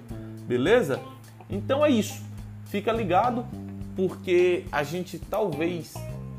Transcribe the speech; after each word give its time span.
Beleza? 0.47 1.01
Então 1.49 1.83
é 1.83 1.89
isso. 1.89 2.23
Fica 2.67 2.93
ligado 2.93 3.47
porque 3.97 4.65
a 4.71 4.83
gente 4.83 5.19
talvez 5.19 5.95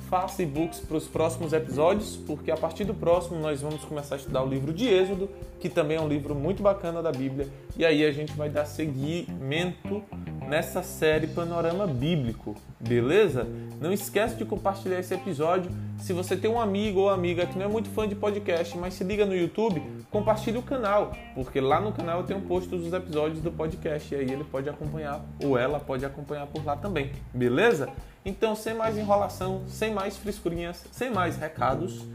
faça 0.09 0.43
e-books 0.43 0.79
para 0.79 0.97
os 0.97 1.07
próximos 1.07 1.53
episódios, 1.53 2.15
porque 2.15 2.51
a 2.51 2.57
partir 2.57 2.83
do 2.83 2.93
próximo 2.93 3.39
nós 3.39 3.61
vamos 3.61 3.83
começar 3.83 4.15
a 4.15 4.17
estudar 4.17 4.43
o 4.43 4.47
livro 4.47 4.73
de 4.73 4.87
Êxodo, 4.87 5.29
que 5.59 5.69
também 5.69 5.97
é 5.97 6.01
um 6.01 6.07
livro 6.07 6.35
muito 6.35 6.61
bacana 6.61 7.01
da 7.01 7.11
Bíblia, 7.11 7.47
e 7.77 7.85
aí 7.85 8.05
a 8.05 8.11
gente 8.11 8.33
vai 8.33 8.49
dar 8.49 8.65
seguimento 8.65 10.03
nessa 10.47 10.83
série 10.83 11.27
Panorama 11.27 11.87
Bíblico, 11.87 12.55
beleza? 12.79 13.47
Não 13.81 13.91
esquece 13.91 14.35
de 14.35 14.45
compartilhar 14.45 14.99
esse 14.99 15.13
episódio. 15.13 15.71
Se 15.97 16.13
você 16.13 16.37
tem 16.37 16.49
um 16.49 16.59
amigo 16.59 16.99
ou 16.99 17.09
amiga 17.09 17.47
que 17.47 17.57
não 17.57 17.65
é 17.65 17.67
muito 17.67 17.89
fã 17.89 18.07
de 18.07 18.15
podcast, 18.15 18.77
mas 18.77 18.93
se 18.93 19.03
liga 19.03 19.25
no 19.25 19.35
YouTube, 19.35 19.81
compartilhe 20.11 20.57
o 20.57 20.61
canal, 20.61 21.11
porque 21.33 21.59
lá 21.59 21.81
no 21.81 21.91
canal 21.91 22.19
eu 22.19 22.25
tenho 22.25 22.41
postos 22.41 22.83
dos 22.83 22.93
episódios 22.93 23.41
do 23.41 23.51
podcast 23.51 24.13
e 24.13 24.17
aí 24.17 24.29
ele 24.29 24.43
pode 24.43 24.69
acompanhar 24.69 25.25
ou 25.43 25.57
ela 25.57 25.79
pode 25.79 26.05
acompanhar 26.05 26.45
por 26.47 26.63
lá 26.63 26.77
também, 26.77 27.11
beleza? 27.33 27.89
Então, 28.23 28.55
sem 28.55 28.75
mais 28.75 28.97
enrolação, 28.97 29.63
sem 29.67 29.93
mais 29.93 30.15
frescurinhas, 30.17 30.85
sem 30.91 31.09
mais 31.09 31.37
recados, 31.37 32.05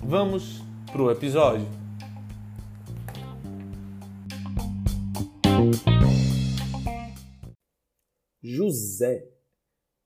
vamos 0.00 0.62
pro 0.92 1.10
episódio. 1.10 1.66
José. 8.42 9.28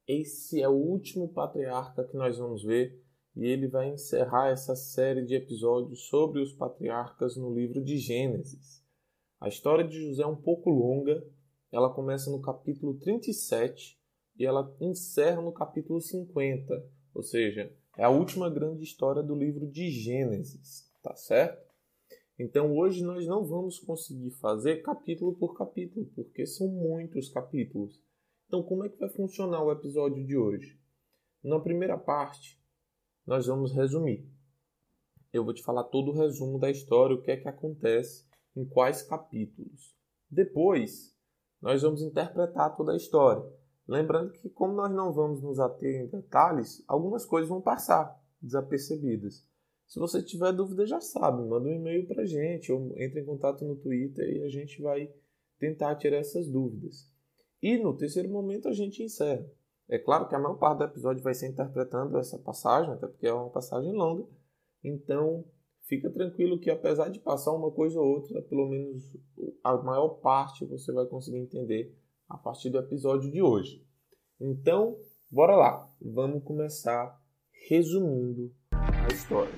Esse 0.06 0.62
é 0.62 0.68
o 0.68 0.72
último 0.72 1.28
patriarca 1.28 2.05
que 2.05 2.16
nós 2.16 2.36
vamos 2.36 2.62
ver 2.62 3.03
e 3.36 3.46
ele 3.46 3.66
vai 3.66 3.88
encerrar 3.88 4.48
essa 4.48 4.77
série 4.77 5.24
de 5.24 5.34
episódios 5.34 6.06
sobre 6.06 6.40
os 6.40 6.52
patriarcas 6.52 7.36
no 7.36 7.52
livro 7.52 7.83
de 7.83 7.98
Gênesis. 7.98 8.84
A 9.40 9.48
história 9.48 9.86
de 9.86 10.00
José 10.00 10.22
é 10.22 10.27
um 10.27 10.36
pouco 10.36 10.70
longa, 10.70 11.27
ela 11.70 11.92
começa 11.92 12.30
no 12.30 12.40
capítulo 12.40 12.95
37 12.95 13.98
e 14.39 14.46
ela 14.46 14.74
encerra 14.80 15.42
no 15.42 15.52
capítulo 15.52 16.00
50, 16.00 16.84
ou 17.14 17.22
seja, 17.22 17.72
é 17.96 18.05
a 18.05 18.11
última 18.11 18.48
grande 18.48 18.84
história 18.84 19.22
do 19.22 19.34
livro 19.34 19.66
de 19.66 19.90
Gênesis, 19.90 20.90
tá 21.02 21.14
certo? 21.14 21.64
Então 22.39 22.77
hoje 22.77 23.05
nós 23.05 23.27
não 23.27 23.45
vamos 23.45 23.78
conseguir 23.78 24.30
fazer 24.30 24.83
capítulo 24.83 25.34
por 25.34 25.56
capítulo, 25.56 26.06
porque 26.14 26.46
são 26.46 26.66
muitos 26.68 27.28
capítulos. 27.28 28.02
Então, 28.46 28.62
como 28.62 28.84
é 28.84 28.89
que 28.89 28.98
vai 28.98 29.08
funcionar 29.08 29.62
o 29.62 29.72
episódio 29.72 30.24
de 30.24 30.36
hoje? 30.36 30.78
Na 31.42 31.58
primeira 31.61 31.96
parte, 31.96 32.61
nós 33.27 33.46
vamos 33.46 33.73
resumir. 33.73 34.29
Eu 35.33 35.45
vou 35.45 35.52
te 35.52 35.62
falar 35.62 35.85
todo 35.85 36.11
o 36.11 36.14
resumo 36.14 36.58
da 36.58 36.70
história, 36.70 37.17
o 37.17 37.23
que 37.23 37.30
é 37.30 37.36
que 37.36 37.48
acontece 37.48 38.24
em 38.55 38.64
quais 38.64 39.02
capítulos. 39.02 39.96
Depois, 40.30 41.14
nós 41.61 41.83
vamos 41.83 42.02
interpretar 42.02 42.77
toda 42.77 42.92
a 42.92 42.96
história. 42.96 43.45
Lembrando 43.86 44.33
que, 44.33 44.48
como 44.48 44.74
nós 44.74 44.90
não 44.90 45.13
vamos 45.13 45.42
nos 45.42 45.58
ater 45.58 46.02
em 46.02 46.07
detalhes, 46.07 46.84
algumas 46.86 47.24
coisas 47.27 47.48
vão 47.48 47.61
passar 47.61 48.18
desapercebidas. 48.40 49.46
Se 49.86 49.98
você 49.98 50.23
tiver 50.23 50.52
dúvida, 50.52 50.86
já 50.86 51.01
sabe, 51.01 51.42
manda 51.42 51.68
um 51.68 51.73
e-mail 51.73 52.07
para 52.07 52.23
a 52.23 52.27
gente 52.27 52.73
ou 52.73 52.92
entre 52.98 53.20
em 53.20 53.24
contato 53.24 53.64
no 53.64 53.77
Twitter 53.77 54.29
e 54.29 54.42
a 54.42 54.48
gente 54.48 54.80
vai 54.80 55.13
tentar 55.58 55.96
tirar 55.96 56.18
essas 56.18 56.48
dúvidas. 56.48 57.11
E 57.63 57.77
no 57.79 57.96
terceiro 57.96 58.29
momento 58.29 58.68
a 58.68 58.73
gente 58.73 59.02
encerra. 59.02 59.46
É 59.89 59.98
claro 59.98 60.28
que 60.28 60.34
a 60.34 60.39
maior 60.39 60.56
parte 60.56 60.78
do 60.78 60.84
episódio 60.84 61.22
vai 61.22 61.34
ser 61.34 61.48
interpretando 61.48 62.18
essa 62.18 62.39
passagem, 62.39 62.92
até 62.92 63.06
porque 63.06 63.27
é 63.27 63.33
uma 63.33 63.50
passagem 63.50 63.92
longa. 63.92 64.27
Então, 64.83 65.45
fica 65.86 66.11
tranquilo 66.11 66.58
que 66.58 66.70
apesar 66.70 67.11
de 67.11 67.20
passar 67.20 67.52
uma 67.52 67.70
coisa 67.70 68.00
ou 68.00 68.06
outra, 68.06 68.40
pelo 68.42 68.68
menos 68.68 69.02
a 69.62 69.77
maior 69.77 70.20
parte 70.20 70.64
você 70.64 70.92
vai 70.92 71.06
conseguir 71.06 71.39
entender 71.39 71.95
a 72.28 72.39
partir 72.39 72.70
do 72.70 72.78
episódio 72.78 73.30
de 73.30 73.42
hoje. 73.42 73.86
Então, 74.40 74.96
bora 75.30 75.55
lá. 75.55 75.90
Vamos 76.01 76.42
começar 76.45 77.20
resumindo 77.68 78.52
a 78.72 79.08
história. 79.12 79.52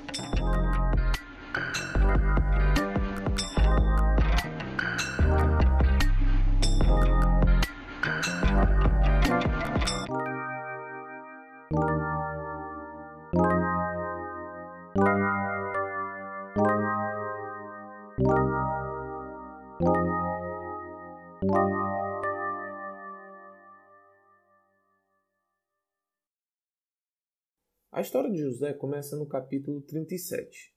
História 28.07 28.31
de 28.31 28.39
José 28.39 28.73
começa 28.73 29.17
no 29.17 29.27
capítulo 29.27 29.81
37. 29.83 30.73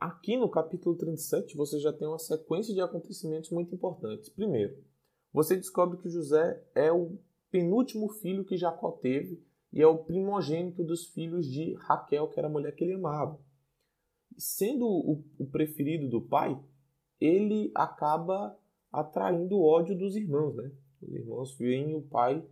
Aqui 0.00 0.34
no 0.38 0.48
capítulo 0.48 0.96
37 0.96 1.54
você 1.54 1.78
já 1.78 1.92
tem 1.92 2.08
uma 2.08 2.18
sequência 2.18 2.72
de 2.72 2.80
acontecimentos 2.80 3.50
muito 3.50 3.74
importantes. 3.74 4.30
Primeiro, 4.30 4.82
você 5.30 5.54
descobre 5.56 5.98
que 5.98 6.08
José 6.08 6.64
é 6.74 6.90
o 6.90 7.18
penúltimo 7.50 8.08
filho 8.08 8.46
que 8.46 8.56
Jacó 8.56 8.92
teve 8.92 9.44
e 9.70 9.82
é 9.82 9.86
o 9.86 9.98
primogênito 10.04 10.82
dos 10.82 11.06
filhos 11.08 11.46
de 11.46 11.74
Raquel, 11.74 12.28
que 12.28 12.40
era 12.40 12.48
a 12.48 12.50
mulher 12.50 12.74
que 12.74 12.82
ele 12.82 12.94
amava. 12.94 13.38
Sendo 14.38 14.86
o, 14.88 15.46
preferido 15.50 16.08
do 16.08 16.22
pai, 16.22 16.58
ele 17.20 17.70
acaba 17.74 18.58
atraindo 18.90 19.56
o 19.56 19.64
ódio 19.64 19.96
dos 19.96 20.16
irmãos, 20.16 20.56
né? 20.56 20.72
Os 21.02 21.12
irmãos 21.12 21.58
veem 21.58 21.94
o 21.94 22.00
pai 22.00 22.42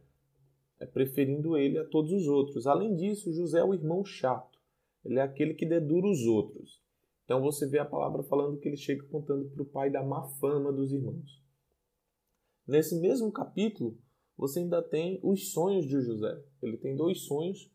preferindo 0.86 1.56
ele 1.56 1.78
a 1.78 1.84
todos 1.84 2.12
os 2.12 2.26
outros. 2.26 2.66
Além 2.66 2.94
disso, 2.96 3.32
José 3.32 3.60
é 3.60 3.64
o 3.64 3.74
irmão 3.74 4.04
chato. 4.04 4.58
Ele 5.04 5.18
é 5.18 5.22
aquele 5.22 5.54
que 5.54 5.66
dedura 5.66 6.06
os 6.06 6.26
outros. 6.26 6.80
Então 7.24 7.40
você 7.40 7.66
vê 7.66 7.78
a 7.78 7.84
palavra 7.84 8.22
falando 8.22 8.58
que 8.58 8.68
ele 8.68 8.76
chega 8.76 9.04
contando 9.04 9.48
para 9.50 9.62
o 9.62 9.66
pai 9.66 9.90
da 9.90 10.02
má 10.02 10.22
fama 10.22 10.72
dos 10.72 10.92
irmãos. 10.92 11.40
Nesse 12.66 13.00
mesmo 13.00 13.30
capítulo, 13.30 13.96
você 14.36 14.60
ainda 14.60 14.82
tem 14.82 15.20
os 15.22 15.52
sonhos 15.52 15.86
de 15.86 16.00
José. 16.00 16.42
Ele 16.62 16.76
tem 16.76 16.96
dois 16.96 17.20
sonhos. 17.22 17.70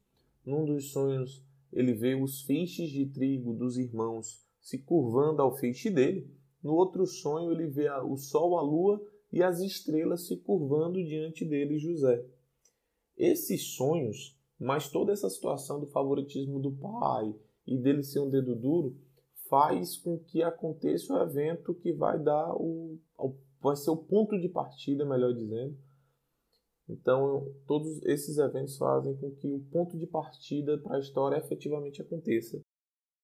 Num 0.45 0.65
dos 0.65 0.91
sonhos, 0.91 1.43
ele 1.71 1.93
vê 1.93 2.15
os 2.15 2.41
feixes 2.41 2.89
de 2.89 3.05
trigo 3.05 3.53
dos 3.53 3.77
irmãos 3.77 4.45
se 4.59 4.79
curvando 4.79 5.41
ao 5.41 5.55
feixe 5.55 5.89
dele. 5.89 6.29
No 6.63 6.73
outro 6.73 7.05
sonho, 7.05 7.51
ele 7.51 7.67
vê 7.67 7.89
o 7.91 8.17
sol, 8.17 8.57
a 8.57 8.61
lua 8.61 8.99
e 9.31 9.43
as 9.43 9.59
estrelas 9.59 10.27
se 10.27 10.37
curvando 10.37 11.03
diante 11.03 11.45
dele, 11.45 11.77
José. 11.77 12.25
Esses 13.17 13.75
sonhos, 13.75 14.37
mas 14.59 14.89
toda 14.89 15.11
essa 15.11 15.29
situação 15.29 15.79
do 15.79 15.87
favoritismo 15.87 16.59
do 16.59 16.71
pai 16.71 17.33
e 17.65 17.77
dele 17.77 18.03
ser 18.03 18.19
um 18.19 18.29
dedo 18.29 18.55
duro, 18.55 18.95
faz 19.49 19.97
com 19.97 20.17
que 20.17 20.41
aconteça 20.41 21.13
o 21.13 21.21
evento 21.21 21.73
que 21.73 21.93
vai 21.93 22.19
dar 22.21 22.53
o, 22.55 22.99
vai 23.61 23.75
ser 23.75 23.89
o 23.89 23.97
ponto 23.97 24.39
de 24.39 24.47
partida, 24.49 25.05
melhor 25.05 25.33
dizendo, 25.33 25.75
Então, 26.87 27.51
todos 27.65 28.03
esses 28.03 28.37
eventos 28.37 28.77
fazem 28.77 29.15
com 29.17 29.31
que 29.31 29.51
o 29.51 29.59
ponto 29.71 29.97
de 29.97 30.05
partida 30.05 30.77
para 30.77 30.97
a 30.97 30.99
história 30.99 31.37
efetivamente 31.37 32.01
aconteça, 32.01 32.61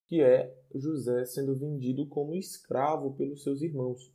que 0.08 0.20
é 0.20 0.52
José 0.74 1.24
sendo 1.24 1.54
vendido 1.54 2.06
como 2.08 2.34
escravo 2.34 3.14
pelos 3.14 3.42
seus 3.42 3.62
irmãos. 3.62 4.12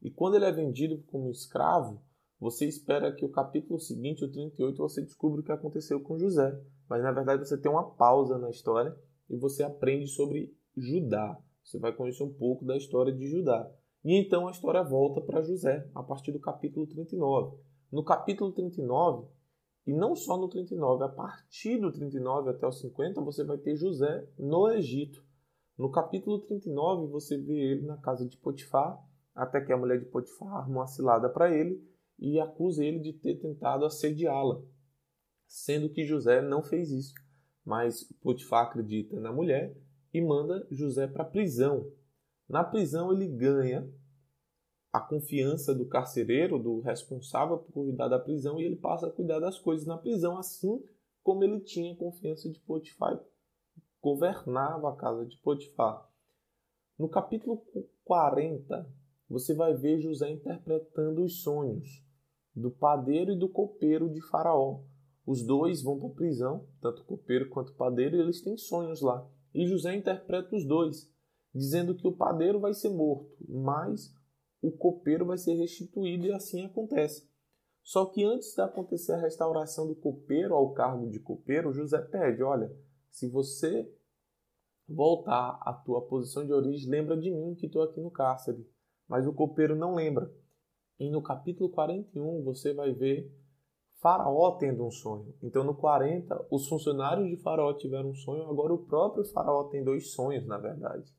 E 0.00 0.10
quando 0.10 0.36
ele 0.36 0.44
é 0.44 0.52
vendido 0.52 1.02
como 1.08 1.30
escravo, 1.30 2.00
você 2.40 2.66
espera 2.66 3.12
que 3.12 3.24
o 3.24 3.30
capítulo 3.30 3.80
seguinte, 3.80 4.24
o 4.24 4.30
38, 4.30 4.76
você 4.76 5.02
descubra 5.02 5.40
o 5.40 5.44
que 5.44 5.50
aconteceu 5.50 6.00
com 6.00 6.18
José. 6.18 6.56
Mas 6.88 7.02
na 7.02 7.10
verdade 7.10 7.46
você 7.46 7.58
tem 7.58 7.70
uma 7.70 7.90
pausa 7.90 8.38
na 8.38 8.48
história 8.48 8.96
e 9.28 9.36
você 9.36 9.64
aprende 9.64 10.06
sobre 10.06 10.54
Judá. 10.76 11.36
Você 11.64 11.78
vai 11.78 11.92
conhecer 11.92 12.22
um 12.22 12.32
pouco 12.32 12.64
da 12.64 12.76
história 12.76 13.12
de 13.12 13.26
Judá. 13.26 13.68
E 14.04 14.14
então 14.14 14.46
a 14.46 14.52
história 14.52 14.82
volta 14.84 15.20
para 15.20 15.42
José, 15.42 15.90
a 15.94 16.02
partir 16.02 16.30
do 16.30 16.38
capítulo 16.38 16.86
39. 16.86 17.58
No 17.90 18.04
capítulo 18.04 18.52
39, 18.52 19.28
e 19.84 19.92
não 19.92 20.14
só 20.14 20.36
no 20.36 20.48
39, 20.48 21.04
a 21.04 21.08
partir 21.08 21.78
do 21.78 21.90
39 21.90 22.50
até 22.50 22.66
o 22.66 22.72
50, 22.72 23.20
você 23.22 23.42
vai 23.42 23.58
ter 23.58 23.74
José 23.74 24.28
no 24.38 24.70
Egito. 24.70 25.24
No 25.76 25.90
capítulo 25.90 26.38
39, 26.40 27.10
você 27.10 27.36
vê 27.36 27.54
ele 27.54 27.86
na 27.86 27.96
casa 27.96 28.28
de 28.28 28.36
Potifar, 28.36 29.02
até 29.34 29.60
que 29.60 29.72
a 29.72 29.76
mulher 29.76 29.98
de 29.98 30.06
Potifar 30.06 30.54
arma 30.54 30.80
uma 30.80 30.86
cilada 30.86 31.28
para 31.28 31.50
ele 31.50 31.82
e 32.18 32.40
acusa 32.40 32.84
ele 32.84 32.98
de 32.98 33.12
ter 33.12 33.36
tentado 33.36 33.84
assediá-la, 33.84 34.60
sendo 35.46 35.88
que 35.88 36.04
José 36.04 36.42
não 36.42 36.62
fez 36.62 36.90
isso. 36.90 37.14
Mas 37.64 38.04
Potifar 38.20 38.66
acredita 38.66 39.20
na 39.20 39.32
mulher 39.32 39.76
e 40.12 40.20
manda 40.20 40.66
José 40.70 41.06
para 41.06 41.22
a 41.22 41.26
prisão. 41.26 41.92
Na 42.48 42.64
prisão, 42.64 43.12
ele 43.12 43.28
ganha 43.28 43.88
a 44.92 45.00
confiança 45.00 45.74
do 45.74 45.86
carcereiro, 45.86 46.58
do 46.58 46.80
responsável 46.80 47.58
por 47.58 47.72
cuidar 47.72 48.08
da 48.08 48.18
prisão, 48.18 48.58
e 48.58 48.64
ele 48.64 48.76
passa 48.76 49.06
a 49.06 49.12
cuidar 49.12 49.38
das 49.38 49.58
coisas 49.58 49.86
na 49.86 49.98
prisão, 49.98 50.38
assim 50.38 50.82
como 51.22 51.44
ele 51.44 51.60
tinha 51.60 51.94
confiança 51.94 52.50
de 52.50 52.58
Potifar, 52.60 53.22
governava 54.00 54.90
a 54.90 54.96
casa 54.96 55.26
de 55.26 55.36
Potifar. 55.36 56.08
No 56.98 57.06
capítulo 57.06 57.62
40, 58.04 58.90
você 59.28 59.52
vai 59.52 59.74
ver 59.74 60.00
José 60.00 60.30
interpretando 60.30 61.22
os 61.22 61.42
sonhos 61.42 62.02
do 62.54 62.70
padeiro 62.70 63.32
e 63.32 63.38
do 63.38 63.48
copeiro 63.48 64.08
de 64.08 64.20
Faraó. 64.20 64.80
Os 65.26 65.42
dois 65.44 65.82
vão 65.82 65.98
para 65.98 66.08
a 66.08 66.14
prisão, 66.14 66.66
tanto 66.80 67.02
o 67.02 67.04
copeiro 67.04 67.48
quanto 67.50 67.70
o 67.70 67.74
padeiro, 67.74 68.16
e 68.16 68.20
eles 68.20 68.40
têm 68.40 68.56
sonhos 68.56 69.00
lá. 69.00 69.28
E 69.54 69.66
José 69.66 69.94
interpreta 69.94 70.56
os 70.56 70.64
dois, 70.64 71.12
dizendo 71.54 71.94
que 71.94 72.06
o 72.06 72.16
padeiro 72.16 72.58
vai 72.60 72.72
ser 72.72 72.88
morto, 72.88 73.30
mas 73.46 74.14
o 74.62 74.70
copeiro 74.70 75.26
vai 75.26 75.38
ser 75.38 75.54
restituído 75.54 76.26
e 76.26 76.32
assim 76.32 76.64
acontece. 76.64 77.28
Só 77.82 78.06
que 78.06 78.24
antes 78.24 78.54
de 78.54 78.60
acontecer 78.60 79.12
a 79.12 79.20
restauração 79.20 79.86
do 79.86 79.94
copeiro 79.94 80.54
ao 80.54 80.72
cargo 80.72 81.08
de 81.08 81.18
copeiro, 81.18 81.72
José 81.72 82.00
pede: 82.00 82.42
olha, 82.42 82.70
se 83.10 83.28
você 83.28 83.90
voltar 84.88 85.58
à 85.62 85.72
tua 85.72 86.02
posição 86.06 86.44
de 86.44 86.52
origem, 86.52 86.90
lembra 86.90 87.16
de 87.16 87.30
mim 87.30 87.54
que 87.54 87.66
estou 87.66 87.82
aqui 87.82 88.00
no 88.00 88.10
cárcere. 88.10 88.66
Mas 89.06 89.26
o 89.26 89.32
copeiro 89.32 89.74
não 89.74 89.94
lembra. 89.94 90.30
E 90.98 91.10
no 91.10 91.22
capítulo 91.22 91.70
41 91.70 92.42
você 92.42 92.72
vai 92.72 92.92
ver 92.92 93.32
Faraó 94.00 94.52
tendo 94.52 94.84
um 94.84 94.90
sonho. 94.90 95.34
Então 95.42 95.64
no 95.64 95.74
40, 95.74 96.46
os 96.50 96.68
funcionários 96.68 97.28
de 97.28 97.36
Faraó 97.36 97.72
tiveram 97.72 98.10
um 98.10 98.14
sonho, 98.14 98.48
agora 98.48 98.72
o 98.72 98.84
próprio 98.84 99.24
Faraó 99.24 99.64
tem 99.64 99.82
dois 99.82 100.12
sonhos, 100.12 100.46
na 100.46 100.58
verdade. 100.58 101.12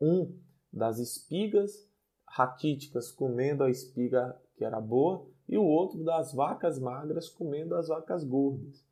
Um 0.00 0.38
das 0.72 0.98
espigas 0.98 1.88
raquíticas 2.26 3.10
comendo 3.10 3.64
a 3.64 3.70
espiga 3.70 4.38
que 4.56 4.64
era 4.64 4.80
boa, 4.80 5.26
e 5.48 5.56
o 5.56 5.64
outro 5.64 6.04
das 6.04 6.34
vacas 6.34 6.78
magras 6.78 7.28
comendo 7.28 7.74
as 7.74 7.88
vacas 7.88 8.22
gordas. 8.24 8.84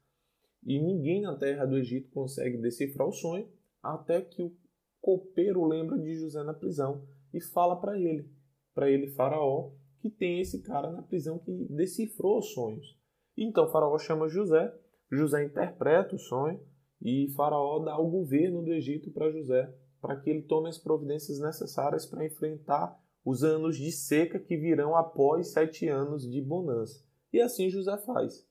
E 0.64 0.80
ninguém 0.80 1.22
na 1.22 1.36
terra 1.36 1.66
do 1.66 1.76
Egito 1.76 2.10
consegue 2.10 2.56
decifrar 2.56 3.06
o 3.06 3.12
sonho, 3.12 3.48
até 3.82 4.22
que 4.22 4.42
o 4.42 4.52
copeiro 5.00 5.64
lembra 5.64 5.98
de 5.98 6.14
José 6.14 6.42
na 6.42 6.54
prisão 6.54 7.06
e 7.32 7.40
fala 7.40 7.76
para 7.76 7.98
ele, 7.98 8.30
para 8.74 8.90
ele 8.90 9.08
Faraó, 9.08 9.72
que 10.10 10.18
tem 10.18 10.40
esse 10.40 10.62
cara 10.62 10.90
na 10.90 11.02
prisão 11.02 11.38
que 11.38 11.52
decifrou 11.70 12.38
os 12.38 12.52
sonhos. 12.52 12.98
Então 13.36 13.68
Faraó 13.68 13.98
chama 13.98 14.28
José, 14.28 14.72
José 15.10 15.44
interpreta 15.44 16.14
o 16.14 16.18
sonho 16.18 16.60
e 17.02 17.28
Faraó 17.36 17.78
dá 17.80 17.98
o 17.98 18.10
governo 18.10 18.62
do 18.62 18.72
Egito 18.72 19.10
para 19.10 19.30
José, 19.30 19.72
para 20.00 20.16
que 20.16 20.30
ele 20.30 20.42
tome 20.42 20.68
as 20.68 20.78
providências 20.78 21.38
necessárias 21.38 22.06
para 22.06 22.24
enfrentar 22.24 22.98
os 23.24 23.42
anos 23.42 23.76
de 23.76 23.90
seca 23.90 24.38
que 24.38 24.56
virão 24.56 24.96
após 24.96 25.52
sete 25.52 25.88
anos 25.88 26.22
de 26.28 26.40
bonança. 26.40 27.04
E 27.32 27.40
assim 27.40 27.68
José 27.68 27.96
faz. 27.98 28.46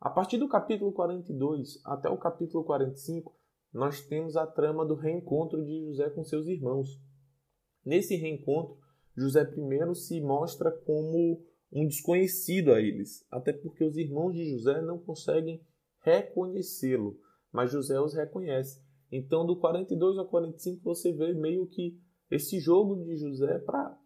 A 0.00 0.10
partir 0.10 0.38
do 0.38 0.48
capítulo 0.48 0.92
42 0.92 1.80
até 1.84 2.08
o 2.08 2.16
capítulo 2.16 2.64
45, 2.64 3.34
nós 3.72 4.00
temos 4.00 4.36
a 4.36 4.46
trama 4.46 4.84
do 4.84 4.94
reencontro 4.94 5.64
de 5.64 5.86
José 5.86 6.10
com 6.10 6.22
seus 6.24 6.46
irmãos. 6.46 7.00
Nesse 7.84 8.16
reencontro, 8.16 8.81
José 9.16 9.44
primeiro 9.44 9.94
se 9.94 10.20
mostra 10.20 10.70
como 10.70 11.42
um 11.72 11.86
desconhecido 11.86 12.72
a 12.72 12.80
eles, 12.80 13.24
até 13.30 13.52
porque 13.52 13.84
os 13.84 13.96
irmãos 13.96 14.32
de 14.32 14.44
José 14.50 14.80
não 14.82 14.98
conseguem 14.98 15.60
reconhecê-lo, 16.00 17.18
mas 17.50 17.70
José 17.70 18.00
os 18.00 18.14
reconhece. 18.14 18.82
Então, 19.10 19.46
do 19.46 19.58
42 19.58 20.18
ao 20.18 20.28
45, 20.28 20.82
você 20.82 21.12
vê 21.12 21.34
meio 21.34 21.66
que 21.66 21.98
esse 22.30 22.58
jogo 22.58 22.96
de 23.04 23.16
José 23.16 23.58
para 23.58 23.98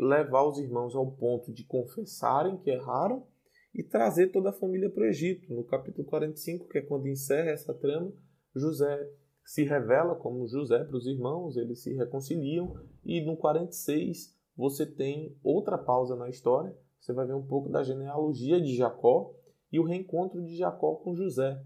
levar 0.00 0.46
os 0.48 0.58
irmãos 0.58 0.94
ao 0.94 1.12
ponto 1.12 1.52
de 1.52 1.64
confessarem 1.64 2.58
que 2.58 2.70
erraram 2.70 3.26
e 3.74 3.82
trazer 3.82 4.30
toda 4.30 4.50
a 4.50 4.54
família 4.54 4.90
para 4.90 5.02
o 5.02 5.06
Egito. 5.06 5.52
No 5.52 5.64
capítulo 5.64 6.06
45, 6.06 6.68
que 6.68 6.78
é 6.78 6.82
quando 6.82 7.08
encerra 7.08 7.50
essa 7.50 7.74
trama, 7.74 8.12
José 8.54 9.10
se 9.44 9.64
revela 9.64 10.14
como 10.14 10.46
José 10.46 10.82
para 10.84 10.96
os 10.96 11.06
irmãos, 11.06 11.56
eles 11.56 11.82
se 11.82 11.92
reconciliam, 11.92 12.74
e 13.04 13.20
no 13.20 13.36
46 13.36 14.34
você 14.56 14.86
tem 14.86 15.36
outra 15.42 15.76
pausa 15.76 16.16
na 16.16 16.28
história, 16.28 16.76
você 16.98 17.12
vai 17.12 17.26
ver 17.26 17.34
um 17.34 17.46
pouco 17.46 17.68
da 17.68 17.82
genealogia 17.82 18.60
de 18.60 18.74
Jacó 18.74 19.34
e 19.70 19.78
o 19.78 19.84
reencontro 19.84 20.42
de 20.42 20.56
Jacó 20.56 20.94
com 20.96 21.14
José. 21.14 21.62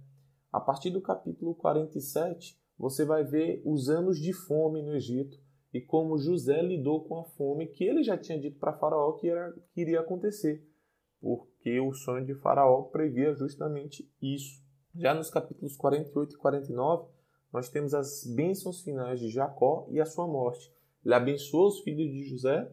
A 0.53 0.59
partir 0.59 0.91
do 0.91 1.01
capítulo 1.01 1.55
47, 1.55 2.59
você 2.77 3.05
vai 3.05 3.23
ver 3.23 3.63
os 3.65 3.89
anos 3.89 4.19
de 4.19 4.33
fome 4.33 4.83
no 4.83 4.95
Egito, 4.95 5.39
e 5.73 5.81
como 5.81 6.19
José 6.19 6.63
lidou 6.63 7.05
com 7.05 7.21
a 7.21 7.25
fome 7.25 7.67
que 7.67 7.85
ele 7.85 8.03
já 8.03 8.17
tinha 8.17 8.41
dito 8.41 8.59
para 8.59 8.73
Faraó 8.73 9.13
que, 9.13 9.29
era, 9.29 9.53
que 9.73 9.83
iria 9.83 10.01
acontecer, 10.01 10.67
porque 11.21 11.79
o 11.79 11.93
sonho 11.93 12.25
de 12.25 12.35
Faraó 12.35 12.85
previa 12.85 13.35
justamente 13.35 14.11
isso. 14.21 14.63
Já 14.95 15.15
nos 15.15 15.31
capítulos 15.31 15.77
48 15.77 16.35
e 16.35 16.39
49, 16.39 17.09
nós 17.53 17.69
temos 17.69 17.95
as 17.95 18.25
bênçãos 18.25 18.83
finais 18.83 19.21
de 19.21 19.29
Jacó 19.31 19.87
e 19.91 20.01
a 20.01 20.07
sua 20.07 20.27
morte. 20.27 20.73
Ele 21.05 21.15
abençoou 21.15 21.69
os 21.69 21.81
filhos 21.81 22.11
de 22.11 22.25
José 22.25 22.71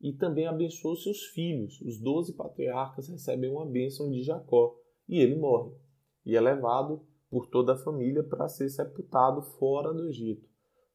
e 0.00 0.12
também 0.12 0.46
abençoou 0.46 0.96
seus 0.96 1.26
filhos. 1.26 1.80
Os 1.80 1.98
doze 1.98 2.34
patriarcas 2.34 3.08
recebem 3.08 3.50
uma 3.50 3.66
bênção 3.66 4.10
de 4.10 4.22
Jacó 4.22 4.76
e 5.08 5.18
ele 5.18 5.36
morre 5.36 5.72
e 6.24 6.36
é 6.36 6.40
levado 6.40 7.04
por 7.28 7.46
toda 7.46 7.74
a 7.74 7.78
família 7.78 8.22
para 8.22 8.48
ser 8.48 8.68
sepultado 8.68 9.42
fora 9.42 9.92
do 9.92 10.08
Egito. 10.08 10.48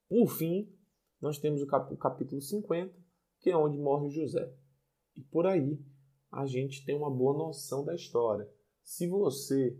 Por 0.07 0.27
fim, 0.27 0.69
nós 1.19 1.39
temos 1.39 1.61
o, 1.61 1.65
o 1.65 1.97
capítulo 1.97 2.41
50, 2.41 2.93
que 3.39 3.49
é 3.49 3.57
onde 3.57 3.77
morre 3.77 4.09
José. 4.09 4.53
E 5.15 5.21
por 5.21 5.47
aí 5.47 5.79
a 6.31 6.45
gente 6.45 6.85
tem 6.85 6.95
uma 6.95 7.09
boa 7.09 7.37
noção 7.37 7.83
da 7.83 7.95
história. 7.95 8.49
Se 8.83 9.07
você 9.07 9.79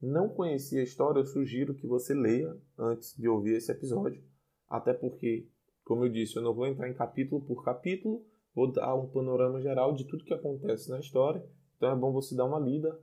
não 0.00 0.28
conhecia 0.28 0.80
a 0.80 0.84
história, 0.84 1.20
eu 1.20 1.26
sugiro 1.26 1.74
que 1.74 1.86
você 1.86 2.14
leia 2.14 2.56
antes 2.78 3.16
de 3.16 3.28
ouvir 3.28 3.56
esse 3.56 3.70
episódio, 3.72 4.22
até 4.68 4.92
porque, 4.92 5.46
como 5.84 6.04
eu 6.04 6.08
disse, 6.08 6.36
eu 6.36 6.42
não 6.42 6.54
vou 6.54 6.66
entrar 6.66 6.88
em 6.88 6.94
capítulo 6.94 7.40
por 7.40 7.64
capítulo, 7.64 8.24
vou 8.54 8.70
dar 8.70 8.94
um 8.94 9.08
panorama 9.08 9.60
geral 9.60 9.94
de 9.94 10.04
tudo 10.04 10.24
que 10.24 10.34
acontece 10.34 10.90
na 10.90 11.00
história. 11.00 11.44
Então 11.76 11.90
é 11.90 11.96
bom 11.96 12.12
você 12.12 12.34
dar 12.34 12.44
uma 12.44 12.58
lida, 12.58 12.98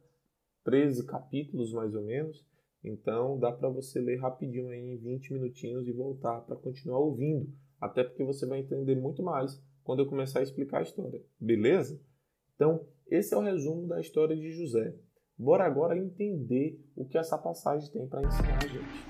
13 0.64 1.06
capítulos 1.06 1.74
mais 1.74 1.96
ou 1.96 2.04
menos. 2.04 2.46
Então 2.84 3.40
dá 3.40 3.52
para 3.52 3.70
você 3.70 4.00
ler 4.00 4.20
rapidinho 4.20 4.70
aí 4.70 4.94
em 4.94 4.98
20 4.98 5.34
minutinhos 5.34 5.88
e 5.88 5.92
voltar 5.92 6.42
para 6.42 6.56
continuar 6.56 7.00
ouvindo 7.00 7.52
até 7.80 8.04
porque 8.04 8.24
você 8.24 8.46
vai 8.46 8.60
entender 8.60 8.96
muito 8.96 9.22
mais 9.22 9.62
quando 9.84 10.00
eu 10.00 10.08
começar 10.08 10.40
a 10.40 10.44
explicar 10.44 10.80
a 10.80 10.84
história, 10.84 11.24
beleza? 11.40 12.02
Então, 12.56 12.86
esse 13.08 13.34
é 13.34 13.38
o 13.38 13.42
resumo 13.42 13.88
da 13.88 14.00
história 14.00 14.36
de 14.36 14.52
José. 14.52 14.96
Bora 15.38 15.65
agora 15.65 15.98
entender 15.98 16.80
o 16.96 17.04
que 17.04 17.18
essa 17.18 17.38
passagem 17.38 17.92
tem 17.92 18.08
para 18.08 18.24
ensinar 18.24 18.58
a 18.58 18.68
gente. 18.68 19.06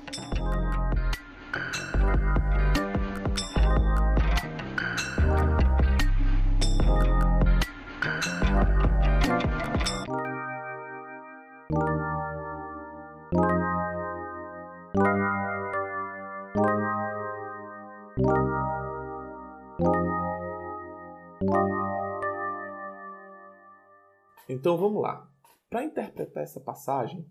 Então 24.50 24.76
vamos 24.76 25.04
lá. 25.04 25.35
Para 25.76 25.84
interpretar 25.84 26.42
essa 26.42 26.62
passagem, 26.62 27.30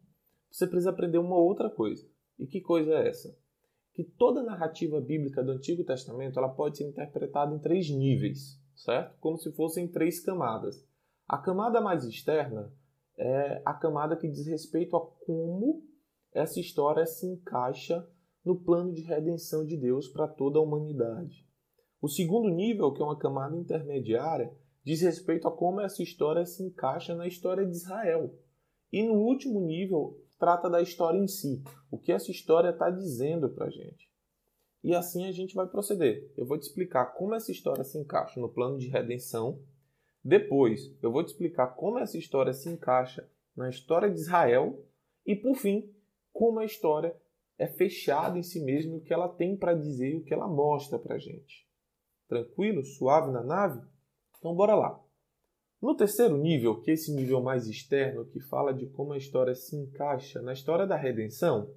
você 0.50 0.66
precisa 0.66 0.90
aprender 0.90 1.16
uma 1.16 1.38
outra 1.38 1.70
coisa. 1.70 2.06
E 2.38 2.46
que 2.46 2.60
coisa 2.60 2.92
é 2.92 3.08
essa? 3.08 3.34
Que 3.94 4.04
toda 4.04 4.42
narrativa 4.42 5.00
bíblica 5.00 5.42
do 5.42 5.52
Antigo 5.52 5.82
Testamento 5.82 6.38
ela 6.38 6.50
pode 6.50 6.76
ser 6.76 6.84
interpretada 6.86 7.54
em 7.54 7.58
três 7.58 7.88
níveis, 7.88 8.60
certo? 8.76 9.18
Como 9.18 9.38
se 9.38 9.50
fossem 9.52 9.88
três 9.88 10.22
camadas. 10.22 10.86
A 11.26 11.38
camada 11.38 11.80
mais 11.80 12.04
externa 12.04 12.70
é 13.16 13.62
a 13.64 13.72
camada 13.72 14.14
que 14.14 14.28
diz 14.28 14.46
respeito 14.46 14.94
a 14.94 15.00
como 15.24 15.82
essa 16.30 16.60
história 16.60 17.06
se 17.06 17.26
encaixa 17.26 18.06
no 18.44 18.60
plano 18.60 18.92
de 18.92 19.00
redenção 19.00 19.64
de 19.64 19.78
Deus 19.78 20.06
para 20.08 20.28
toda 20.28 20.58
a 20.58 20.62
humanidade. 20.62 21.48
O 21.98 22.08
segundo 22.10 22.50
nível, 22.50 22.92
que 22.92 23.00
é 23.00 23.04
uma 23.06 23.18
camada 23.18 23.56
intermediária, 23.56 24.54
diz 24.84 25.00
respeito 25.00 25.48
a 25.48 25.56
como 25.56 25.80
essa 25.80 26.02
história 26.02 26.44
se 26.44 26.62
encaixa 26.62 27.14
na 27.14 27.26
história 27.26 27.64
de 27.64 27.72
Israel. 27.72 28.38
E 28.92 29.02
no 29.02 29.14
último 29.14 29.60
nível, 29.60 30.20
trata 30.38 30.68
da 30.68 30.82
história 30.82 31.18
em 31.18 31.26
si, 31.26 31.62
o 31.90 31.98
que 31.98 32.12
essa 32.12 32.30
história 32.30 32.68
está 32.68 32.90
dizendo 32.90 33.48
para 33.48 33.66
a 33.66 33.70
gente. 33.70 34.12
E 34.82 34.94
assim 34.94 35.26
a 35.26 35.32
gente 35.32 35.54
vai 35.54 35.66
proceder. 35.66 36.30
Eu 36.36 36.46
vou 36.46 36.58
te 36.58 36.64
explicar 36.64 37.06
como 37.14 37.34
essa 37.34 37.50
história 37.50 37.82
se 37.82 37.98
encaixa 37.98 38.38
no 38.38 38.52
plano 38.52 38.76
de 38.76 38.88
redenção. 38.88 39.58
Depois, 40.22 40.94
eu 41.02 41.10
vou 41.10 41.24
te 41.24 41.28
explicar 41.28 41.68
como 41.68 41.98
essa 41.98 42.18
história 42.18 42.52
se 42.52 42.68
encaixa 42.68 43.26
na 43.56 43.70
história 43.70 44.10
de 44.10 44.20
Israel. 44.20 44.86
E 45.24 45.34
por 45.34 45.56
fim, 45.56 45.90
como 46.30 46.58
a 46.58 46.66
história 46.66 47.16
é 47.56 47.66
fechada 47.66 48.38
em 48.38 48.42
si 48.42 48.62
mesma, 48.62 48.96
o 48.96 49.00
que 49.00 49.14
ela 49.14 49.28
tem 49.28 49.56
para 49.56 49.74
dizer 49.74 50.10
e 50.10 50.16
o 50.16 50.24
que 50.24 50.34
ela 50.34 50.48
mostra 50.48 50.98
para 50.98 51.14
a 51.14 51.18
gente. 51.18 51.66
Tranquilo? 52.28 52.84
Suave 52.84 53.32
na 53.32 53.42
nave? 53.42 53.80
Então 54.44 54.54
bora 54.54 54.74
lá. 54.74 55.02
No 55.80 55.96
terceiro 55.96 56.36
nível, 56.36 56.78
que 56.78 56.90
é 56.90 56.94
esse 56.94 57.10
nível 57.14 57.42
mais 57.42 57.66
externo, 57.66 58.26
que 58.26 58.40
fala 58.40 58.74
de 58.74 58.84
como 58.84 59.14
a 59.14 59.16
história 59.16 59.54
se 59.54 59.74
encaixa 59.74 60.42
na 60.42 60.52
história 60.52 60.86
da 60.86 60.96
redenção, 60.96 61.70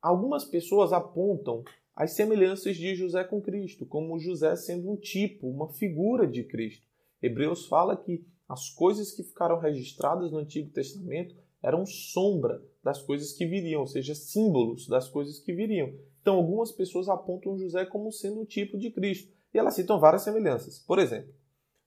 algumas 0.00 0.42
pessoas 0.42 0.90
apontam 0.90 1.62
as 1.94 2.12
semelhanças 2.12 2.78
de 2.78 2.94
José 2.94 3.22
com 3.24 3.42
Cristo, 3.42 3.84
como 3.84 4.18
José 4.18 4.56
sendo 4.56 4.90
um 4.90 4.96
tipo, 4.96 5.50
uma 5.50 5.68
figura 5.68 6.26
de 6.26 6.44
Cristo. 6.44 6.86
Hebreus 7.20 7.66
fala 7.66 7.94
que 7.94 8.24
as 8.48 8.70
coisas 8.70 9.12
que 9.12 9.22
ficaram 9.22 9.58
registradas 9.58 10.32
no 10.32 10.38
Antigo 10.38 10.70
Testamento 10.70 11.36
eram 11.62 11.84
sombra 11.84 12.64
das 12.82 13.02
coisas 13.02 13.34
que 13.34 13.44
viriam, 13.44 13.82
ou 13.82 13.86
seja, 13.86 14.14
símbolos 14.14 14.88
das 14.88 15.10
coisas 15.10 15.38
que 15.38 15.52
viriam. 15.52 15.92
Então, 16.22 16.36
algumas 16.36 16.72
pessoas 16.72 17.06
apontam 17.10 17.58
José 17.58 17.84
como 17.84 18.10
sendo 18.10 18.40
um 18.40 18.46
tipo 18.46 18.78
de 18.78 18.90
Cristo. 18.90 19.30
E 19.52 19.58
elas 19.58 19.74
citam 19.74 20.00
várias 20.00 20.22
semelhanças. 20.22 20.78
Por 20.78 20.98
exemplo, 20.98 21.34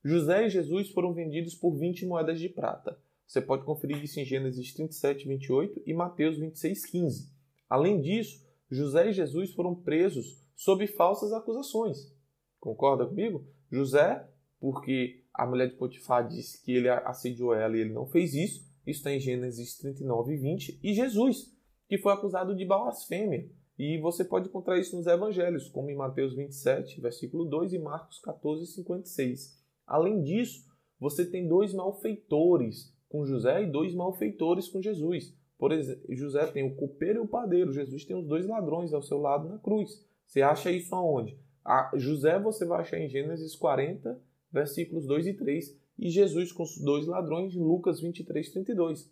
José 0.04 0.46
e 0.46 0.50
Jesus 0.50 0.90
foram 0.90 1.14
vendidos 1.14 1.56
por 1.56 1.78
20 1.78 2.06
moedas 2.06 2.40
de 2.40 2.50
prata. 2.50 3.00
Você 3.26 3.42
pode 3.42 3.64
conferir 3.64 4.04
isso 4.04 4.20
em 4.20 4.26
Gênesis 4.26 4.74
37, 4.74 5.28
28 5.28 5.84
e 5.86 5.94
Mateus 5.94 6.38
26, 6.38 6.86
15. 6.86 7.32
Além 7.70 8.02
disso, 8.02 8.46
José 8.70 9.10
e 9.10 9.14
Jesus 9.14 9.54
foram 9.54 9.74
presos 9.74 10.44
sob 10.56 10.86
falsas 10.88 11.32
acusações. 11.32 12.14
Concorda 12.60 13.06
comigo? 13.06 13.48
José, 13.72 14.28
porque 14.60 15.24
a 15.34 15.46
mulher 15.46 15.70
de 15.70 15.76
Potifar 15.76 16.28
disse 16.28 16.64
que 16.64 16.74
ele 16.74 16.90
assediou 16.90 17.54
ela 17.54 17.78
e 17.78 17.82
ele 17.82 17.94
não 17.94 18.06
fez 18.06 18.34
isso. 18.34 18.62
Isso 18.86 19.00
está 19.00 19.12
em 19.12 19.20
Gênesis 19.20 19.78
39 19.78 20.34
e 20.34 20.38
20. 20.38 20.80
E 20.84 20.94
Jesus, 20.94 21.52
que 21.88 21.98
foi 21.98 22.12
acusado 22.14 22.56
de 22.56 22.66
blasfêmia. 22.66 23.50
E 23.80 23.98
você 24.00 24.24
pode 24.24 24.50
encontrar 24.50 24.78
isso 24.78 24.96
nos 24.96 25.08
evangelhos, 25.08 25.70
como 25.70 25.90
em 25.90 25.96
Mateus 25.96 26.36
27, 26.36 27.02
versículo 27.02 27.46
2 27.46 27.74
e 27.74 27.80
Marcos 27.80 28.20
14, 28.20 28.68
56. 28.68 29.63
Além 29.86 30.22
disso, 30.22 30.66
você 31.00 31.26
tem 31.26 31.48
dois 31.48 31.74
malfeitores 31.74 32.94
com 33.10 33.26
José 33.26 33.64
e 33.64 33.72
dois 33.72 33.94
malfeitores 33.94 34.68
com 34.70 34.82
Jesus. 34.82 35.36
Por 35.58 35.72
exemplo, 35.72 36.04
José 36.16 36.46
tem 36.48 36.66
o 36.66 36.76
copeiro 36.76 37.20
e 37.20 37.22
o 37.22 37.28
padeiro. 37.28 37.72
Jesus 37.72 38.06
tem 38.06 38.16
os 38.16 38.28
dois 38.28 38.48
ladrões 38.48 38.94
ao 38.94 39.02
seu 39.02 39.20
lado 39.20 39.48
na 39.48 39.58
cruz. 39.60 40.04
Você 40.26 40.42
acha 40.42 40.72
isso 40.72 40.96
aonde? 40.96 41.38
A 41.64 41.92
José 41.96 42.40
você 42.40 42.66
vai 42.66 42.82
achar 42.82 43.00
em 43.00 43.08
Gênesis 43.08 43.56
40, 43.56 44.20
versículos 44.52 45.06
2 45.06 45.28
e 45.28 45.34
3, 45.34 45.80
e 46.00 46.10
Jesus 46.10 46.52
com 46.52 46.64
os 46.64 46.78
dois 46.80 47.06
ladrões 47.06 47.56
em 47.56 47.64
Lucas 47.64 48.02
23, 48.02 48.50
32. 48.52 49.10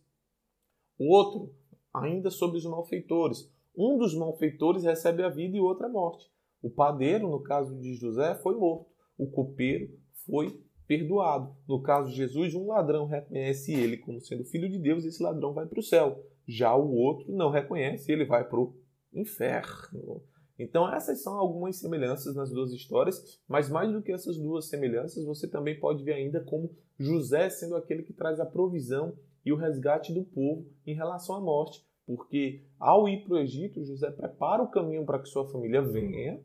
O 0.97 1.13
outro, 1.15 1.53
ainda 1.93 2.29
sobre 2.29 2.57
os 2.57 2.65
malfeitores. 2.65 3.49
Um 3.77 3.97
dos 3.97 4.13
malfeitores 4.15 4.83
recebe 4.83 5.23
a 5.23 5.29
vida 5.29 5.55
e 5.55 5.59
o 5.61 5.63
outro 5.63 5.85
a 5.85 5.89
morte. 5.89 6.29
O 6.61 6.69
padeiro, 6.69 7.29
no 7.29 7.41
caso 7.41 7.77
de 7.79 7.93
José, 7.93 8.35
foi 8.35 8.55
morto. 8.55 8.91
O 9.17 9.27
copeiro 9.27 10.00
foi 10.31 10.57
perdoado. 10.87 11.53
No 11.67 11.81
caso 11.81 12.09
de 12.09 12.15
Jesus, 12.15 12.55
um 12.55 12.67
ladrão 12.67 13.05
reconhece 13.05 13.73
ele 13.73 13.97
como 13.97 14.21
sendo 14.21 14.45
filho 14.45 14.69
de 14.69 14.79
Deus 14.79 15.03
e 15.03 15.09
esse 15.09 15.21
ladrão 15.21 15.53
vai 15.53 15.65
para 15.65 15.79
o 15.79 15.83
céu. 15.83 16.25
Já 16.47 16.73
o 16.73 16.95
outro 16.95 17.29
não 17.35 17.49
reconhece 17.49 18.09
ele 18.09 18.23
vai 18.23 18.47
para 18.47 18.59
o 18.59 18.73
inferno. 19.13 20.23
Então, 20.57 20.91
essas 20.93 21.21
são 21.21 21.33
algumas 21.33 21.77
semelhanças 21.77 22.35
nas 22.35 22.49
duas 22.49 22.71
histórias, 22.71 23.41
mas 23.47 23.69
mais 23.69 23.91
do 23.91 24.01
que 24.01 24.11
essas 24.11 24.37
duas 24.37 24.69
semelhanças, 24.69 25.25
você 25.25 25.47
também 25.47 25.77
pode 25.77 26.03
ver 26.03 26.13
ainda 26.13 26.39
como 26.39 26.71
José 26.97 27.49
sendo 27.49 27.75
aquele 27.75 28.03
que 28.03 28.13
traz 28.13 28.39
a 28.39 28.45
provisão 28.45 29.17
e 29.43 29.51
o 29.51 29.57
resgate 29.57 30.13
do 30.13 30.23
povo 30.23 30.65
em 30.85 30.93
relação 30.93 31.35
à 31.35 31.41
morte, 31.41 31.83
porque 32.05 32.63
ao 32.79 33.09
ir 33.09 33.23
para 33.23 33.33
o 33.33 33.39
Egito, 33.39 33.83
José 33.83 34.11
prepara 34.11 34.61
o 34.61 34.69
caminho 34.69 35.03
para 35.03 35.19
que 35.19 35.29
sua 35.29 35.47
família 35.49 35.81
venha 35.81 36.39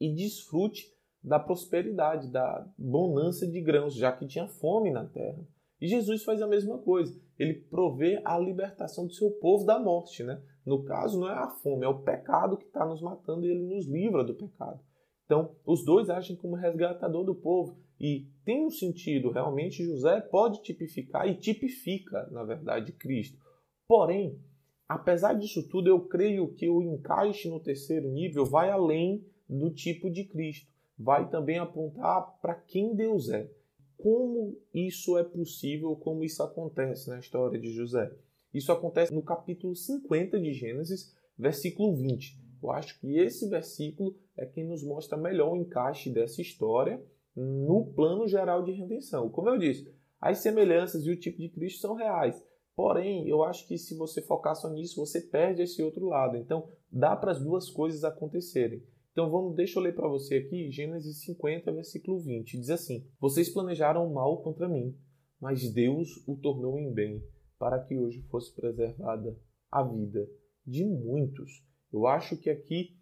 e 0.00 0.12
desfrute 0.14 0.97
da 1.22 1.38
prosperidade, 1.38 2.30
da 2.30 2.66
bonança 2.78 3.46
de 3.46 3.60
grãos, 3.60 3.94
já 3.94 4.12
que 4.12 4.26
tinha 4.26 4.46
fome 4.46 4.90
na 4.90 5.04
terra. 5.04 5.44
E 5.80 5.86
Jesus 5.86 6.24
faz 6.24 6.42
a 6.42 6.46
mesma 6.46 6.78
coisa. 6.78 7.20
Ele 7.38 7.54
provê 7.54 8.20
a 8.24 8.38
libertação 8.38 9.06
do 9.06 9.12
seu 9.12 9.30
povo 9.30 9.64
da 9.64 9.78
morte. 9.78 10.24
Né? 10.24 10.40
No 10.66 10.84
caso, 10.84 11.18
não 11.18 11.28
é 11.28 11.34
a 11.34 11.48
fome, 11.48 11.84
é 11.84 11.88
o 11.88 12.02
pecado 12.02 12.56
que 12.56 12.66
está 12.66 12.84
nos 12.84 13.00
matando 13.00 13.46
e 13.46 13.50
ele 13.50 13.62
nos 13.62 13.86
livra 13.86 14.24
do 14.24 14.34
pecado. 14.34 14.80
Então, 15.24 15.54
os 15.64 15.84
dois 15.84 16.08
agem 16.08 16.36
como 16.36 16.56
resgatador 16.56 17.24
do 17.24 17.34
povo. 17.34 17.78
E 18.00 18.26
tem 18.44 18.64
um 18.64 18.70
sentido, 18.70 19.30
realmente, 19.30 19.84
José 19.84 20.20
pode 20.20 20.62
tipificar 20.62 21.28
e 21.28 21.36
tipifica, 21.36 22.28
na 22.30 22.44
verdade, 22.44 22.92
Cristo. 22.92 23.38
Porém, 23.86 24.40
apesar 24.88 25.34
disso 25.34 25.68
tudo, 25.68 25.88
eu 25.88 26.00
creio 26.06 26.54
que 26.54 26.68
o 26.68 26.80
encaixe 26.80 27.48
no 27.48 27.60
terceiro 27.60 28.08
nível 28.08 28.44
vai 28.44 28.70
além 28.70 29.26
do 29.48 29.70
tipo 29.70 30.10
de 30.10 30.24
Cristo 30.24 30.77
vai 30.98 31.28
também 31.28 31.58
apontar 31.58 32.38
para 32.40 32.54
quem 32.54 32.94
Deus 32.94 33.28
é. 33.28 33.50
Como 33.96 34.56
isso 34.72 35.16
é 35.18 35.24
possível, 35.24 35.94
como 35.96 36.24
isso 36.24 36.42
acontece 36.42 37.08
na 37.08 37.18
história 37.18 37.58
de 37.58 37.72
José? 37.72 38.12
Isso 38.52 38.72
acontece 38.72 39.12
no 39.12 39.22
capítulo 39.22 39.74
50 39.74 40.40
de 40.40 40.52
Gênesis, 40.52 41.14
versículo 41.38 41.94
20. 41.94 42.38
Eu 42.62 42.70
acho 42.70 42.98
que 43.00 43.18
esse 43.18 43.48
versículo 43.48 44.16
é 44.36 44.46
quem 44.46 44.64
nos 44.64 44.82
mostra 44.82 45.16
melhor 45.16 45.52
o 45.52 45.56
encaixe 45.56 46.10
dessa 46.10 46.40
história 46.40 47.00
no 47.36 47.86
plano 47.94 48.26
geral 48.26 48.64
de 48.64 48.72
redenção. 48.72 49.28
Como 49.28 49.48
eu 49.48 49.58
disse, 49.58 49.92
as 50.20 50.38
semelhanças 50.38 51.06
e 51.06 51.10
o 51.10 51.18
tipo 51.18 51.38
de 51.38 51.48
Cristo 51.48 51.80
são 51.80 51.94
reais. 51.94 52.42
Porém, 52.74 53.28
eu 53.28 53.42
acho 53.42 53.66
que 53.66 53.76
se 53.76 53.96
você 53.96 54.22
focar 54.22 54.54
só 54.54 54.70
nisso, 54.70 55.04
você 55.04 55.20
perde 55.20 55.62
esse 55.62 55.82
outro 55.82 56.06
lado. 56.06 56.36
Então, 56.36 56.68
dá 56.90 57.16
para 57.16 57.32
as 57.32 57.40
duas 57.40 57.68
coisas 57.70 58.04
acontecerem. 58.04 58.82
Então 59.18 59.32
vamos, 59.32 59.56
deixa 59.56 59.80
eu 59.80 59.82
ler 59.82 59.96
para 59.96 60.06
você 60.06 60.36
aqui 60.36 60.70
Gênesis 60.70 61.22
50, 61.22 61.72
versículo 61.72 62.20
20. 62.20 62.56
Diz 62.56 62.70
assim: 62.70 63.04
Vocês 63.18 63.48
planejaram 63.48 64.08
mal 64.12 64.40
contra 64.44 64.68
mim, 64.68 64.96
mas 65.40 65.72
Deus 65.72 66.22
o 66.24 66.36
tornou 66.36 66.78
em 66.78 66.92
bem, 66.92 67.20
para 67.58 67.82
que 67.82 67.98
hoje 67.98 68.22
fosse 68.30 68.54
preservada 68.54 69.36
a 69.72 69.82
vida 69.82 70.24
de 70.64 70.84
muitos. 70.84 71.50
Eu 71.92 72.06
acho 72.06 72.36
que 72.36 72.48
aqui 72.48 72.96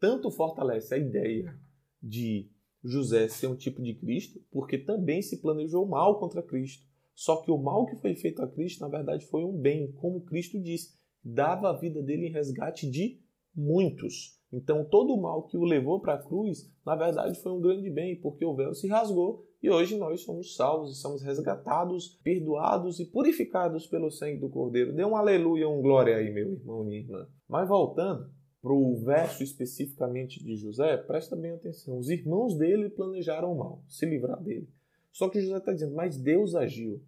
tanto 0.00 0.30
fortalece 0.30 0.94
a 0.94 0.96
ideia 0.96 1.54
de 2.02 2.50
José 2.82 3.28
ser 3.28 3.48
um 3.48 3.54
tipo 3.54 3.82
de 3.82 3.92
Cristo, 3.96 4.40
porque 4.50 4.78
também 4.78 5.20
se 5.20 5.42
planejou 5.42 5.86
mal 5.86 6.18
contra 6.18 6.42
Cristo. 6.42 6.86
Só 7.14 7.42
que 7.42 7.50
o 7.50 7.58
mal 7.58 7.84
que 7.84 7.96
foi 7.96 8.16
feito 8.16 8.40
a 8.40 8.50
Cristo, 8.50 8.80
na 8.80 8.88
verdade, 8.88 9.26
foi 9.26 9.44
um 9.44 9.60
bem, 9.60 9.92
como 9.92 10.24
Cristo 10.24 10.58
disse, 10.58 10.98
dava 11.22 11.68
a 11.68 11.78
vida 11.78 12.02
dele 12.02 12.28
em 12.28 12.32
resgate 12.32 12.90
de 12.90 13.20
muitos. 13.54 14.39
Então, 14.52 14.84
todo 14.84 15.12
o 15.14 15.20
mal 15.20 15.44
que 15.44 15.56
o 15.56 15.64
levou 15.64 16.00
para 16.00 16.14
a 16.14 16.22
cruz, 16.22 16.68
na 16.84 16.96
verdade, 16.96 17.40
foi 17.40 17.52
um 17.52 17.60
grande 17.60 17.88
bem, 17.88 18.20
porque 18.20 18.44
o 18.44 18.54
véu 18.54 18.74
se 18.74 18.88
rasgou 18.88 19.46
e 19.62 19.70
hoje 19.70 19.98
nós 19.98 20.22
somos 20.22 20.56
salvos 20.56 21.00
somos 21.00 21.22
resgatados, 21.22 22.18
perdoados 22.24 22.98
e 22.98 23.04
purificados 23.04 23.86
pelo 23.86 24.10
sangue 24.10 24.40
do 24.40 24.48
Cordeiro. 24.48 24.94
Dê 24.94 25.04
um 25.04 25.14
aleluia, 25.14 25.68
um 25.68 25.82
glória 25.82 26.16
aí, 26.16 26.32
meu 26.32 26.52
irmão, 26.52 26.82
minha 26.82 27.00
irmã. 27.00 27.28
Mas 27.46 27.68
voltando 27.68 28.30
para 28.62 28.72
o 28.72 28.96
verso 28.96 29.42
especificamente 29.42 30.42
de 30.42 30.56
José, 30.56 30.96
presta 30.96 31.36
bem 31.36 31.52
atenção. 31.52 31.98
Os 31.98 32.08
irmãos 32.08 32.56
dele 32.56 32.88
planejaram 32.88 33.54
mal, 33.54 33.84
se 33.86 34.06
livrar 34.06 34.42
dele. 34.42 34.68
Só 35.12 35.28
que 35.28 35.40
José 35.40 35.58
está 35.58 35.72
dizendo, 35.72 35.94
mas 35.94 36.16
Deus 36.16 36.54
agiu. 36.54 37.02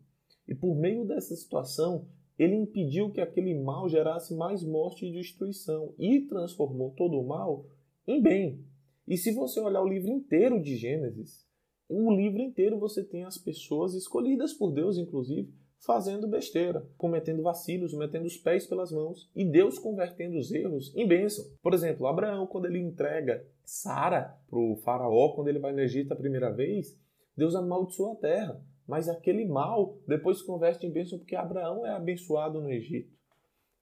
E 0.46 0.54
por 0.54 0.74
meio 0.76 1.06
dessa 1.06 1.34
situação, 1.34 2.06
ele 2.38 2.54
impediu 2.54 3.10
que 3.10 3.20
aquele 3.20 3.54
mal 3.54 3.88
gerasse 3.88 4.34
mais 4.34 4.62
morte 4.62 5.06
e 5.06 5.12
destruição 5.12 5.94
e 5.98 6.20
transformou 6.22 6.90
todo 6.96 7.18
o 7.18 7.26
mal 7.26 7.66
em 8.06 8.20
bem. 8.20 8.64
E 9.06 9.16
se 9.16 9.32
você 9.32 9.60
olhar 9.60 9.82
o 9.82 9.88
livro 9.88 10.10
inteiro 10.10 10.60
de 10.60 10.76
Gênesis, 10.76 11.46
o 11.88 12.10
livro 12.10 12.40
inteiro 12.40 12.78
você 12.78 13.04
tem 13.04 13.24
as 13.24 13.36
pessoas 13.36 13.94
escolhidas 13.94 14.52
por 14.52 14.72
Deus, 14.72 14.96
inclusive, 14.96 15.52
fazendo 15.84 16.28
besteira, 16.28 16.88
cometendo 16.96 17.42
vacilos, 17.42 17.92
metendo 17.92 18.26
os 18.26 18.36
pés 18.36 18.66
pelas 18.66 18.92
mãos 18.92 19.28
e 19.34 19.44
Deus 19.44 19.78
convertendo 19.78 20.38
os 20.38 20.52
erros 20.52 20.94
em 20.94 21.06
bênção. 21.06 21.44
Por 21.60 21.74
exemplo, 21.74 22.06
Abraão, 22.06 22.46
quando 22.46 22.66
ele 22.66 22.78
entrega 22.78 23.44
Sara 23.64 24.38
para 24.48 24.58
o 24.58 24.76
faraó, 24.76 25.34
quando 25.34 25.48
ele 25.48 25.58
vai 25.58 25.72
no 25.72 25.80
Egito 25.80 26.12
a 26.12 26.16
primeira 26.16 26.50
vez, 26.52 26.96
Deus 27.36 27.54
amaldiçoa 27.54 28.12
a 28.12 28.16
terra. 28.16 28.64
Mas 28.86 29.08
aquele 29.08 29.46
mal 29.46 29.98
depois 30.06 30.38
se 30.38 30.46
converte 30.46 30.86
em 30.86 30.92
bênção 30.92 31.18
porque 31.18 31.36
Abraão 31.36 31.86
é 31.86 31.90
abençoado 31.90 32.60
no 32.60 32.70
Egito. 32.70 33.12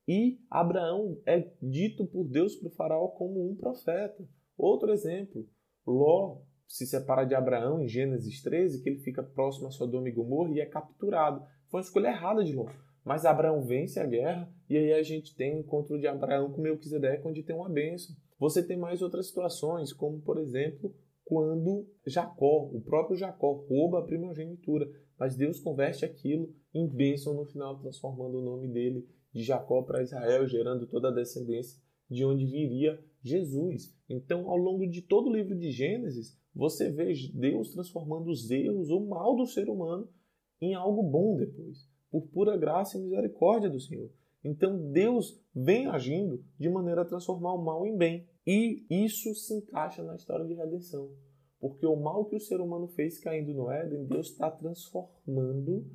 E 0.06 0.40
Abraão 0.50 1.20
é 1.24 1.50
dito 1.62 2.06
por 2.06 2.28
Deus 2.28 2.56
para 2.56 2.68
o 2.68 2.72
faraó 2.72 3.08
como 3.08 3.48
um 3.48 3.54
profeta. 3.54 4.26
Outro 4.56 4.90
exemplo, 4.92 5.46
Ló 5.86 6.40
se 6.66 6.86
separa 6.86 7.24
de 7.24 7.34
Abraão 7.34 7.80
em 7.80 7.88
Gênesis 7.88 8.42
13, 8.42 8.82
que 8.82 8.88
ele 8.88 9.00
fica 9.00 9.22
próximo 9.22 9.68
a 9.68 9.70
Sodoma 9.70 10.08
e 10.08 10.12
Gomorra 10.12 10.52
e 10.52 10.60
é 10.60 10.66
capturado. 10.66 11.44
Foi 11.68 11.80
uma 11.80 11.84
escolha 11.84 12.08
errada 12.08 12.44
de 12.44 12.54
Ló. 12.54 12.66
Mas 13.04 13.24
Abraão 13.24 13.62
vence 13.62 13.98
a 13.98 14.06
guerra 14.06 14.52
e 14.68 14.76
aí 14.76 14.92
a 14.92 15.02
gente 15.02 15.34
tem 15.34 15.54
o 15.54 15.56
um 15.56 15.60
encontro 15.60 15.98
de 15.98 16.06
Abraão 16.06 16.52
com 16.52 16.60
Melquisedeque, 16.60 17.26
onde 17.26 17.42
tem 17.42 17.56
uma 17.56 17.68
bênção. 17.68 18.14
Você 18.38 18.62
tem 18.62 18.76
mais 18.76 19.02
outras 19.02 19.28
situações, 19.28 19.92
como 19.92 20.20
por 20.20 20.38
exemplo, 20.38 20.94
quando 21.30 21.86
Jacó, 22.04 22.68
o 22.72 22.80
próprio 22.80 23.16
Jacó, 23.16 23.64
rouba 23.68 24.00
a 24.00 24.02
primogenitura, 24.02 24.90
mas 25.16 25.36
Deus 25.36 25.60
converte 25.60 26.04
aquilo 26.04 26.52
em 26.74 26.88
bênção 26.88 27.34
no 27.34 27.44
final, 27.44 27.78
transformando 27.78 28.38
o 28.38 28.42
nome 28.42 28.66
dele 28.66 29.06
de 29.32 29.44
Jacó 29.44 29.80
para 29.82 30.02
Israel, 30.02 30.44
gerando 30.48 30.88
toda 30.88 31.06
a 31.06 31.14
descendência 31.14 31.80
de 32.10 32.24
onde 32.24 32.44
viria 32.44 33.00
Jesus. 33.22 33.94
Então, 34.08 34.50
ao 34.50 34.56
longo 34.56 34.88
de 34.88 35.02
todo 35.02 35.28
o 35.28 35.32
livro 35.32 35.56
de 35.56 35.70
Gênesis, 35.70 36.36
você 36.52 36.90
vê 36.90 37.12
Deus 37.32 37.70
transformando 37.70 38.28
os 38.28 38.50
erros, 38.50 38.90
o 38.90 38.98
mal 39.06 39.36
do 39.36 39.46
ser 39.46 39.68
humano, 39.68 40.08
em 40.60 40.74
algo 40.74 41.00
bom 41.00 41.36
depois, 41.36 41.88
por 42.10 42.26
pura 42.26 42.56
graça 42.56 42.98
e 42.98 43.02
misericórdia 43.02 43.70
do 43.70 43.78
Senhor. 43.78 44.10
Então 44.42 44.90
Deus 44.90 45.40
vem 45.54 45.86
agindo 45.86 46.42
de 46.58 46.68
maneira 46.68 47.02
a 47.02 47.04
transformar 47.04 47.54
o 47.54 47.64
mal 47.64 47.86
em 47.86 47.96
bem. 47.96 48.26
E 48.52 48.84
isso 48.90 49.32
se 49.32 49.54
encaixa 49.54 50.02
na 50.02 50.16
história 50.16 50.44
de 50.44 50.54
redenção. 50.54 51.14
Porque 51.60 51.86
o 51.86 51.94
mal 51.94 52.24
que 52.24 52.34
o 52.34 52.40
ser 52.40 52.60
humano 52.60 52.88
fez 52.88 53.20
caindo 53.20 53.54
no 53.54 53.70
Éden, 53.70 54.06
Deus 54.06 54.30
está 54.30 54.50
transformando, 54.50 55.86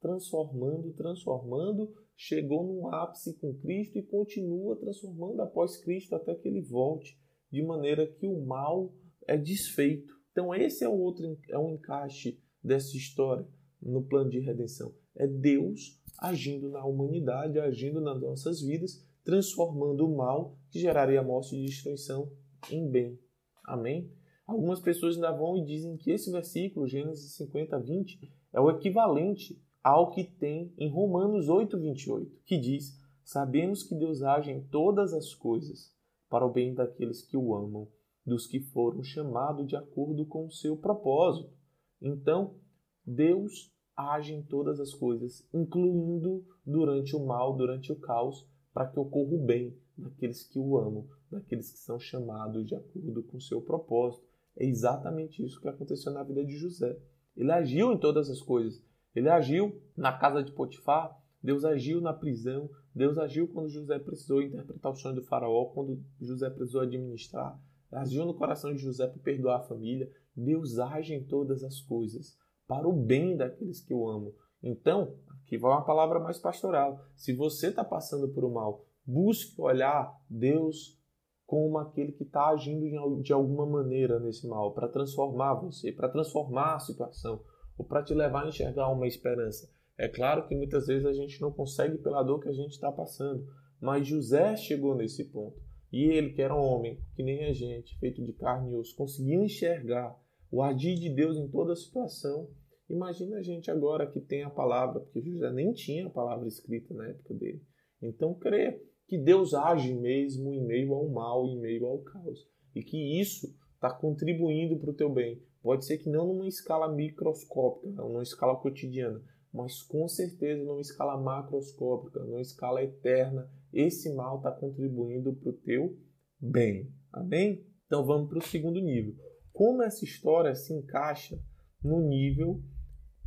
transformando, 0.00 0.90
transformando, 0.94 1.92
chegou 2.16 2.64
num 2.64 2.88
ápice 2.88 3.34
com 3.34 3.52
Cristo 3.58 3.98
e 3.98 4.02
continua 4.02 4.74
transformando 4.76 5.42
após 5.42 5.76
Cristo 5.76 6.16
até 6.16 6.34
que 6.34 6.48
ele 6.48 6.62
volte, 6.62 7.20
de 7.50 7.62
maneira 7.62 8.06
que 8.06 8.26
o 8.26 8.40
mal 8.40 8.94
é 9.26 9.36
desfeito. 9.36 10.14
Então 10.30 10.54
esse 10.54 10.82
é 10.82 10.88
o 10.88 10.98
outro 10.98 11.38
é 11.50 11.58
um 11.58 11.74
encaixe 11.74 12.40
dessa 12.64 12.96
história 12.96 13.46
no 13.82 14.02
plano 14.02 14.30
de 14.30 14.38
redenção. 14.38 14.94
É 15.14 15.26
Deus 15.26 16.00
agindo 16.18 16.70
na 16.70 16.86
humanidade, 16.86 17.58
agindo 17.58 18.00
nas 18.00 18.18
nossas 18.18 18.62
vidas, 18.62 19.06
transformando 19.24 20.06
o 20.06 20.16
mal 20.16 20.56
que 20.70 20.78
geraria 20.78 21.22
morte 21.22 21.56
e 21.56 21.64
destruição 21.64 22.30
em 22.70 22.88
bem. 22.88 23.18
Amém? 23.64 24.10
Algumas 24.46 24.80
pessoas 24.80 25.14
ainda 25.14 25.32
vão 25.32 25.56
e 25.56 25.64
dizem 25.64 25.96
que 25.96 26.10
esse 26.10 26.30
versículo, 26.30 26.86
Gênesis 26.86 27.36
50, 27.36 27.78
20, 27.78 28.32
é 28.52 28.60
o 28.60 28.70
equivalente 28.70 29.60
ao 29.82 30.10
que 30.10 30.24
tem 30.24 30.72
em 30.78 30.90
Romanos 30.90 31.48
8, 31.48 31.78
28, 31.78 32.40
que 32.44 32.58
diz: 32.58 32.98
Sabemos 33.24 33.82
que 33.82 33.94
Deus 33.94 34.22
age 34.22 34.50
em 34.50 34.62
todas 34.64 35.12
as 35.12 35.34
coisas 35.34 35.92
para 36.28 36.46
o 36.46 36.52
bem 36.52 36.74
daqueles 36.74 37.22
que 37.22 37.36
o 37.36 37.54
amam, 37.54 37.88
dos 38.24 38.46
que 38.46 38.60
foram 38.60 39.02
chamados 39.02 39.66
de 39.66 39.76
acordo 39.76 40.26
com 40.26 40.46
o 40.46 40.50
seu 40.50 40.76
propósito. 40.76 41.52
Então, 42.00 42.56
Deus 43.04 43.72
age 43.96 44.32
em 44.32 44.42
todas 44.42 44.80
as 44.80 44.92
coisas, 44.94 45.46
incluindo 45.52 46.44
durante 46.64 47.14
o 47.14 47.24
mal, 47.24 47.56
durante 47.56 47.92
o 47.92 47.96
caos, 47.98 48.46
para 48.72 48.86
que 48.86 48.98
ocorra 48.98 49.34
o 49.34 49.44
bem 49.44 49.76
daqueles 49.96 50.42
que 50.42 50.58
o 50.58 50.76
amam, 50.76 51.06
daqueles 51.30 51.70
que 51.70 51.78
são 51.78 51.98
chamados 51.98 52.66
de 52.66 52.74
acordo 52.74 53.22
com 53.24 53.36
o 53.36 53.40
seu 53.40 53.60
propósito. 53.60 54.26
É 54.56 54.66
exatamente 54.66 55.44
isso 55.44 55.60
que 55.60 55.68
aconteceu 55.68 56.12
na 56.12 56.22
vida 56.22 56.44
de 56.44 56.56
José. 56.56 56.98
Ele 57.36 57.50
agiu 57.50 57.92
em 57.92 57.98
todas 57.98 58.28
as 58.30 58.40
coisas. 58.40 58.82
Ele 59.14 59.28
agiu 59.28 59.80
na 59.96 60.12
casa 60.12 60.42
de 60.42 60.52
Potifar, 60.52 61.18
Deus 61.42 61.64
agiu 61.64 62.00
na 62.00 62.12
prisão, 62.12 62.70
Deus 62.94 63.18
agiu 63.18 63.48
quando 63.48 63.68
José 63.68 63.98
precisou 63.98 64.42
interpretar 64.42 64.92
o 64.92 64.96
sonho 64.96 65.16
do 65.16 65.22
faraó, 65.22 65.66
quando 65.66 66.02
José 66.20 66.48
precisou 66.50 66.82
administrar, 66.82 67.60
agiu 67.90 68.24
no 68.24 68.34
coração 68.34 68.74
de 68.74 68.80
José 68.80 69.06
para 69.06 69.22
perdoar 69.22 69.58
a 69.58 69.62
família. 69.62 70.10
Deus 70.34 70.78
age 70.78 71.14
em 71.14 71.24
todas 71.24 71.62
as 71.62 71.80
coisas 71.80 72.38
para 72.66 72.88
o 72.88 72.92
bem 72.92 73.36
daqueles 73.36 73.80
que 73.80 73.92
o 73.92 74.08
amam. 74.08 74.32
Então, 74.62 75.16
aqui 75.52 75.58
vai 75.58 75.72
uma 75.72 75.84
palavra 75.84 76.18
mais 76.18 76.38
pastoral. 76.38 77.04
Se 77.14 77.34
você 77.34 77.68
está 77.68 77.84
passando 77.84 78.28
por 78.28 78.44
um 78.44 78.52
mal, 78.52 78.86
busque 79.04 79.60
olhar 79.60 80.18
Deus 80.28 80.98
como 81.44 81.76
aquele 81.76 82.12
que 82.12 82.22
está 82.22 82.48
agindo 82.48 83.20
de 83.20 83.32
alguma 83.32 83.66
maneira 83.66 84.18
nesse 84.18 84.48
mal, 84.48 84.72
para 84.72 84.88
transformar 84.88 85.54
você, 85.54 85.92
para 85.92 86.08
transformar 86.08 86.76
a 86.76 86.80
situação, 86.80 87.42
ou 87.76 87.84
para 87.84 88.02
te 88.02 88.14
levar 88.14 88.44
a 88.44 88.48
enxergar 88.48 88.88
uma 88.88 89.06
esperança. 89.06 89.68
É 89.98 90.08
claro 90.08 90.48
que 90.48 90.56
muitas 90.56 90.86
vezes 90.86 91.04
a 91.04 91.12
gente 91.12 91.38
não 91.42 91.52
consegue 91.52 91.98
pela 91.98 92.22
dor 92.22 92.40
que 92.40 92.48
a 92.48 92.54
gente 92.54 92.70
está 92.70 92.90
passando, 92.90 93.46
mas 93.78 94.06
José 94.06 94.56
chegou 94.56 94.94
nesse 94.94 95.24
ponto. 95.24 95.60
E 95.92 96.04
ele, 96.04 96.32
que 96.32 96.40
era 96.40 96.56
um 96.56 96.64
homem, 96.64 96.98
que 97.14 97.22
nem 97.22 97.44
a 97.44 97.52
gente, 97.52 97.98
feito 97.98 98.24
de 98.24 98.32
carne 98.32 98.72
e 98.72 98.76
osso, 98.76 98.96
conseguiu 98.96 99.42
enxergar 99.42 100.18
o 100.50 100.62
agir 100.62 100.94
de 100.94 101.10
Deus 101.10 101.36
em 101.36 101.48
toda 101.48 101.74
a 101.74 101.76
situação 101.76 102.48
Imagina 102.92 103.38
a 103.38 103.42
gente 103.42 103.70
agora 103.70 104.06
que 104.06 104.20
tem 104.20 104.42
a 104.42 104.50
palavra, 104.50 105.00
porque 105.00 105.22
José 105.22 105.50
nem 105.50 105.72
tinha 105.72 106.06
a 106.06 106.10
palavra 106.10 106.46
escrita 106.46 106.92
na 106.92 107.08
época 107.08 107.32
dele. 107.32 107.62
Então 108.02 108.34
crê 108.34 108.82
que 109.08 109.16
Deus 109.16 109.54
age 109.54 109.94
mesmo 109.94 110.52
em 110.52 110.62
meio 110.62 110.92
ao 110.92 111.08
mal, 111.08 111.48
em 111.48 111.58
meio 111.58 111.86
ao 111.86 112.00
caos. 112.00 112.46
E 112.74 112.82
que 112.82 113.18
isso 113.18 113.46
está 113.74 113.90
contribuindo 113.90 114.78
para 114.78 114.90
o 114.90 114.94
teu 114.94 115.10
bem. 115.10 115.42
Pode 115.62 115.86
ser 115.86 115.98
que 115.98 116.10
não 116.10 116.26
numa 116.26 116.46
escala 116.46 116.94
microscópica, 116.94 118.02
numa 118.02 118.22
escala 118.22 118.56
cotidiana, 118.56 119.22
mas 119.50 119.80
com 119.80 120.06
certeza 120.06 120.62
numa 120.62 120.80
escala 120.82 121.16
macroscópica, 121.16 122.20
numa 122.20 122.42
escala 122.42 122.82
eterna. 122.82 123.50
Esse 123.72 124.14
mal 124.14 124.36
está 124.36 124.52
contribuindo 124.52 125.32
para 125.32 125.48
o 125.48 125.54
teu 125.54 125.96
bem. 126.38 126.92
Amém? 127.10 127.66
Então 127.86 128.04
vamos 128.04 128.28
para 128.28 128.38
o 128.38 128.42
segundo 128.42 128.80
nível. 128.82 129.14
Como 129.50 129.82
essa 129.82 130.04
história 130.04 130.54
se 130.54 130.74
encaixa 130.74 131.42
no 131.82 132.06
nível 132.06 132.62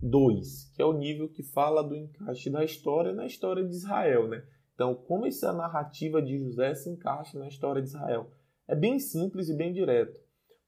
2, 0.01 0.71
que 0.75 0.81
é 0.81 0.85
o 0.85 0.93
nível 0.93 1.29
que 1.29 1.43
fala 1.43 1.83
do 1.83 1.95
encaixe 1.95 2.49
da 2.49 2.63
história 2.63 3.13
na 3.13 3.25
história 3.25 3.63
de 3.63 3.73
Israel, 3.73 4.27
né? 4.27 4.45
Então, 4.73 4.93
como 4.93 5.25
essa 5.25 5.53
narrativa 5.53 6.21
de 6.21 6.37
José 6.37 6.75
se 6.75 6.89
encaixa 6.89 7.39
na 7.39 7.47
história 7.47 7.81
de 7.81 7.87
Israel? 7.87 8.29
É 8.67 8.75
bem 8.75 8.99
simples 8.99 9.47
e 9.47 9.55
bem 9.55 9.71
direto, 9.71 10.19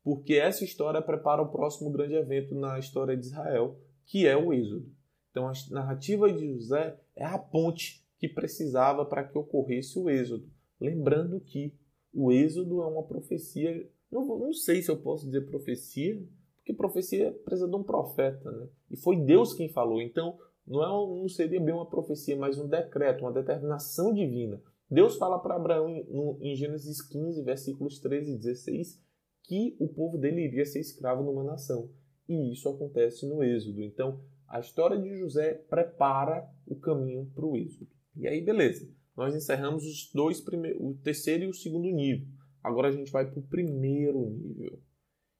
porque 0.04 0.36
essa 0.36 0.64
história 0.64 1.02
prepara 1.02 1.42
o 1.42 1.52
próximo 1.52 1.92
grande 1.92 2.14
evento 2.14 2.56
na 2.56 2.80
história 2.80 3.18
de 3.18 3.26
Israel, 3.26 3.78
que 4.06 4.26
é 4.26 4.38
o 4.38 4.54
Êxodo. 4.54 4.90
Então, 5.30 5.48
a 5.48 5.54
narrativa 5.72 6.32
de 6.32 6.54
José 6.54 6.98
é 7.16 7.26
a 7.26 7.38
ponte 7.38 8.06
que 8.18 8.30
precisava 8.30 9.06
para 9.06 9.24
que 9.24 9.38
ocorresse 9.38 10.00
o 10.00 10.10
Êxodo. 10.10 10.50
Lembrando 10.80 11.40
que 11.40 11.76
o 12.14 12.32
Êxodo 12.32 12.82
é 12.82 12.88
uma 12.88 13.04
profecia, 13.04 13.88
não, 14.12 14.26
não 14.26 14.54
sei 14.54 14.82
se 14.82 14.90
eu 14.90 14.98
posso 14.98 15.26
dizer 15.26 15.46
profecia, 15.46 16.20
porque 16.56 16.74
profecia 16.74 17.32
precisa 17.44 17.68
de 17.68 17.76
um 17.76 17.84
profeta, 17.84 18.52
né? 18.52 18.68
E 18.90 18.98
foi 18.98 19.18
Deus 19.18 19.54
quem 19.54 19.70
falou. 19.70 20.02
Então, 20.02 20.38
não, 20.66 20.84
é, 20.84 21.20
não 21.20 21.30
seria 21.30 21.60
bem 21.60 21.74
uma 21.74 21.90
profecia, 21.90 22.36
mas 22.36 22.58
um 22.58 22.68
decreto, 22.68 23.22
uma 23.22 23.32
determinação 23.32 24.14
divina. 24.14 24.62
Deus 24.90 25.18
fala 25.18 25.40
para 25.40 25.56
Abraão 25.56 26.04
no, 26.10 26.38
em 26.42 26.56
Gênesis 26.56 27.02
15, 27.02 27.42
versículos 27.44 28.00
13 28.00 28.34
e 28.34 28.38
16, 28.38 29.02
que 29.44 29.76
o 29.80 29.88
povo 29.88 30.18
dele 30.18 30.46
iria 30.46 30.66
ser 30.66 30.80
escravo 30.80 31.24
numa 31.24 31.44
nação. 31.44 31.90
E 32.28 32.52
isso 32.52 32.68
acontece 32.70 33.26
no 33.28 33.44
Êxodo. 33.44 33.82
Então, 33.82 34.22
a 34.48 34.60
história 34.60 34.98
de 34.98 35.18
José 35.18 35.54
prepara 35.54 36.50
o 36.66 36.76
caminho 36.76 37.30
para 37.34 37.46
o 37.46 37.56
Êxodo. 37.58 37.90
E 38.16 38.28
aí, 38.28 38.42
beleza. 38.42 38.90
Nós 39.16 39.36
encerramos 39.36 39.84
os 39.84 40.12
dois 40.14 40.40
primeiros, 40.40 40.80
o 40.80 40.94
terceiro 40.96 41.46
e 41.46 41.48
o 41.48 41.54
segundo 41.54 41.90
nível. 41.90 42.28
Agora 42.64 42.90
a 42.90 42.92
gente 42.92 43.12
vai 43.12 43.26
para 43.26 43.40
o 43.40 43.48
primeiro 43.48 44.30
nível. 44.30 44.80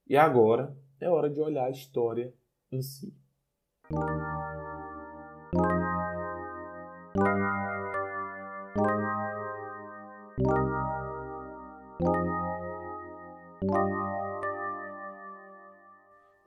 E 0.08 0.16
agora 0.16 0.76
é 1.00 1.10
hora 1.10 1.30
de 1.30 1.40
olhar 1.40 1.66
a 1.66 1.72
história 1.72 2.34
em 2.72 2.82
si. 2.82 3.14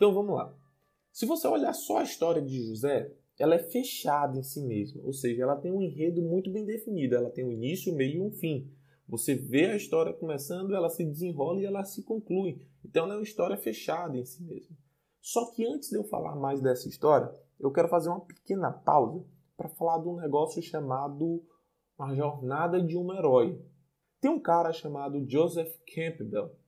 Então 0.01 0.15
vamos 0.15 0.35
lá. 0.35 0.51
Se 1.13 1.27
você 1.27 1.47
olhar 1.47 1.75
só 1.75 1.99
a 1.99 2.05
história 2.05 2.41
de 2.41 2.67
José, 2.69 3.13
ela 3.39 3.55
é 3.55 3.59
fechada 3.59 4.39
em 4.39 4.43
si 4.43 4.63
mesma, 4.63 5.03
ou 5.05 5.13
seja, 5.13 5.43
ela 5.43 5.57
tem 5.57 5.71
um 5.71 5.83
enredo 5.83 6.23
muito 6.23 6.51
bem 6.51 6.65
definido, 6.65 7.15
ela 7.15 7.29
tem 7.29 7.45
um 7.45 7.53
início, 7.53 7.93
um 7.93 7.97
meio 7.97 8.17
e 8.17 8.21
um 8.23 8.31
fim. 8.31 8.73
Você 9.07 9.35
vê 9.35 9.67
a 9.67 9.77
história 9.77 10.15
começando, 10.15 10.75
ela 10.75 10.89
se 10.89 11.05
desenrola 11.05 11.61
e 11.61 11.67
ela 11.67 11.85
se 11.85 12.03
conclui. 12.03 12.67
Então 12.83 13.05
ela 13.05 13.13
é 13.13 13.17
uma 13.19 13.23
história 13.23 13.59
fechada 13.59 14.17
em 14.17 14.25
si 14.25 14.43
mesma. 14.43 14.75
Só 15.21 15.51
que 15.51 15.67
antes 15.67 15.91
de 15.91 15.99
eu 15.99 16.05
falar 16.05 16.35
mais 16.35 16.63
dessa 16.63 16.89
história, 16.89 17.31
eu 17.59 17.71
quero 17.71 17.89
fazer 17.89 18.09
uma 18.09 18.25
pequena 18.25 18.73
pausa 18.73 19.23
para 19.55 19.69
falar 19.69 19.99
de 19.99 20.09
um 20.09 20.17
negócio 20.17 20.63
chamado 20.63 21.45
A 21.99 22.15
Jornada 22.15 22.83
de 22.83 22.97
um 22.97 23.13
Herói. 23.13 23.63
Tem 24.19 24.31
um 24.31 24.41
cara 24.41 24.73
chamado 24.73 25.23
Joseph 25.29 25.77
Campbell 25.95 26.59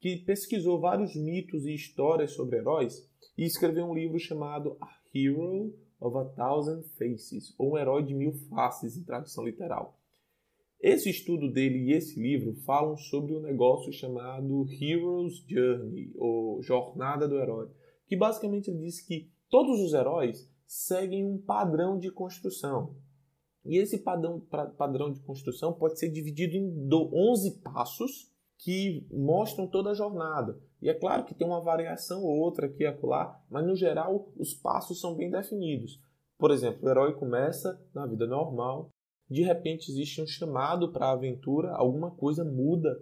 que 0.00 0.16
pesquisou 0.18 0.80
vários 0.80 1.14
mitos 1.16 1.64
e 1.64 1.74
histórias 1.74 2.32
sobre 2.32 2.58
heróis 2.58 3.08
e 3.36 3.44
escreveu 3.44 3.86
um 3.86 3.94
livro 3.94 4.18
chamado 4.18 4.76
A 4.80 4.88
Hero 5.14 5.74
of 6.00 6.16
a 6.16 6.24
Thousand 6.24 6.82
Faces, 6.98 7.54
ou 7.58 7.72
Um 7.72 7.78
Herói 7.78 8.02
de 8.04 8.14
Mil 8.14 8.32
Faces, 8.48 8.96
em 8.96 9.04
tradução 9.04 9.44
literal. 9.44 9.98
Esse 10.80 11.08
estudo 11.08 11.50
dele 11.50 11.78
e 11.78 11.92
esse 11.92 12.20
livro 12.20 12.54
falam 12.64 12.96
sobre 12.96 13.34
um 13.34 13.40
negócio 13.40 13.92
chamado 13.92 14.66
Hero's 14.70 15.42
Journey, 15.48 16.12
ou 16.16 16.62
Jornada 16.62 17.26
do 17.26 17.38
Herói, 17.38 17.70
que 18.06 18.16
basicamente 18.16 18.72
diz 18.72 19.00
que 19.00 19.30
todos 19.48 19.80
os 19.80 19.94
heróis 19.94 20.48
seguem 20.66 21.24
um 21.24 21.38
padrão 21.38 21.98
de 21.98 22.10
construção. 22.10 22.94
E 23.64 23.78
esse 23.78 23.98
padrão, 23.98 24.40
padrão 24.76 25.10
de 25.10 25.20
construção 25.20 25.72
pode 25.72 25.98
ser 25.98 26.10
dividido 26.10 26.56
em 26.56 26.88
11 26.92 27.62
passos 27.62 28.32
que 28.58 29.06
mostram 29.10 29.66
toda 29.66 29.90
a 29.90 29.94
jornada. 29.94 30.58
E 30.80 30.88
é 30.88 30.94
claro 30.94 31.24
que 31.24 31.34
tem 31.34 31.46
uma 31.46 31.62
variação 31.62 32.22
ou 32.22 32.38
outra 32.38 32.66
aqui 32.66 32.82
e 32.82 32.86
acolá, 32.86 33.40
mas 33.50 33.66
no 33.66 33.74
geral 33.74 34.28
os 34.36 34.54
passos 34.54 35.00
são 35.00 35.14
bem 35.14 35.30
definidos. 35.30 36.00
Por 36.38 36.50
exemplo, 36.50 36.86
o 36.86 36.90
herói 36.90 37.14
começa 37.14 37.80
na 37.94 38.06
vida 38.06 38.26
normal, 38.26 38.90
de 39.28 39.42
repente 39.42 39.90
existe 39.90 40.20
um 40.20 40.26
chamado 40.26 40.92
para 40.92 41.06
a 41.06 41.12
aventura, 41.12 41.72
alguma 41.72 42.10
coisa 42.10 42.44
muda 42.44 42.96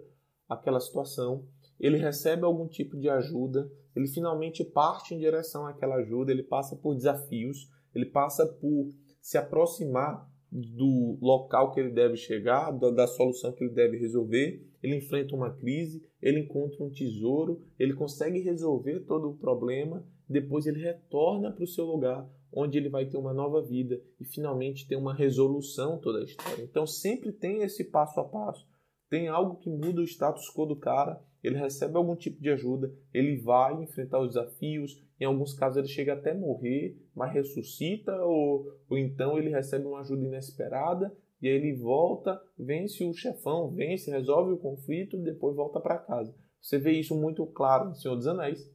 aquela 0.47 0.79
situação, 0.79 1.45
ele 1.79 1.97
recebe 1.97 2.43
algum 2.43 2.67
tipo 2.67 2.97
de 2.97 3.09
ajuda, 3.09 3.69
ele 3.95 4.07
finalmente 4.07 4.63
parte 4.63 5.13
em 5.13 5.19
direção 5.19 5.67
àquela 5.67 5.95
ajuda, 5.95 6.31
ele 6.31 6.43
passa 6.43 6.75
por 6.75 6.95
desafios, 6.95 7.69
ele 7.93 8.05
passa 8.05 8.45
por 8.45 8.89
se 9.21 9.37
aproximar 9.37 10.29
do 10.51 11.17
local 11.21 11.71
que 11.71 11.79
ele 11.79 11.91
deve 11.91 12.15
chegar, 12.15 12.71
da, 12.71 12.89
da, 12.89 13.07
solução 13.07 13.51
que 13.51 13.63
ele 13.63 13.73
deve 13.73 13.97
resolver. 13.97 14.65
Ele 14.81 14.97
enfrenta 14.97 15.35
uma 15.35 15.51
crise, 15.51 16.03
ele 16.21 16.39
encontra 16.39 16.83
um 16.83 16.89
tesouro, 16.89 17.61
ele 17.77 17.93
consegue 17.93 18.39
resolver 18.39 19.01
todo 19.01 19.29
o 19.29 19.37
problema, 19.37 20.05
depois 20.29 20.65
ele 20.65 20.79
retorna 20.81 21.51
para 21.51 21.63
o 21.63 21.67
seu 21.67 21.85
lugar, 21.85 22.29
onde 22.51 22.77
ele 22.77 22.89
vai 22.89 23.05
ter 23.05 23.17
uma 23.17 23.33
nova 23.33 23.61
vida 23.61 24.01
e 24.19 24.25
finalmente 24.25 24.87
tem 24.87 24.97
uma 24.97 25.13
resolução 25.13 25.99
toda 25.99 26.19
a 26.19 26.23
história. 26.23 26.63
Então 26.63 26.85
sempre 26.87 27.31
tem 27.31 27.63
esse 27.63 27.83
passo 27.83 28.19
a 28.19 28.23
passo. 28.23 28.67
Tem 29.09 29.27
algo 29.27 29.57
que 29.57 29.69
muda 29.69 30.01
o 30.01 30.07
status 30.07 30.49
quo 30.53 30.65
do 30.65 30.75
cara, 30.75 31.21
ele 31.45 31.57
recebe 31.57 31.95
algum 31.97 32.15
tipo 32.15 32.41
de 32.41 32.49
ajuda, 32.49 32.93
ele 33.13 33.37
vai 33.37 33.81
enfrentar 33.83 34.19
os 34.19 34.29
desafios, 34.29 35.03
em 35.19 35.25
alguns 35.25 35.53
casos 35.53 35.77
ele 35.77 35.87
chega 35.87 36.13
até 36.13 36.33
morrer, 36.33 36.97
mas 37.15 37.33
ressuscita, 37.33 38.15
ou, 38.23 38.65
ou 38.89 38.97
então 38.97 39.37
ele 39.37 39.49
recebe 39.49 39.85
uma 39.85 40.01
ajuda 40.01 40.25
inesperada 40.25 41.15
e 41.41 41.47
aí 41.47 41.55
ele 41.55 41.75
volta, 41.75 42.41
vence 42.57 43.03
o 43.03 43.13
chefão, 43.13 43.69
vence, 43.71 44.09
resolve 44.09 44.53
o 44.53 44.57
conflito 44.57 45.17
e 45.17 45.23
depois 45.23 45.55
volta 45.55 45.79
para 45.79 45.99
casa. 45.99 46.35
Você 46.61 46.79
vê 46.79 46.93
isso 46.93 47.15
muito 47.15 47.45
claro 47.45 47.91
em 47.91 47.93
Senhor 47.93 48.15
dos 48.15 48.25
Anéis. 48.25 48.67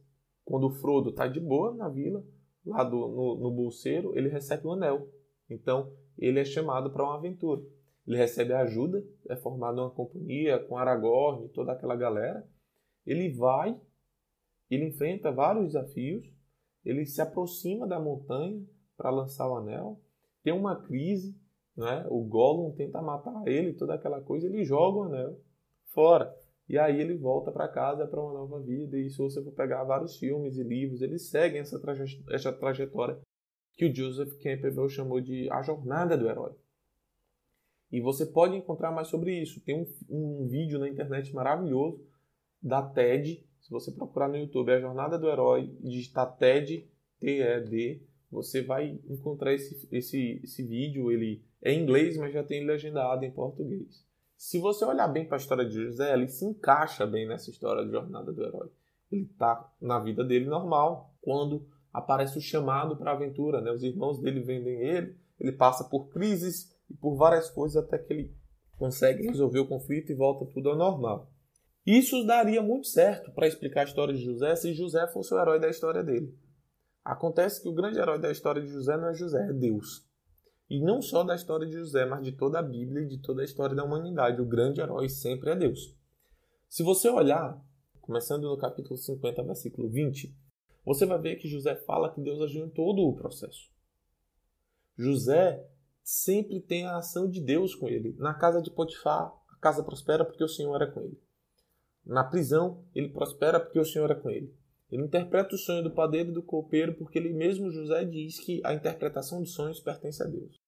Quando 0.45 0.67
o 0.67 0.71
Frodo 0.71 1.09
está 1.09 1.27
de 1.27 1.39
boa 1.39 1.73
na 1.75 1.89
vila, 1.89 2.23
lá 2.65 2.83
do, 2.83 2.95
no, 2.95 3.35
no 3.41 3.51
bolseiro, 3.51 4.17
ele 4.17 4.29
recebe 4.29 4.67
um 4.67 4.73
anel. 4.73 5.09
Então, 5.49 5.91
ele 6.17 6.39
é 6.39 6.45
chamado 6.45 6.91
para 6.91 7.03
uma 7.03 7.17
aventura. 7.17 7.61
Ele 8.07 8.17
recebe 8.17 8.53
ajuda, 8.53 9.03
é 9.29 9.35
formado 9.35 9.81
uma 9.81 9.91
companhia 9.91 10.59
com 10.59 10.77
Aragorn 10.77 11.45
e 11.45 11.49
toda 11.49 11.73
aquela 11.73 11.95
galera. 11.95 12.47
Ele 13.05 13.29
vai, 13.29 13.79
ele 14.69 14.85
enfrenta 14.85 15.31
vários 15.31 15.67
desafios, 15.67 16.25
ele 16.83 17.05
se 17.05 17.21
aproxima 17.21 17.87
da 17.87 17.99
montanha 17.99 18.63
para 18.97 19.09
lançar 19.09 19.49
o 19.49 19.55
anel, 19.55 19.99
tem 20.43 20.53
uma 20.53 20.75
crise, 20.81 21.35
né? 21.75 22.05
o 22.09 22.23
Gollum 22.23 22.71
tenta 22.71 23.01
matar 23.01 23.47
ele, 23.47 23.73
toda 23.73 23.93
aquela 23.93 24.21
coisa, 24.21 24.47
ele 24.47 24.63
joga 24.63 24.99
o 24.99 25.03
anel 25.03 25.39
fora. 25.85 26.35
E 26.67 26.77
aí 26.77 27.01
ele 27.01 27.17
volta 27.17 27.51
para 27.51 27.67
casa 27.67 28.07
para 28.07 28.21
uma 28.21 28.31
nova 28.31 28.59
vida. 28.61 28.97
E 28.97 29.09
se 29.09 29.17
você 29.17 29.43
for 29.43 29.51
pegar 29.51 29.83
vários 29.83 30.17
filmes 30.17 30.57
e 30.57 30.63
livros, 30.63 31.01
eles 31.01 31.29
seguem 31.29 31.59
essa, 31.59 31.77
traje 31.79 32.23
essa 32.29 32.53
trajetória 32.53 33.19
que 33.73 33.85
o 33.85 33.93
Joseph 33.93 34.37
Campbell 34.41 34.87
chamou 34.87 35.19
de 35.19 35.49
a 35.51 35.61
jornada 35.61 36.17
do 36.17 36.29
herói. 36.29 36.53
E 37.91 37.99
você 37.99 38.25
pode 38.25 38.55
encontrar 38.55 38.91
mais 38.91 39.09
sobre 39.09 39.37
isso. 39.41 39.59
Tem 39.61 39.75
um, 39.75 39.85
um 40.09 40.47
vídeo 40.47 40.79
na 40.79 40.87
internet 40.87 41.33
maravilhoso 41.33 42.01
da 42.61 42.81
TED. 42.81 43.45
Se 43.59 43.69
você 43.69 43.91
procurar 43.91 44.27
no 44.27 44.37
YouTube 44.37 44.71
a 44.71 44.79
jornada 44.79 45.17
do 45.17 45.29
herói 45.29 45.75
e 45.81 45.89
digitar 45.89 46.37
TED, 46.37 46.87
T-E-D, 47.19 48.01
você 48.31 48.61
vai 48.61 48.99
encontrar 49.09 49.53
esse, 49.53 49.87
esse, 49.91 50.41
esse 50.43 50.63
vídeo. 50.63 51.11
Ele 51.11 51.43
é 51.61 51.73
em 51.73 51.81
inglês, 51.83 52.17
mas 52.17 52.33
já 52.33 52.43
tem 52.43 52.65
legendado 52.65 53.25
em 53.25 53.31
português. 53.31 54.05
Se 54.35 54.57
você 54.57 54.83
olhar 54.83 55.07
bem 55.07 55.25
para 55.25 55.37
a 55.37 55.39
história 55.39 55.65
de 55.65 55.73
José, 55.73 56.13
ele 56.13 56.27
se 56.27 56.45
encaixa 56.45 57.05
bem 57.05 57.27
nessa 57.27 57.49
história 57.51 57.85
de 57.85 57.91
jornada 57.91 58.33
do 58.33 58.43
herói. 58.43 58.69
Ele 59.11 59.23
está 59.23 59.71
na 59.79 59.99
vida 59.99 60.23
dele 60.23 60.45
normal, 60.45 61.13
quando 61.21 61.67
aparece 61.93 62.37
o 62.37 62.41
chamado 62.41 62.95
para 62.95 63.11
a 63.11 63.13
aventura. 63.13 63.61
Né? 63.61 63.71
Os 63.71 63.83
irmãos 63.83 64.19
dele 64.19 64.39
vendem 64.39 64.81
ele, 64.81 65.15
ele 65.39 65.51
passa 65.51 65.83
por 65.83 66.09
crises 66.09 66.75
e 66.89 66.93
por 66.95 67.15
várias 67.15 67.49
coisas 67.49 67.83
até 67.83 67.97
que 67.97 68.13
ele 68.13 68.35
consegue 68.77 69.27
resolver 69.27 69.59
o 69.59 69.67
conflito 69.67 70.11
e 70.11 70.15
volta 70.15 70.45
tudo 70.45 70.69
ao 70.69 70.77
normal. 70.77 71.30
Isso 71.85 72.23
daria 72.25 72.61
muito 72.61 72.87
certo 72.87 73.31
para 73.31 73.47
explicar 73.47 73.81
a 73.81 73.85
história 73.85 74.13
de 74.13 74.23
José 74.23 74.55
se 74.55 74.73
José 74.73 75.07
fosse 75.07 75.33
o 75.33 75.39
herói 75.39 75.59
da 75.59 75.67
história 75.69 76.03
dele. 76.03 76.37
Acontece 77.03 77.61
que 77.61 77.67
o 77.67 77.73
grande 77.73 77.97
herói 77.97 78.19
da 78.19 78.31
história 78.31 78.61
de 78.61 78.67
José 78.67 78.95
não 78.95 79.09
é 79.09 79.15
José, 79.15 79.49
é 79.49 79.53
Deus. 79.53 80.07
E 80.69 80.79
não 80.79 81.01
só 81.01 81.23
da 81.23 81.35
história 81.35 81.67
de 81.67 81.73
José, 81.73 82.05
mas 82.05 82.23
de 82.23 82.31
toda 82.33 82.59
a 82.59 82.63
Bíblia 82.63 83.03
e 83.03 83.07
de 83.07 83.19
toda 83.19 83.41
a 83.41 83.45
história 83.45 83.75
da 83.75 83.83
humanidade. 83.83 84.39
O 84.39 84.45
grande 84.45 84.79
herói 84.79 85.09
sempre 85.09 85.49
é 85.49 85.55
Deus. 85.55 85.97
Se 86.69 86.83
você 86.83 87.09
olhar, 87.09 87.59
começando 87.99 88.43
no 88.43 88.57
capítulo 88.57 88.95
50, 88.95 89.43
versículo 89.43 89.89
20, 89.89 90.33
você 90.85 91.05
vai 91.05 91.19
ver 91.19 91.35
que 91.37 91.47
José 91.47 91.75
fala 91.75 92.13
que 92.13 92.21
Deus 92.21 92.39
agiu 92.41 92.65
em 92.65 92.69
todo 92.69 93.01
o 93.01 93.15
processo. 93.15 93.71
José 94.97 95.67
sempre 96.03 96.61
tem 96.61 96.85
a 96.85 96.97
ação 96.97 97.27
de 97.27 97.41
Deus 97.41 97.73
com 97.73 97.89
ele. 97.89 98.15
Na 98.19 98.33
casa 98.33 98.61
de 98.61 98.71
Potifar, 98.71 99.33
a 99.49 99.55
casa 99.59 99.83
prospera 99.83 100.23
porque 100.23 100.43
o 100.43 100.47
Senhor 100.47 100.75
era 100.75 100.91
com 100.91 101.01
ele. 101.01 101.19
Na 102.05 102.23
prisão, 102.23 102.83
ele 102.93 103.09
prospera 103.09 103.59
porque 103.59 103.79
o 103.79 103.85
Senhor 103.85 104.09
é 104.11 104.15
com 104.15 104.29
ele. 104.29 104.53
Ele 104.91 105.03
interpreta 105.03 105.55
o 105.55 105.57
sonho 105.57 105.83
do 105.83 105.91
padeiro 105.91 106.29
e 106.29 106.33
do 106.33 106.43
copeiro 106.43 106.95
porque 106.95 107.17
ele 107.17 107.31
mesmo, 107.31 107.71
José, 107.71 108.03
diz 108.03 108.39
que 108.39 108.61
a 108.65 108.73
interpretação 108.73 109.39
dos 109.39 109.53
sonhos 109.53 109.79
pertence 109.79 110.21
a 110.21 110.25
Deus. 110.25 110.59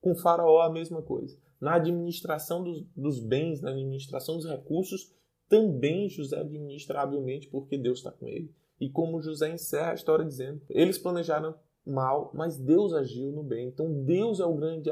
Com 0.00 0.14
Faraó, 0.14 0.60
a 0.60 0.70
mesma 0.70 1.00
coisa. 1.00 1.38
Na 1.60 1.76
administração 1.76 2.62
dos, 2.62 2.84
dos 2.94 3.20
bens, 3.20 3.62
na 3.62 3.70
administração 3.70 4.36
dos 4.36 4.46
recursos, 4.46 5.14
também 5.48 6.08
José 6.08 6.38
administra 6.40 7.00
habilmente 7.00 7.48
porque 7.48 7.78
Deus 7.78 7.98
está 7.98 8.10
com 8.10 8.28
ele. 8.28 8.52
E 8.80 8.90
como 8.90 9.22
José 9.22 9.52
encerra 9.52 9.92
a 9.92 9.94
história 9.94 10.24
dizendo: 10.24 10.60
eles 10.68 10.98
planejaram 10.98 11.54
mal, 11.86 12.30
mas 12.34 12.58
Deus 12.58 12.92
agiu 12.92 13.30
no 13.30 13.42
bem. 13.42 13.68
Então 13.68 14.04
Deus 14.04 14.40
é 14.40 14.44
o 14.44 14.56
grande 14.56 14.90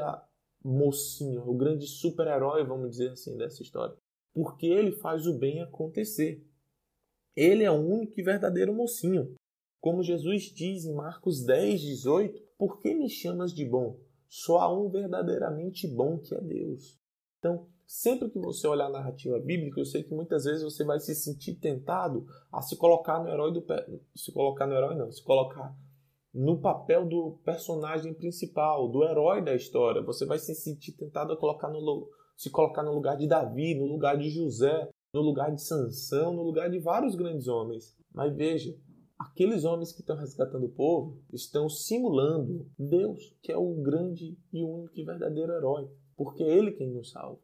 mocinho, 0.63 1.47
o 1.47 1.53
grande 1.55 1.85
super-herói, 1.85 2.63
vamos 2.63 2.91
dizer 2.91 3.09
assim, 3.09 3.35
dessa 3.37 3.61
história. 3.61 3.95
Porque 4.33 4.65
ele 4.65 4.91
faz 4.93 5.27
o 5.27 5.37
bem 5.37 5.61
acontecer. 5.61 6.45
Ele 7.35 7.63
é 7.63 7.71
o 7.71 7.75
único 7.75 8.19
e 8.19 8.23
verdadeiro 8.23 8.73
mocinho. 8.73 9.35
Como 9.79 10.03
Jesus 10.03 10.43
diz 10.43 10.85
em 10.85 10.93
Marcos 10.93 11.43
10, 11.43 11.81
18: 11.81 12.41
Por 12.57 12.79
que 12.79 12.93
me 12.93 13.09
chamas 13.09 13.53
de 13.53 13.65
bom? 13.65 13.99
Só 14.27 14.59
há 14.59 14.73
um 14.73 14.89
verdadeiramente 14.89 15.87
bom 15.87 16.19
que 16.19 16.35
é 16.35 16.41
Deus. 16.41 16.99
Então, 17.39 17.67
sempre 17.85 18.29
que 18.29 18.39
você 18.39 18.67
olhar 18.67 18.85
a 18.85 18.91
narrativa 18.91 19.39
bíblica, 19.39 19.79
eu 19.81 19.85
sei 19.85 20.03
que 20.03 20.13
muitas 20.13 20.45
vezes 20.45 20.63
você 20.63 20.85
vai 20.85 20.99
se 20.99 21.13
sentir 21.15 21.55
tentado 21.55 22.25
a 22.51 22.61
se 22.61 22.77
colocar 22.77 23.21
no 23.21 23.29
herói 23.29 23.51
do 23.51 23.65
se 24.15 24.31
colocar 24.31 24.67
no 24.67 24.75
herói 24.75 24.95
não, 24.95 25.11
se 25.11 25.23
colocar 25.23 25.75
no 26.33 26.59
papel 26.59 27.05
do 27.05 27.39
personagem 27.43 28.13
principal, 28.13 28.87
do 28.87 29.03
herói 29.03 29.43
da 29.43 29.53
história. 29.53 30.01
Você 30.01 30.25
vai 30.25 30.39
se 30.39 30.55
sentir 30.55 30.93
tentado 30.93 31.33
a 31.33 31.37
colocar 31.37 31.69
no 31.69 32.09
se 32.37 32.49
colocar 32.49 32.81
no 32.81 32.93
lugar 32.93 33.17
de 33.17 33.27
Davi, 33.27 33.75
no 33.75 33.85
lugar 33.85 34.17
de 34.17 34.29
José, 34.29 34.89
no 35.13 35.21
lugar 35.21 35.53
de 35.53 35.61
Sansão, 35.61 36.33
no 36.33 36.41
lugar 36.41 36.69
de 36.69 36.79
vários 36.79 37.15
grandes 37.15 37.47
homens. 37.47 37.95
Mas 38.11 38.35
veja, 38.35 38.75
aqueles 39.19 39.63
homens 39.63 39.91
que 39.91 40.01
estão 40.01 40.15
resgatando 40.15 40.65
o 40.65 40.71
povo 40.71 41.21
estão 41.31 41.69
simulando 41.69 42.67
Deus, 42.79 43.35
que 43.43 43.51
é 43.51 43.57
o 43.57 43.75
grande 43.75 44.37
e 44.51 44.63
único 44.63 44.99
e 44.99 45.03
verdadeiro 45.03 45.53
herói, 45.53 45.87
porque 46.15 46.43
é 46.43 46.57
ele 46.57 46.71
quem 46.71 46.89
nos 46.89 47.11
salva. 47.11 47.39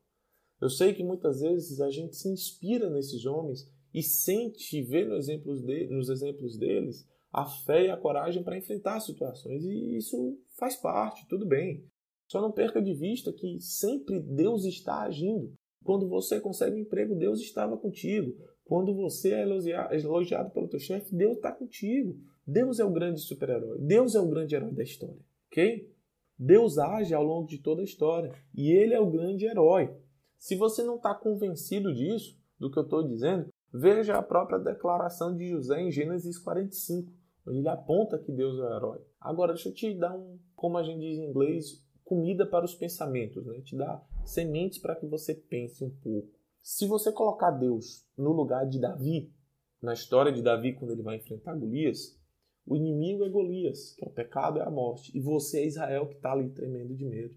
Eu 0.59 0.69
sei 0.69 0.93
que 0.93 1.03
muitas 1.03 1.41
vezes 1.41 1.79
a 1.79 1.91
gente 1.91 2.15
se 2.15 2.29
inspira 2.29 2.89
nesses 2.89 3.25
homens 3.25 3.71
e 3.93 4.01
sente 4.01 4.81
ver 4.81 5.07
nos 5.07 5.27
exemplos, 5.27 5.61
de, 5.61 5.87
nos 5.87 6.09
exemplos 6.09 6.57
deles 6.57 7.07
a 7.31 7.45
fé 7.45 7.85
e 7.85 7.89
a 7.89 7.97
coragem 7.97 8.43
para 8.43 8.57
enfrentar 8.57 8.99
situações, 8.99 9.63
e 9.63 9.97
isso 9.97 10.37
faz 10.57 10.75
parte, 10.75 11.27
tudo 11.27 11.45
bem. 11.45 11.85
Só 12.27 12.41
não 12.41 12.51
perca 12.51 12.81
de 12.81 12.93
vista 12.93 13.31
que 13.31 13.59
sempre 13.59 14.19
Deus 14.19 14.65
está 14.65 15.03
agindo. 15.03 15.53
Quando 15.83 16.09
você 16.09 16.41
consegue 16.41 16.75
um 16.75 16.79
emprego, 16.79 17.15
Deus 17.15 17.39
estava 17.39 17.77
contigo. 17.77 18.35
Quando 18.65 18.93
você 18.93 19.33
é 19.33 19.43
elogiado 19.43 20.51
pelo 20.51 20.67
teu 20.67 20.79
chefe, 20.79 21.15
Deus 21.15 21.37
está 21.37 21.51
contigo. 21.51 22.17
Deus 22.45 22.79
é 22.79 22.85
o 22.85 22.91
grande 22.91 23.21
super-herói. 23.21 23.77
Deus 23.79 24.13
é 24.13 24.19
o 24.19 24.27
grande 24.27 24.55
herói 24.55 24.73
da 24.73 24.83
história, 24.83 25.19
ok? 25.49 25.89
Deus 26.37 26.77
age 26.77 27.13
ao 27.13 27.23
longo 27.23 27.47
de 27.47 27.57
toda 27.59 27.81
a 27.81 27.85
história 27.85 28.33
e 28.53 28.71
ele 28.71 28.93
é 28.93 28.99
o 28.99 29.09
grande 29.09 29.45
herói. 29.45 29.95
Se 30.37 30.55
você 30.55 30.83
não 30.83 30.97
está 30.97 31.15
convencido 31.15 31.93
disso, 31.93 32.37
do 32.59 32.69
que 32.69 32.77
eu 32.77 32.83
estou 32.83 33.07
dizendo, 33.07 33.47
veja 33.73 34.17
a 34.17 34.23
própria 34.23 34.59
declaração 34.59 35.35
de 35.35 35.47
José 35.47 35.81
em 35.81 35.91
Gênesis 35.91 36.37
45, 36.37 37.11
onde 37.11 37.16
ele 37.51 37.67
aponta 37.67 38.17
que 38.17 38.31
Deus 38.31 38.59
é 38.59 38.63
o 38.63 38.75
herói. 38.75 39.01
Agora, 39.19 39.53
deixa 39.53 39.69
eu 39.69 39.73
te 39.73 39.93
dar 39.93 40.15
um, 40.15 40.39
como 40.55 40.77
a 40.77 40.83
gente 40.83 40.99
diz 40.99 41.17
em 41.17 41.29
inglês, 41.29 41.85
comida 42.03 42.45
para 42.45 42.65
os 42.65 42.75
pensamentos, 42.75 43.45
né? 43.45 43.61
Te 43.61 43.75
dar 43.75 44.05
sementes 44.25 44.79
para 44.79 44.95
que 44.95 45.05
você 45.05 45.33
pense 45.33 45.83
um 45.83 45.89
pouco. 45.89 46.29
Se 46.61 46.85
você 46.85 47.11
colocar 47.11 47.51
Deus 47.51 48.05
no 48.17 48.31
lugar 48.31 48.67
de 48.67 48.79
Davi, 48.79 49.33
na 49.81 49.93
história 49.93 50.31
de 50.31 50.41
Davi 50.41 50.73
quando 50.73 50.91
ele 50.91 51.03
vai 51.03 51.17
enfrentar 51.17 51.55
Golias, 51.55 52.19
o 52.65 52.75
inimigo 52.75 53.23
é 53.23 53.29
Golias, 53.29 53.93
que 53.95 54.03
é 54.03 54.07
o 54.07 54.11
pecado, 54.11 54.59
é 54.59 54.63
a 54.63 54.69
morte, 54.69 55.17
e 55.17 55.21
você 55.21 55.59
é 55.61 55.65
Israel 55.65 56.07
que 56.07 56.15
está 56.15 56.33
ali 56.33 56.49
tremendo 56.49 56.95
de 56.95 57.05
medo. 57.05 57.35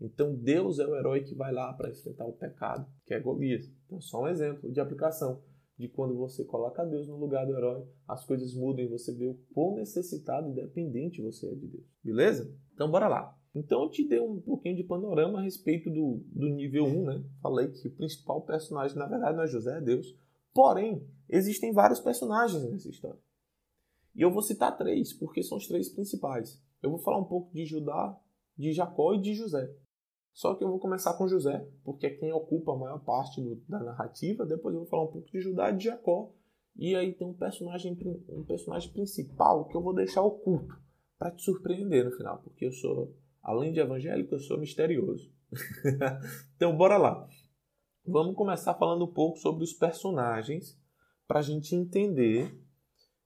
Então 0.00 0.34
Deus 0.34 0.78
é 0.78 0.86
o 0.86 0.96
herói 0.96 1.22
que 1.22 1.34
vai 1.34 1.52
lá 1.52 1.72
para 1.72 1.90
enfrentar 1.90 2.26
o 2.26 2.32
pecado, 2.32 2.90
que 3.06 3.14
é 3.14 3.20
Golias. 3.20 3.70
Então 3.86 4.00
só 4.00 4.22
um 4.22 4.28
exemplo 4.28 4.72
de 4.72 4.80
aplicação 4.80 5.40
de 5.76 5.88
quando 5.88 6.16
você 6.16 6.44
coloca 6.44 6.84
Deus 6.84 7.08
no 7.08 7.16
lugar 7.16 7.46
do 7.46 7.56
herói, 7.56 7.84
as 8.06 8.24
coisas 8.24 8.54
mudam 8.54 8.84
e 8.84 8.88
você 8.88 9.12
vê 9.12 9.26
o 9.26 9.38
quão 9.52 9.74
necessitado 9.74 10.48
e 10.48 10.54
dependente 10.54 11.20
você 11.20 11.46
é 11.48 11.54
de 11.54 11.66
Deus. 11.66 11.84
Beleza? 12.02 12.54
Então 12.72 12.90
bora 12.90 13.08
lá. 13.08 13.36
Então 13.54 13.82
eu 13.82 13.90
te 13.90 14.06
dei 14.06 14.20
um 14.20 14.40
pouquinho 14.40 14.76
de 14.76 14.84
panorama 14.84 15.40
a 15.40 15.42
respeito 15.42 15.90
do, 15.90 16.22
do 16.26 16.48
nível 16.48 16.84
1, 16.84 17.04
né? 17.04 17.24
Falei 17.40 17.68
que 17.68 17.88
o 17.88 17.94
principal 17.94 18.42
personagem, 18.42 18.96
na 18.96 19.06
verdade, 19.06 19.36
não 19.36 19.44
é 19.44 19.46
José, 19.46 19.78
é 19.78 19.80
Deus. 19.80 20.16
Porém, 20.52 21.06
existem 21.28 21.72
vários 21.72 22.00
personagens 22.00 22.62
nessa 22.70 22.88
história. 22.88 23.18
E 24.14 24.22
eu 24.22 24.30
vou 24.30 24.42
citar 24.42 24.76
três, 24.76 25.12
porque 25.12 25.42
são 25.42 25.58
os 25.58 25.66
três 25.66 25.88
principais. 25.88 26.62
Eu 26.80 26.90
vou 26.90 26.98
falar 27.00 27.18
um 27.18 27.24
pouco 27.24 27.52
de 27.52 27.64
Judá, 27.64 28.16
de 28.56 28.72
Jacó 28.72 29.14
e 29.14 29.20
de 29.20 29.34
José. 29.34 29.68
Só 30.34 30.52
que 30.56 30.64
eu 30.64 30.68
vou 30.68 30.80
começar 30.80 31.14
com 31.14 31.28
José, 31.28 31.64
porque 31.84 32.06
é 32.06 32.10
quem 32.10 32.32
ocupa 32.32 32.72
a 32.72 32.76
maior 32.76 32.98
parte 32.98 33.40
do, 33.40 33.54
da 33.68 33.78
narrativa. 33.78 34.44
Depois 34.44 34.74
eu 34.74 34.80
vou 34.80 34.90
falar 34.90 35.04
um 35.04 35.12
pouco 35.12 35.30
de 35.30 35.40
Judá 35.40 35.70
e 35.70 35.76
de 35.76 35.84
Jacó. 35.84 36.32
E 36.76 36.96
aí 36.96 37.14
tem 37.14 37.24
um 37.24 37.32
personagem, 37.32 37.96
um 38.28 38.42
personagem 38.42 38.92
principal 38.92 39.68
que 39.68 39.76
eu 39.76 39.80
vou 39.80 39.94
deixar 39.94 40.22
oculto 40.22 40.76
para 41.16 41.30
te 41.30 41.40
surpreender 41.40 42.04
no 42.04 42.10
final, 42.10 42.42
porque 42.42 42.66
eu 42.66 42.72
sou, 42.72 43.14
além 43.40 43.72
de 43.72 43.78
evangélico, 43.78 44.34
eu 44.34 44.40
sou 44.40 44.58
misterioso. 44.58 45.32
então 46.56 46.76
bora 46.76 46.96
lá. 46.96 47.28
Vamos 48.04 48.34
começar 48.34 48.74
falando 48.74 49.04
um 49.04 49.12
pouco 49.12 49.38
sobre 49.38 49.62
os 49.62 49.72
personagens 49.72 50.76
para 51.28 51.38
a 51.38 51.42
gente 51.42 51.76
entender 51.76 52.60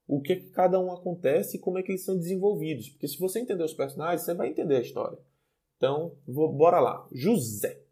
o 0.06 0.20
que, 0.20 0.34
é 0.34 0.36
que 0.36 0.50
cada 0.50 0.78
um 0.78 0.92
acontece 0.92 1.56
e 1.56 1.60
como 1.60 1.78
é 1.78 1.82
que 1.82 1.90
eles 1.90 2.04
são 2.04 2.18
desenvolvidos. 2.18 2.90
Porque 2.90 3.08
se 3.08 3.18
você 3.18 3.40
entender 3.40 3.64
os 3.64 3.72
personagens, 3.72 4.22
você 4.22 4.34
vai 4.34 4.50
entender 4.50 4.76
a 4.76 4.82
história. 4.82 5.18
Então, 5.78 6.18
vou, 6.26 6.52
bora 6.52 6.80
lá. 6.80 7.08
José, 7.12 7.82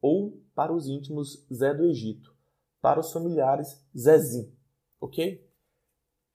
ou 0.00 0.42
para 0.54 0.72
os 0.72 0.88
íntimos, 0.88 1.46
Zé 1.52 1.72
do 1.74 1.84
Egito. 1.84 2.34
Para 2.80 2.98
os 2.98 3.12
familiares, 3.12 3.86
Zezinho. 3.96 4.52
Ok? 4.98 5.46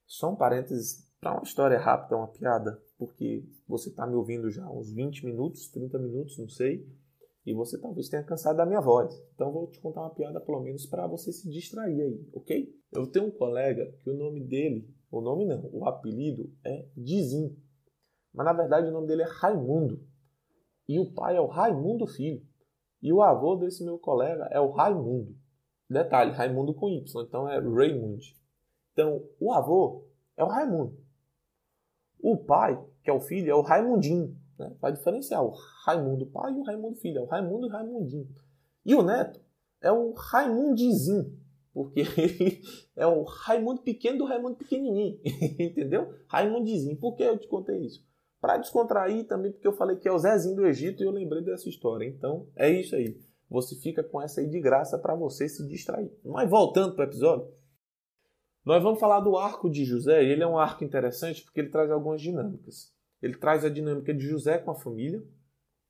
Só 0.06 0.30
um 0.30 0.36
parênteses 0.36 1.04
para 1.20 1.32
uma 1.32 1.42
história 1.42 1.78
rápida, 1.78 2.16
uma 2.16 2.28
piada, 2.28 2.80
porque 2.96 3.44
você 3.66 3.88
está 3.88 4.06
me 4.06 4.14
ouvindo 4.14 4.48
já 4.48 4.64
há 4.64 4.70
uns 4.70 4.92
20 4.92 5.26
minutos, 5.26 5.68
30 5.68 5.98
minutos, 5.98 6.38
não 6.38 6.48
sei, 6.48 6.88
e 7.44 7.52
você 7.52 7.78
talvez 7.78 8.08
tenha 8.08 8.22
cansado 8.22 8.56
da 8.56 8.66
minha 8.66 8.80
voz. 8.80 9.20
Então 9.34 9.52
vou 9.52 9.66
te 9.68 9.80
contar 9.80 10.02
uma 10.02 10.14
piada 10.14 10.40
pelo 10.40 10.60
menos 10.60 10.86
para 10.86 11.06
você 11.08 11.32
se 11.32 11.50
distrair 11.50 12.00
aí, 12.00 12.28
ok? 12.32 12.72
Eu 12.92 13.08
tenho 13.08 13.26
um 13.26 13.30
colega 13.30 13.92
que 14.02 14.10
o 14.10 14.14
nome 14.14 14.40
dele, 14.44 14.88
o 15.10 15.20
nome 15.20 15.44
não, 15.44 15.68
o 15.72 15.86
apelido 15.86 16.52
é 16.64 16.86
Dizim. 16.96 17.56
Mas 18.32 18.46
na 18.46 18.52
verdade 18.52 18.88
o 18.88 18.92
nome 18.92 19.08
dele 19.08 19.22
é 19.22 19.28
Raimundo. 19.28 20.05
E 20.88 20.98
o 20.98 21.12
pai 21.12 21.36
é 21.36 21.40
o 21.40 21.46
Raimundo 21.46 22.06
Filho. 22.06 22.44
E 23.02 23.12
o 23.12 23.22
avô 23.22 23.56
desse 23.56 23.84
meu 23.84 23.98
colega 23.98 24.48
é 24.50 24.60
o 24.60 24.70
Raimundo. 24.70 25.36
Detalhe, 25.88 26.32
Raimundo 26.32 26.74
com 26.74 26.88
Y, 26.88 27.24
então 27.24 27.48
é 27.48 27.60
Raymond. 27.60 28.36
Então, 28.92 29.22
o 29.38 29.52
avô 29.52 30.04
é 30.36 30.42
o 30.42 30.48
Raimundo. 30.48 30.96
O 32.20 32.36
pai, 32.36 32.82
que 33.02 33.10
é 33.10 33.12
o 33.12 33.20
filho, 33.20 33.50
é 33.50 33.54
o 33.54 33.60
Raimundinho. 33.60 34.36
Né? 34.58 34.74
Para 34.80 34.94
diferenciar 34.94 35.44
o 35.44 35.54
Raimundo 35.84 36.26
pai 36.26 36.52
e 36.52 36.58
o 36.58 36.62
Raimundo 36.62 36.96
filho. 36.96 37.18
É 37.18 37.22
o 37.22 37.26
Raimundo 37.26 37.66
e 37.66 37.68
o 37.68 37.72
Raimundinho. 37.72 38.28
E 38.84 38.94
o 38.94 39.02
neto 39.02 39.40
é 39.80 39.92
o 39.92 40.12
Raimundizinho. 40.12 41.38
Porque 41.72 42.02
é 42.96 43.06
o 43.06 43.22
Raimundo 43.22 43.82
pequeno 43.82 44.18
do 44.18 44.24
Raimundo 44.24 44.56
pequenininho. 44.56 45.20
Entendeu? 45.60 46.14
Raimundizinho. 46.26 46.96
Por 46.96 47.14
que 47.14 47.22
eu 47.22 47.38
te 47.38 47.46
contei 47.48 47.84
isso? 47.84 48.05
Para 48.46 48.58
descontrair 48.58 49.26
também, 49.26 49.50
porque 49.50 49.66
eu 49.66 49.72
falei 49.72 49.96
que 49.96 50.06
é 50.06 50.12
o 50.12 50.18
Zezinho 50.20 50.54
do 50.54 50.64
Egito 50.64 51.02
e 51.02 51.06
eu 51.06 51.10
lembrei 51.10 51.42
dessa 51.42 51.68
história. 51.68 52.06
Então, 52.06 52.46
é 52.54 52.70
isso 52.70 52.94
aí. 52.94 53.18
Você 53.50 53.74
fica 53.74 54.04
com 54.04 54.22
essa 54.22 54.40
aí 54.40 54.46
de 54.48 54.60
graça 54.60 54.96
para 54.96 55.16
você 55.16 55.48
se 55.48 55.66
distrair. 55.66 56.12
Mas 56.24 56.48
voltando 56.48 56.94
para 56.94 57.06
o 57.06 57.08
episódio, 57.08 57.52
nós 58.64 58.80
vamos 58.80 59.00
falar 59.00 59.18
do 59.18 59.36
arco 59.36 59.68
de 59.68 59.84
José. 59.84 60.22
Ele 60.22 60.44
é 60.44 60.46
um 60.46 60.56
arco 60.56 60.84
interessante 60.84 61.42
porque 61.42 61.58
ele 61.58 61.70
traz 61.70 61.90
algumas 61.90 62.22
dinâmicas. 62.22 62.94
Ele 63.20 63.36
traz 63.36 63.64
a 63.64 63.68
dinâmica 63.68 64.14
de 64.14 64.24
José 64.24 64.58
com 64.58 64.70
a 64.70 64.76
família, 64.76 65.20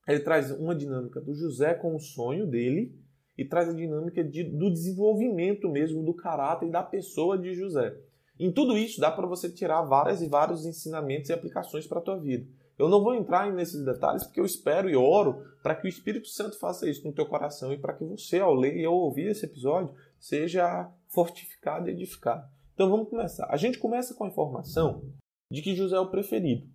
ele 0.09 0.21
traz 0.21 0.51
uma 0.51 0.75
dinâmica 0.75 1.21
do 1.21 1.35
José 1.35 1.75
com 1.75 1.95
o 1.95 2.01
sonho 2.01 2.47
dele 2.47 2.99
e 3.37 3.45
traz 3.45 3.69
a 3.69 3.75
dinâmica 3.75 4.25
de, 4.25 4.45
do 4.45 4.71
desenvolvimento 4.71 5.69
mesmo 5.69 6.03
do 6.03 6.15
caráter 6.15 6.69
e 6.69 6.73
da 6.73 6.83
pessoa 6.83 7.37
de 7.37 7.53
José. 7.53 7.95
Em 8.39 8.53
tudo 8.53 8.77
isso 8.77 9.01
dá 9.01 9.11
para 9.11 9.27
você 9.27 9.51
tirar 9.51 9.83
várias 9.83 10.21
e 10.21 10.29
vários 10.29 10.67
ensinamentos 10.67 11.31
e 11.31 11.33
aplicações 11.33 11.87
para 11.87 11.99
a 11.99 12.03
tua 12.03 12.19
vida. 12.19 12.47
Eu 12.79 12.89
não 12.89 13.03
vou 13.03 13.15
entrar 13.15 13.51
nesses 13.53 13.83
detalhes 13.85 14.25
porque 14.25 14.39
eu 14.39 14.45
espero 14.45 14.89
e 14.91 14.97
oro 14.97 15.43
para 15.63 15.75
que 15.75 15.87
o 15.87 15.89
Espírito 15.89 16.29
Santo 16.29 16.59
faça 16.59 16.89
isso 16.89 17.07
no 17.07 17.13
teu 17.13 17.25
coração 17.25 17.73
e 17.73 17.79
para 17.79 17.95
que 17.95 18.05
você, 18.05 18.39
ao 18.39 18.55
ler 18.55 18.77
e 18.77 18.85
ao 18.85 18.95
ouvir 18.95 19.29
esse 19.29 19.47
episódio, 19.47 19.95
seja 20.21 20.91
fortificado 21.09 21.89
e 21.89 21.93
edificado. 21.93 22.47
Então 22.75 22.91
vamos 22.91 23.09
começar. 23.09 23.47
A 23.51 23.57
gente 23.57 23.79
começa 23.79 24.15
com 24.15 24.25
a 24.25 24.29
informação 24.29 25.03
de 25.51 25.63
que 25.63 25.75
José 25.75 25.97
é 25.97 26.01
o 26.01 26.11
preferido, 26.11 26.69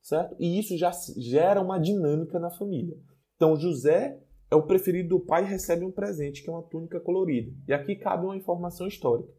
certo? 0.00 0.36
E 0.38 0.58
isso 0.60 0.78
já 0.78 0.92
gera 1.16 1.60
uma 1.60 1.80
dinâmica 1.80 2.38
na 2.38 2.50
família. 2.50 2.96
Então 3.34 3.56
José 3.56 4.20
é 4.50 4.54
o 4.54 4.62
preferido 4.62 5.08
do 5.08 5.20
pai 5.20 5.42
e 5.42 5.48
recebe 5.48 5.84
um 5.84 5.90
presente, 5.90 6.42
que 6.42 6.48
é 6.48 6.52
uma 6.52 6.62
túnica 6.62 7.00
colorida. 7.00 7.52
E 7.66 7.72
aqui 7.72 7.96
cabe 7.96 8.24
uma 8.24 8.36
informação 8.36 8.86
histórica. 8.86 9.32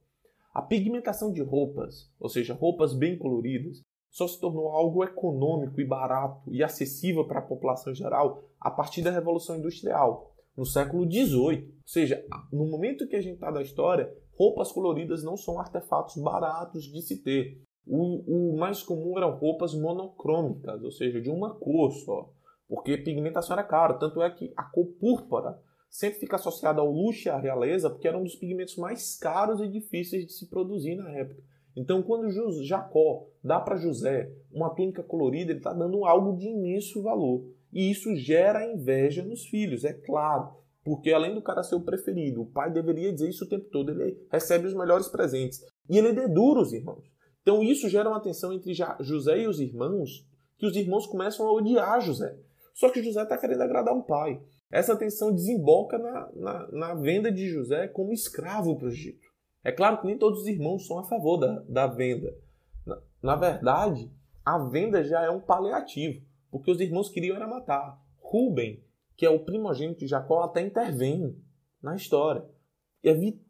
A 0.60 0.62
pigmentação 0.62 1.32
de 1.32 1.42
roupas, 1.42 2.12
ou 2.20 2.28
seja, 2.28 2.54
roupas 2.54 2.94
bem 2.94 3.18
coloridas, 3.18 3.82
só 4.12 4.28
se 4.28 4.38
tornou 4.42 4.68
algo 4.68 5.06
econômico 5.06 5.80
e 5.80 5.88
barato 5.88 6.54
e 6.54 6.62
acessível 6.62 7.26
para 7.26 7.40
a 7.40 7.48
população 7.48 7.96
geral 7.96 8.44
a 8.60 8.70
partir 8.70 9.02
da 9.02 9.10
Revolução 9.10 9.56
Industrial, 9.56 10.36
no 10.58 10.66
século 10.66 11.10
XVIII. 11.10 11.38
Ou 11.38 11.88
seja, 11.88 12.22
no 12.52 12.66
momento 12.66 13.08
que 13.08 13.16
a 13.16 13.22
gente 13.22 13.36
está 13.36 13.50
da 13.50 13.62
história, 13.62 14.14
roupas 14.38 14.70
coloridas 14.70 15.24
não 15.24 15.38
são 15.38 15.58
artefatos 15.58 16.22
baratos 16.22 16.84
de 16.84 17.02
se 17.04 17.24
ter. 17.24 17.62
O, 17.88 18.52
o, 18.52 18.58
mais 18.58 18.84
comum 18.84 19.18
eram 19.18 19.38
roupas 19.38 19.74
monocrômicas, 19.74 20.84
ou 20.84 20.92
seja, 20.92 21.22
de 21.22 21.30
uma 21.30 21.56
cor 21.56 21.94
só, 21.94 22.34
porque 22.68 22.98
pigmentação 22.98 23.54
era 23.54 23.66
caro. 23.66 23.98
Tanto 23.98 24.22
é 24.22 24.30
que 24.30 24.52
a 24.58 24.64
cor 24.64 24.88
púrpura 25.00 25.58
sempre 25.90 26.20
fica 26.20 26.36
associada 26.36 26.82
ao 26.82 26.92
luxo 26.92 27.28
e 27.28 27.32
à 27.32 27.38
realeza, 27.38 27.90
porque 27.90 28.08
era 28.08 28.18
um 28.18 28.24
dos 28.24 28.36
pigmentos 28.36 28.76
mais 28.78 29.18
caros 29.18 29.60
e 29.60 29.68
difíceis 29.68 30.26
de 30.26 30.34
se 30.34 30.48
produzir 30.48 30.96
na 30.96 31.10
época. 31.12 31.42
Então, 31.76 32.02
quando 32.04 32.30
Jacó 32.64 33.28
dá 33.44 33.60
para 33.60 33.78
José 33.78 34.32
uma 34.52 34.70
túnica 34.74 35.04
colorida, 35.04 35.52
ele 35.52 35.60
está 35.60 35.74
dando 35.74 36.06
algo 36.06 36.36
de 36.36 36.48
imenso 36.48 37.02
valor. 37.02 37.46
E 37.72 37.90
isso 37.90 38.16
gera 38.16 38.66
inveja 38.66 39.24
nos 39.24 39.46
filhos, 39.46 39.84
é 39.84 39.94
claro. 39.94 40.58
Porque 40.84 41.12
além 41.12 41.36
do 41.36 41.42
cara 41.42 41.64
ser 41.64 41.76
o 41.76 41.82
preferido, 41.82 42.42
o 42.42 42.52
pai 42.52 42.72
deveria 42.72 43.14
dizer 43.14 43.30
isso 43.30 43.46
o 43.46 43.50
tempo 43.50 43.70
todo, 43.70 43.92
ele 43.92 44.18
recebe 44.32 44.68
os 44.68 44.74
melhores 44.74 45.08
presentes. 45.08 45.62
E 45.90 45.98
ele 45.98 46.14
dedura 46.14 46.62
os 46.62 46.74
irmãos. 46.74 47.06
Então 47.42 47.64
isso 47.64 47.90
gera 47.90 48.10
uma 48.10 48.22
tensão 48.22 48.52
entre 48.52 48.74
José 49.00 49.40
e 49.40 49.48
os 49.48 49.60
irmãos, 49.60 50.26
que 50.58 50.66
os 50.66 50.76
irmãos 50.76 51.08
começam 51.08 51.48
a 51.48 51.54
odiar 51.54 52.02
José. 52.02 52.38
Só 52.74 52.90
que 52.90 53.04
José 53.04 53.24
está 53.24 53.38
querendo 53.38 53.62
agradar 53.62 53.96
o 53.96 54.04
pai. 54.04 54.42
Essa 54.72 54.96
tensão 54.96 55.34
desemboca 55.34 55.98
na, 55.98 56.32
na, 56.36 56.68
na 56.72 56.96
venda 56.96 57.32
de 57.32 57.50
José 57.50 57.88
como 57.88 58.14
escravo 58.14 58.78
para 58.78 58.88
o 58.88 58.92
Egito. 58.92 59.28
É 59.64 59.72
claro 59.72 60.00
que 60.00 60.08
nem 60.08 60.18
todos 60.18 60.42
os 60.42 60.48
irmãos 60.48 60.86
são 60.86 61.00
a 61.00 61.08
favor 61.08 61.38
da, 61.38 61.60
da 61.68 61.88
venda. 61.88 62.38
Na, 62.86 63.02
na 63.22 63.36
verdade, 63.36 64.12
a 64.46 64.58
venda 64.60 65.04
já 65.04 65.24
é 65.24 65.30
um 65.30 65.42
paliativo, 65.42 66.24
porque 66.52 66.72
os 66.72 66.80
irmãos 66.80 67.10
queriam 67.10 67.36
era 67.36 67.48
matar. 67.48 68.00
Rubem, 68.20 68.84
que 69.18 69.26
é 69.26 69.30
o 69.30 69.44
primogênito 69.44 70.00
de 70.00 70.08
Jacó, 70.08 70.44
até 70.44 70.62
intervém 70.62 71.36
na 71.82 71.96
história, 71.96 72.46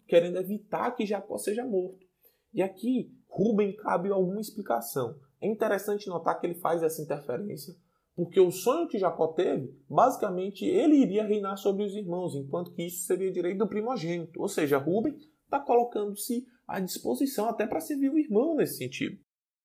querendo 0.07 0.37
evitar 0.37 0.91
que 0.91 1.05
Jacó 1.05 1.37
seja 1.37 1.65
morto. 1.65 2.05
E 2.53 2.61
aqui, 2.61 3.13
Rubem 3.27 3.75
cabe 3.75 4.09
alguma 4.09 4.39
explicação. 4.39 5.19
É 5.41 5.47
interessante 5.47 6.07
notar 6.07 6.39
que 6.39 6.47
ele 6.47 6.55
faz 6.55 6.81
essa 6.81 7.01
interferência 7.01 7.75
porque 8.19 8.37
o 8.37 8.51
sonho 8.51 8.85
que 8.85 8.99
Jacó 8.99 9.29
teve, 9.29 9.73
basicamente, 9.89 10.65
ele 10.65 10.97
iria 10.97 11.25
reinar 11.25 11.55
sobre 11.55 11.85
os 11.85 11.95
irmãos, 11.95 12.35
enquanto 12.35 12.73
que 12.73 12.83
isso 12.83 13.05
seria 13.05 13.31
direito 13.31 13.59
do 13.59 13.67
primogênito. 13.69 14.41
Ou 14.41 14.49
seja, 14.49 14.77
Rubem 14.77 15.15
está 15.45 15.57
colocando-se 15.57 16.45
à 16.67 16.81
disposição 16.81 17.47
até 17.47 17.65
para 17.65 17.79
servir 17.79 18.09
o 18.09 18.19
irmão 18.19 18.57
nesse 18.57 18.75
sentido. 18.75 19.17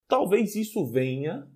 Talvez 0.06 0.54
isso 0.54 0.86
venha, 0.86 1.50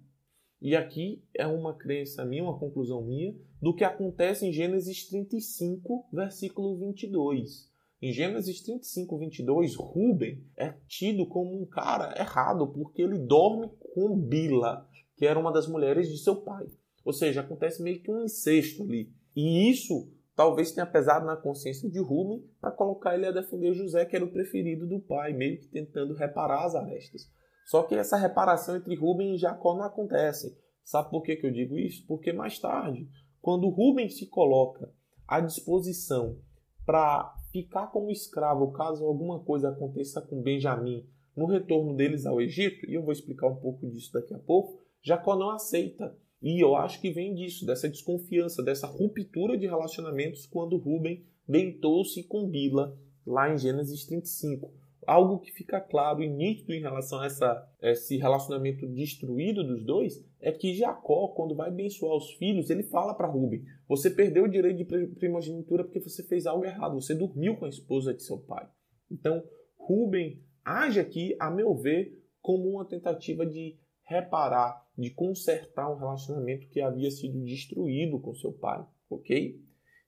e 0.60 0.74
aqui 0.74 1.22
é 1.32 1.46
uma 1.46 1.72
crença 1.72 2.24
minha, 2.24 2.42
uma 2.42 2.58
conclusão 2.58 3.00
minha, 3.00 3.32
do 3.62 3.72
que 3.72 3.84
acontece 3.84 4.44
em 4.44 4.52
Gênesis 4.52 5.06
35, 5.06 6.08
versículo 6.12 6.76
22. 6.80 7.70
Em 8.02 8.12
Gênesis 8.12 8.60
35, 8.60 9.18
22, 9.18 9.76
Ruben 9.76 10.44
é 10.56 10.74
tido 10.88 11.28
como 11.28 11.62
um 11.62 11.64
cara 11.64 12.20
errado 12.20 12.66
porque 12.66 13.02
ele 13.02 13.20
dorme 13.20 13.70
com 13.94 14.18
Bila, 14.18 14.84
que 15.16 15.24
era 15.24 15.38
uma 15.38 15.52
das 15.52 15.68
mulheres 15.68 16.08
de 16.08 16.18
seu 16.18 16.42
pai. 16.42 16.66
Ou 17.08 17.12
seja, 17.14 17.40
acontece 17.40 17.82
meio 17.82 18.02
que 18.02 18.10
um 18.10 18.22
incesto 18.22 18.82
ali. 18.82 19.10
E 19.34 19.70
isso 19.70 20.12
talvez 20.36 20.72
tenha 20.72 20.84
pesado 20.84 21.24
na 21.24 21.38
consciência 21.38 21.88
de 21.88 21.98
Ruben 21.98 22.46
para 22.60 22.70
colocar 22.70 23.14
ele 23.14 23.24
a 23.24 23.32
defender 23.32 23.72
José, 23.72 24.04
que 24.04 24.14
era 24.14 24.26
o 24.26 24.30
preferido 24.30 24.86
do 24.86 25.00
pai, 25.00 25.32
meio 25.32 25.58
que 25.58 25.68
tentando 25.68 26.12
reparar 26.12 26.66
as 26.66 26.74
arestas. 26.74 27.22
Só 27.64 27.82
que 27.84 27.94
essa 27.94 28.18
reparação 28.18 28.76
entre 28.76 28.94
Ruben 28.94 29.34
e 29.34 29.38
Jacó 29.38 29.74
não 29.74 29.84
acontece. 29.84 30.54
Sabe 30.84 31.08
por 31.08 31.22
que, 31.22 31.36
que 31.36 31.46
eu 31.46 31.50
digo 31.50 31.78
isso? 31.78 32.06
Porque 32.06 32.30
mais 32.30 32.58
tarde, 32.58 33.08
quando 33.40 33.70
Ruben 33.70 34.10
se 34.10 34.26
coloca 34.26 34.92
à 35.26 35.40
disposição 35.40 36.38
para 36.84 37.34
ficar 37.50 37.86
como 37.86 38.10
escravo 38.10 38.70
caso 38.72 39.06
alguma 39.06 39.42
coisa 39.42 39.70
aconteça 39.70 40.20
com 40.20 40.42
Benjamim 40.42 41.08
no 41.34 41.46
retorno 41.46 41.96
deles 41.96 42.26
ao 42.26 42.38
Egito, 42.38 42.84
e 42.86 42.92
eu 42.92 43.02
vou 43.02 43.12
explicar 43.12 43.48
um 43.48 43.56
pouco 43.56 43.88
disso 43.88 44.12
daqui 44.12 44.34
a 44.34 44.38
pouco, 44.38 44.78
Jacó 45.02 45.34
não 45.36 45.48
aceita. 45.52 46.14
E 46.40 46.62
eu 46.62 46.76
acho 46.76 47.00
que 47.00 47.10
vem 47.10 47.34
disso, 47.34 47.66
dessa 47.66 47.88
desconfiança, 47.88 48.62
dessa 48.62 48.86
ruptura 48.86 49.56
de 49.56 49.66
relacionamentos 49.66 50.46
quando 50.46 50.76
Rubem 50.76 51.24
deitou-se 51.46 52.22
com 52.24 52.48
Bila 52.48 52.96
lá 53.26 53.52
em 53.52 53.58
Gênesis 53.58 54.06
35. 54.06 54.72
Algo 55.06 55.40
que 55.40 55.50
fica 55.50 55.80
claro 55.80 56.22
e 56.22 56.28
nítido 56.28 56.74
em 56.74 56.80
relação 56.80 57.20
a 57.20 57.26
essa, 57.26 57.66
esse 57.80 58.18
relacionamento 58.18 58.86
destruído 58.86 59.64
dos 59.64 59.82
dois 59.84 60.22
é 60.38 60.52
que 60.52 60.74
Jacó, 60.74 61.28
quando 61.28 61.56
vai 61.56 61.68
abençoar 61.68 62.14
os 62.14 62.34
filhos, 62.34 62.68
ele 62.68 62.82
fala 62.82 63.14
para 63.14 63.26
Rubem: 63.26 63.64
Você 63.88 64.10
perdeu 64.10 64.44
o 64.44 64.50
direito 64.50 64.76
de 64.76 65.06
primogenitura 65.16 65.82
porque 65.82 66.00
você 66.00 66.22
fez 66.22 66.46
algo 66.46 66.64
errado, 66.64 67.00
você 67.00 67.14
dormiu 67.14 67.56
com 67.56 67.64
a 67.64 67.70
esposa 67.70 68.12
de 68.12 68.22
seu 68.22 68.38
pai. 68.38 68.68
Então, 69.10 69.42
Rubem 69.78 70.42
age 70.62 71.00
aqui, 71.00 71.34
a 71.40 71.50
meu 71.50 71.74
ver, 71.74 72.22
como 72.42 72.68
uma 72.68 72.84
tentativa 72.84 73.46
de 73.46 73.78
reparar, 74.04 74.86
de 74.98 75.10
consertar 75.10 75.88
um 75.88 75.96
relacionamento 75.96 76.68
que 76.68 76.80
havia 76.80 77.08
sido 77.08 77.40
destruído 77.44 78.18
com 78.18 78.34
seu 78.34 78.52
pai, 78.52 78.84
ok? 79.08 79.56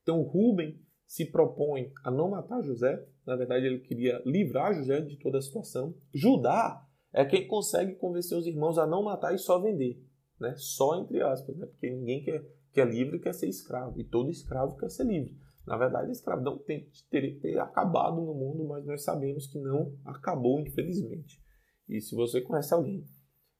Então 0.02 0.20
Rubem 0.22 0.80
se 1.06 1.24
propõe 1.24 1.92
a 2.02 2.10
não 2.10 2.30
matar 2.30 2.60
José, 2.62 3.06
na 3.24 3.36
verdade 3.36 3.66
ele 3.66 3.78
queria 3.78 4.20
livrar 4.26 4.74
José 4.74 5.00
de 5.00 5.16
toda 5.16 5.38
a 5.38 5.42
situação. 5.42 5.94
Judá 6.12 6.84
é 7.12 7.24
quem 7.24 7.46
consegue 7.46 7.94
convencer 7.94 8.36
os 8.36 8.48
irmãos 8.48 8.78
a 8.78 8.86
não 8.86 9.04
matar 9.04 9.32
e 9.32 9.38
só 9.38 9.60
vender, 9.60 10.04
né? 10.40 10.54
Só 10.56 11.00
entre 11.00 11.22
aspas, 11.22 11.56
né? 11.56 11.66
Porque 11.66 11.88
ninguém 11.88 12.24
quer, 12.24 12.44
quer 12.72 12.88
livre 12.88 13.20
quer 13.20 13.32
ser 13.32 13.48
escravo 13.48 14.00
e 14.00 14.02
todo 14.02 14.28
escravo 14.28 14.76
quer 14.76 14.90
ser 14.90 15.04
livre. 15.04 15.36
Na 15.66 15.76
verdade, 15.76 16.08
a 16.08 16.12
escravidão 16.12 16.58
tem, 16.58 16.88
teria 17.08 17.32
que 17.34 17.40
ter 17.40 17.58
acabado 17.60 18.20
no 18.20 18.34
mundo, 18.34 18.66
mas 18.66 18.84
nós 18.84 19.04
sabemos 19.04 19.46
que 19.46 19.58
não 19.58 19.94
acabou, 20.04 20.58
infelizmente. 20.58 21.40
E 21.88 22.00
se 22.00 22.14
você 22.14 22.40
conhece 22.40 22.74
alguém 22.74 23.04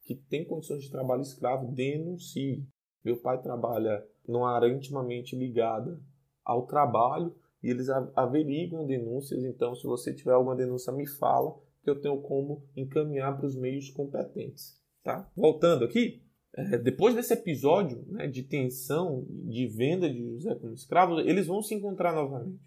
que 0.05 0.15
tem 0.15 0.45
condições 0.45 0.83
de 0.83 0.91
trabalho 0.91 1.23
escravo, 1.23 1.73
denuncie. 1.73 2.67
Meu 3.05 3.17
pai 3.21 3.41
trabalha 3.41 4.05
numa 4.27 4.55
área 4.55 4.69
intimamente 4.69 5.37
ligada 5.37 6.01
ao 6.45 6.67
trabalho 6.67 7.35
e 7.63 7.71
eles 7.71 7.89
averiguam 7.89 8.87
denúncias. 8.87 9.45
Então, 9.45 9.75
se 9.75 9.87
você 9.87 10.15
tiver 10.15 10.33
alguma 10.33 10.57
denúncia, 10.57 10.93
me 10.93 11.07
fala 11.07 11.55
que 11.83 11.91
eu 11.91 12.01
tenho 12.01 12.21
como 12.21 12.65
encaminhar 12.77 13.37
para 13.37 13.47
os 13.47 13.57
meios 13.57 13.91
competentes. 13.91 14.79
Tá? 15.03 15.31
Voltando 15.35 15.85
aqui, 15.85 16.23
é, 16.55 16.79
depois 16.79 17.15
desse 17.15 17.33
episódio 17.33 18.05
né, 18.09 18.27
de 18.27 18.43
tensão, 18.43 19.25
de 19.29 19.67
venda 19.69 20.11
de 20.11 20.21
José 20.33 20.55
como 20.57 20.75
escravo, 20.75 21.21
eles 21.21 21.47
vão 21.47 21.63
se 21.63 21.75
encontrar 21.75 22.15
novamente. 22.15 22.61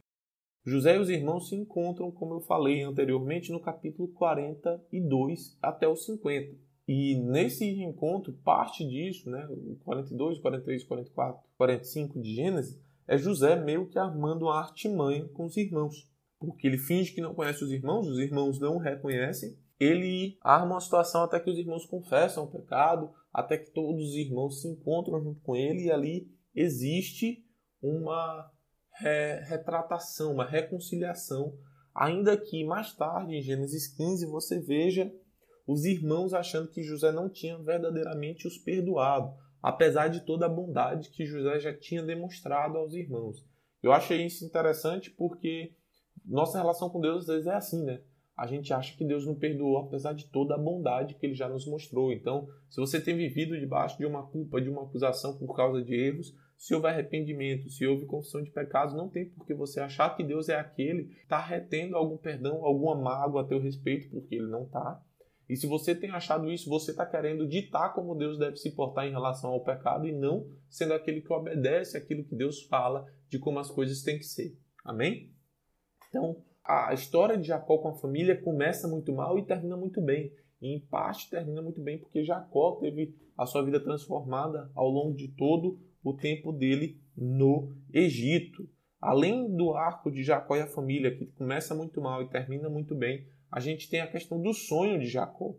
José 0.66 0.96
e 0.96 1.00
os 1.00 1.10
irmãos 1.10 1.50
se 1.50 1.56
encontram, 1.56 2.10
como 2.10 2.36
eu 2.36 2.42
falei 2.42 2.82
anteriormente, 2.84 3.52
no 3.52 3.60
capítulo 3.60 4.08
42 4.14 5.58
até 5.62 5.88
o 5.88 5.96
50. 5.96 6.56
E 6.88 7.16
nesse 7.16 7.66
encontro, 7.66 8.34
parte 8.44 8.86
disso, 8.86 9.30
né, 9.30 9.48
o 9.50 9.76
42, 9.84 10.40
43, 10.40 10.84
44, 10.84 11.42
45 11.58 12.22
de 12.22 12.36
Gênesis, 12.36 12.80
é 13.08 13.18
José 13.18 13.56
meio 13.56 13.88
que 13.88 13.98
armando 13.98 14.46
uma 14.46 14.60
artimanha 14.60 15.28
com 15.30 15.46
os 15.46 15.56
irmãos. 15.56 16.10
Porque 16.40 16.68
ele 16.68 16.78
finge 16.78 17.14
que 17.14 17.22
não 17.22 17.34
conhece 17.34 17.64
os 17.64 17.72
irmãos, 17.72 18.08
os 18.08 18.20
irmãos 18.20 18.60
não 18.60 18.76
o 18.76 18.80
reconhecem. 18.80 19.58
Ele 19.80 20.38
arma 20.42 20.76
uma 20.76 20.82
situação 20.82 21.24
até 21.24 21.40
que 21.40 21.50
os 21.50 21.58
irmãos 21.58 21.86
confessam 21.86 22.44
o 22.44 22.52
pecado, 22.52 23.12
até 23.34 23.58
que 23.58 23.72
todos 23.72 24.10
os 24.10 24.16
irmãos 24.16 24.62
se 24.62 24.68
encontram 24.68 25.22
junto 25.22 25.42
com 25.42 25.56
ele 25.56 25.86
e 25.86 25.92
ali 25.92 26.30
existe 26.54 27.44
uma 27.82 28.52
re 28.92 29.40
retratação, 29.46 30.34
uma 30.34 30.46
reconciliação. 30.46 31.58
Ainda 31.96 32.38
que 32.38 32.64
mais 32.64 32.94
tarde, 32.94 33.36
em 33.36 33.42
Gênesis 33.42 33.88
15, 33.88 34.26
você 34.28 34.60
veja 34.60 35.14
os 35.66 35.86
irmãos 35.86 36.34
achando 36.34 36.70
que 36.70 36.84
José 36.84 37.12
não 37.12 37.30
tinha 37.30 37.58
verdadeiramente 37.58 38.48
os 38.48 38.58
perdoado, 38.58 39.34
apesar 39.62 40.10
de 40.10 40.22
toda 40.22 40.46
a 40.46 40.50
bondade 40.50 41.10
que 41.10 41.26
José 41.26 41.60
já 41.60 41.74
tinha 41.74 42.04
demonstrado 42.04 42.78
aos 42.78 42.94
irmãos. 42.94 43.46
Eu 43.82 43.92
achei 43.92 44.26
isso 44.26 44.46
interessante 44.46 45.12
porque 45.12 45.74
nossa 46.26 46.58
relação 46.58 46.90
com 46.90 47.00
Deus 47.00 47.22
às 47.22 47.28
vezes 47.28 47.48
é 47.48 47.54
assim, 47.54 47.84
né? 47.84 48.02
A 48.36 48.48
gente 48.48 48.74
acha 48.74 48.98
que 48.98 49.06
Deus 49.06 49.26
não 49.26 49.36
perdoou 49.36 49.78
apesar 49.78 50.14
de 50.14 50.26
toda 50.26 50.56
a 50.56 50.58
bondade 50.58 51.14
que 51.14 51.26
ele 51.26 51.36
já 51.36 51.48
nos 51.48 51.68
mostrou. 51.68 52.12
Então, 52.12 52.48
se 52.68 52.80
você 52.80 53.00
tem 53.00 53.16
vivido 53.16 53.60
debaixo 53.60 53.98
de 53.98 54.06
uma 54.06 54.26
culpa, 54.26 54.60
de 54.60 54.70
uma 54.70 54.84
acusação 54.84 55.38
por 55.38 55.56
causa 55.56 55.84
de 55.84 55.94
erros, 55.94 56.36
se 56.58 56.74
houver 56.74 56.94
arrependimento, 56.94 57.70
se 57.70 57.86
houve 57.86 58.06
confissão 58.06 58.42
de 58.42 58.50
pecados, 58.50 58.96
não 58.96 59.10
tem 59.10 59.30
por 59.30 59.46
que 59.46 59.54
você 59.54 59.80
achar 59.80 60.16
que 60.16 60.24
Deus 60.24 60.50
é 60.50 60.56
aquele 60.56 61.06
que 61.06 61.22
está 61.22 61.40
retendo 61.40 61.96
algum 61.96 62.18
perdão, 62.18 62.66
alguma 62.66 62.96
mágoa 62.96 63.42
a 63.42 63.46
teu 63.46 63.60
respeito, 63.60 64.10
porque 64.10 64.36
ele 64.36 64.48
não 64.48 64.64
está. 64.64 65.00
E 65.50 65.56
se 65.56 65.68
você 65.68 65.94
tem 65.94 66.10
achado 66.12 66.52
isso, 66.52 66.70
você 66.70 66.92
está 66.92 67.06
querendo 67.06 67.48
ditar 67.48 67.94
como 67.94 68.16
Deus 68.16 68.40
deve 68.40 68.58
se 68.58 68.72
portar 68.72 69.06
em 69.06 69.12
relação 69.12 69.52
ao 69.52 69.64
pecado 69.64 70.08
e 70.08 70.12
não 70.12 70.48
sendo 70.70 70.94
aquele 70.94 71.22
que 71.22 71.32
obedece 71.32 71.98
aquilo 71.98 72.24
que 72.24 72.36
Deus 72.36 72.64
fala 72.64 73.06
de 73.30 73.38
como 73.40 73.60
as 73.60 73.70
coisas 73.70 74.02
têm 74.02 74.18
que 74.18 74.26
ser. 74.26 74.58
Amém? 74.84 75.32
Então, 76.10 76.42
a 76.64 76.94
história 76.94 77.38
de 77.38 77.48
Jacó 77.48 77.78
com 77.78 77.90
a 77.90 77.96
família 77.96 78.42
começa 78.42 78.88
muito 78.88 79.12
mal 79.14 79.38
e 79.38 79.46
termina 79.46 79.76
muito 79.76 80.02
bem. 80.02 80.32
E 80.62 80.76
em 80.76 80.80
parte 80.80 81.30
termina 81.30 81.62
muito 81.62 81.82
bem 81.82 81.98
porque 81.98 82.24
Jacó 82.24 82.78
teve 82.80 83.14
a 83.38 83.46
sua 83.46 83.64
vida 83.64 83.80
transformada 83.80 84.72
ao 84.74 84.88
longo 84.88 85.16
de 85.16 85.28
todo 85.28 85.78
o 86.04 86.14
tempo 86.14 86.52
dele 86.52 87.02
no 87.18 87.76
Egito. 87.92 88.70
Além 89.02 89.54
do 89.54 89.74
arco 89.74 90.10
de 90.10 90.24
Jacó 90.24 90.56
e 90.56 90.62
a 90.62 90.68
família, 90.68 91.14
que 91.14 91.26
começa 91.26 91.76
muito 91.76 92.00
mal 92.00 92.22
e 92.22 92.30
termina 92.30 92.70
muito 92.70 92.96
bem, 92.96 93.28
a 93.54 93.60
gente 93.60 93.88
tem 93.88 94.02
a 94.02 94.08
questão 94.08 94.42
do 94.42 94.52
sonho 94.52 95.00
de 95.00 95.06
Jacó. 95.06 95.54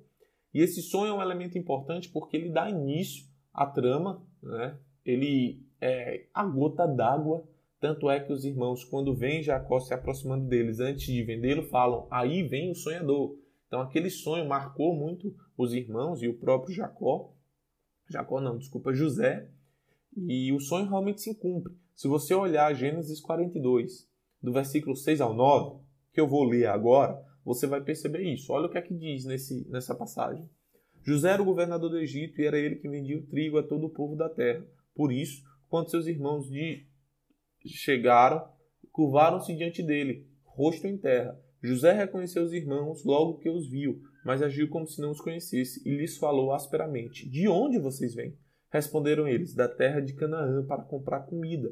E 0.52 0.60
esse 0.60 0.82
sonho 0.82 1.12
é 1.12 1.16
um 1.16 1.22
elemento 1.22 1.56
importante 1.56 2.08
porque 2.08 2.36
ele 2.36 2.48
dá 2.48 2.68
início 2.68 3.24
à 3.52 3.66
trama, 3.66 4.20
né? 4.42 4.76
ele 5.06 5.62
é 5.80 6.26
a 6.34 6.44
gota 6.44 6.88
d'água. 6.88 7.46
Tanto 7.78 8.10
é 8.10 8.18
que 8.18 8.32
os 8.32 8.44
irmãos, 8.44 8.82
quando 8.82 9.14
veem 9.14 9.44
Jacó 9.44 9.78
se 9.78 9.94
aproximando 9.94 10.48
deles 10.48 10.80
antes 10.80 11.06
de 11.06 11.22
vendê-lo, 11.22 11.62
falam: 11.68 12.08
aí 12.10 12.42
vem 12.42 12.72
o 12.72 12.74
sonhador. 12.74 13.38
Então 13.68 13.80
aquele 13.80 14.10
sonho 14.10 14.48
marcou 14.48 14.96
muito 14.96 15.32
os 15.56 15.72
irmãos 15.72 16.20
e 16.20 16.26
o 16.26 16.34
próprio 16.34 16.74
Jacó. 16.74 17.32
Jacó 18.10 18.40
não, 18.40 18.58
desculpa, 18.58 18.92
José. 18.92 19.48
E 20.16 20.52
o 20.52 20.58
sonho 20.58 20.88
realmente 20.88 21.20
se 21.22 21.32
cumpre. 21.36 21.72
Se 21.94 22.08
você 22.08 22.34
olhar 22.34 22.74
Gênesis 22.74 23.20
42, 23.20 24.08
do 24.42 24.52
versículo 24.52 24.96
6 24.96 25.20
ao 25.20 25.32
9, 25.32 25.78
que 26.12 26.20
eu 26.20 26.26
vou 26.26 26.42
ler 26.42 26.66
agora, 26.66 27.22
você 27.44 27.66
vai 27.66 27.82
perceber 27.82 28.22
isso. 28.22 28.52
Olha 28.52 28.66
o 28.66 28.70
que 28.70 28.78
é 28.78 28.82
que 28.82 28.94
diz 28.94 29.24
nesse, 29.24 29.68
nessa 29.68 29.94
passagem. 29.94 30.48
José 31.02 31.30
era 31.30 31.42
o 31.42 31.44
governador 31.44 31.90
do 31.90 31.98
Egito 31.98 32.40
e 32.40 32.46
era 32.46 32.58
ele 32.58 32.76
que 32.76 32.88
vendia 32.88 33.18
o 33.18 33.26
trigo 33.26 33.58
a 33.58 33.62
todo 33.62 33.86
o 33.86 33.90
povo 33.90 34.16
da 34.16 34.28
terra. 34.28 34.64
Por 34.94 35.12
isso, 35.12 35.42
quando 35.68 35.90
seus 35.90 36.06
irmãos 36.06 36.48
de... 36.48 36.86
chegaram, 37.66 38.48
curvaram-se 38.90 39.54
diante 39.54 39.82
dele, 39.82 40.26
rosto 40.44 40.86
em 40.86 40.96
terra. 40.96 41.38
José 41.62 41.92
reconheceu 41.92 42.42
os 42.42 42.52
irmãos 42.52 43.04
logo 43.04 43.38
que 43.38 43.50
os 43.50 43.68
viu, 43.68 44.00
mas 44.24 44.40
agiu 44.40 44.68
como 44.68 44.86
se 44.86 45.00
não 45.00 45.10
os 45.10 45.20
conhecesse 45.20 45.86
e 45.86 45.94
lhes 45.94 46.16
falou 46.16 46.52
asperamente: 46.52 47.28
De 47.28 47.48
onde 47.48 47.78
vocês 47.78 48.14
vêm? 48.14 48.38
Responderam 48.70 49.28
eles: 49.28 49.54
Da 49.54 49.68
terra 49.68 50.00
de 50.00 50.14
Canaã 50.14 50.64
para 50.66 50.82
comprar 50.82 51.20
comida. 51.20 51.70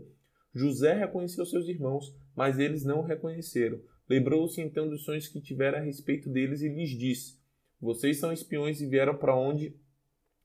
José 0.55 0.93
reconheceu 0.93 1.47
seus 1.47 1.67
irmãos, 1.67 2.15
mas 2.37 2.59
eles 2.59 2.85
não 2.85 3.01
o 3.01 3.05
reconheceram. 3.05 3.81
Lembrou-se 4.13 4.61
então 4.61 4.91
dos 4.91 5.05
sonhos 5.05 5.27
que 5.27 5.41
tivera 5.41 5.79
a 5.79 5.81
respeito 5.81 6.29
deles 6.29 6.61
e 6.61 6.69
lhes 6.69 6.91
disse: 6.91 7.39
Vocês 7.81 8.19
são 8.19 8.31
espiões 8.31 8.79
e 8.83 8.87
vieram 8.87 9.17
para 9.17 9.35
onde. 9.35 9.75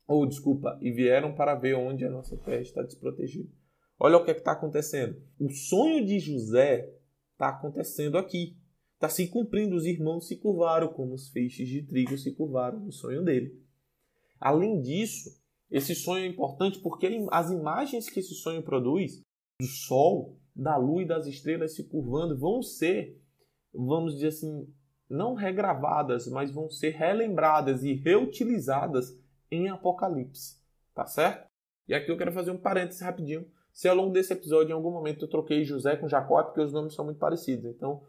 Ou, 0.08 0.24
oh, 0.24 0.26
desculpa, 0.26 0.80
e 0.82 0.90
vieram 0.90 1.36
para 1.36 1.54
ver 1.54 1.76
onde 1.76 2.06
a 2.06 2.10
nossa 2.10 2.38
terra 2.38 2.62
está 2.62 2.82
desprotegida. 2.82 3.50
Olha 4.00 4.16
o 4.16 4.24
que 4.24 4.32
é 4.32 4.38
está 4.38 4.54
acontecendo. 4.54 5.22
O 5.38 5.50
sonho 5.50 6.06
de 6.06 6.18
José 6.18 6.90
está 7.34 7.50
acontecendo 7.50 8.18
aqui. 8.18 8.56
Está 8.94 9.10
se 9.10 9.28
cumprindo. 9.28 9.76
Os 9.76 9.86
irmãos 9.86 10.30
se 10.30 10.38
curvaram, 10.38 10.88
como 10.88 11.14
os 11.14 11.28
feixes 11.28 11.68
de 11.68 11.82
trigo 11.84 12.18
se 12.18 12.32
curvaram 12.36 12.80
no 12.80 12.94
sonho 12.94 13.22
dele. 13.22 13.62
Além 14.40 14.80
disso, 14.80 15.38
esse 15.70 15.94
sonho 15.94 16.24
é 16.24 16.28
importante 16.28 16.80
porque 16.80 17.06
as 17.32 17.52
imagens 17.52 18.10
que 18.10 18.22
esse 18.22 18.34
sonho 18.34 18.64
produz, 18.64 19.22
do 19.60 19.68
sol, 19.68 20.40
da 20.56 20.78
lua 20.78 21.04
e 21.04 21.08
das 21.08 21.28
estrelas 21.28 21.76
se 21.76 21.84
curvando, 21.84 22.40
vão 22.40 22.62
ser, 22.62 23.22
vamos 23.74 24.16
dizer 24.16 24.28
assim, 24.28 24.68
não 25.10 25.34
regravadas, 25.34 26.28
mas 26.28 26.52
vão 26.52 26.70
ser 26.70 26.90
relembradas 26.90 27.84
e 27.84 27.94
reutilizadas 27.94 29.18
em 29.50 29.70
Apocalipse. 29.70 30.58
Tá 30.94 31.06
certo? 31.06 31.48
E 31.88 31.94
aqui 31.94 32.12
eu 32.12 32.18
quero 32.18 32.32
fazer 32.32 32.52
um 32.52 32.58
parêntese 32.58 33.04
rapidinho. 33.04 33.46
Se 33.72 33.88
ao 33.88 33.96
longo 33.96 34.12
desse 34.12 34.34
episódio, 34.34 34.72
em 34.72 34.74
algum 34.74 34.92
momento, 34.92 35.26
eu 35.26 35.30
troquei 35.30 35.64
José 35.64 35.96
com 35.96 36.08
Jacó, 36.08 36.40
é 36.40 36.44
porque 36.44 36.62
os 36.62 36.74
nomes 36.74 36.96
são 36.96 37.06
muito 37.06 37.20
parecidos. 37.20 37.66
Então, 37.66 38.02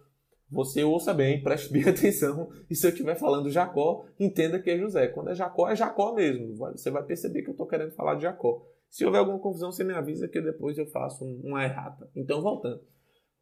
você 0.50 0.82
ouça 0.82 1.12
bem, 1.12 1.42
preste 1.42 1.70
bem 1.70 1.84
atenção. 1.86 2.50
E 2.70 2.74
se 2.74 2.86
eu 2.86 2.90
estiver 2.90 3.14
falando 3.16 3.50
Jacó, 3.50 4.06
entenda 4.18 4.59
que 4.59 4.70
é 4.70 4.78
José. 4.78 5.09
Quando 5.09 5.30
é 5.30 5.34
Jacó, 5.34 5.68
é 5.68 5.76
Jacó 5.76 6.14
mesmo. 6.14 6.56
Você 6.56 6.90
vai 6.90 7.02
perceber 7.02 7.42
que 7.42 7.50
eu 7.50 7.52
estou 7.52 7.66
querendo 7.66 7.92
falar 7.92 8.14
de 8.14 8.22
Jacó. 8.22 8.64
Se 8.88 9.04
houver 9.04 9.18
alguma 9.18 9.38
confusão, 9.38 9.70
você 9.70 9.84
me 9.84 9.92
avisa 9.92 10.26
que 10.26 10.40
depois 10.40 10.78
eu 10.78 10.86
faço 10.86 11.24
uma 11.24 11.62
errata. 11.62 12.11
Então, 12.16 12.40
voltando. 12.40 12.80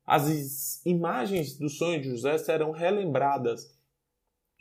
As 0.06 0.86
imagens 0.86 1.58
do 1.58 1.68
sonho 1.68 2.00
de 2.00 2.08
José 2.10 2.38
serão 2.38 2.70
relembradas 2.70 3.76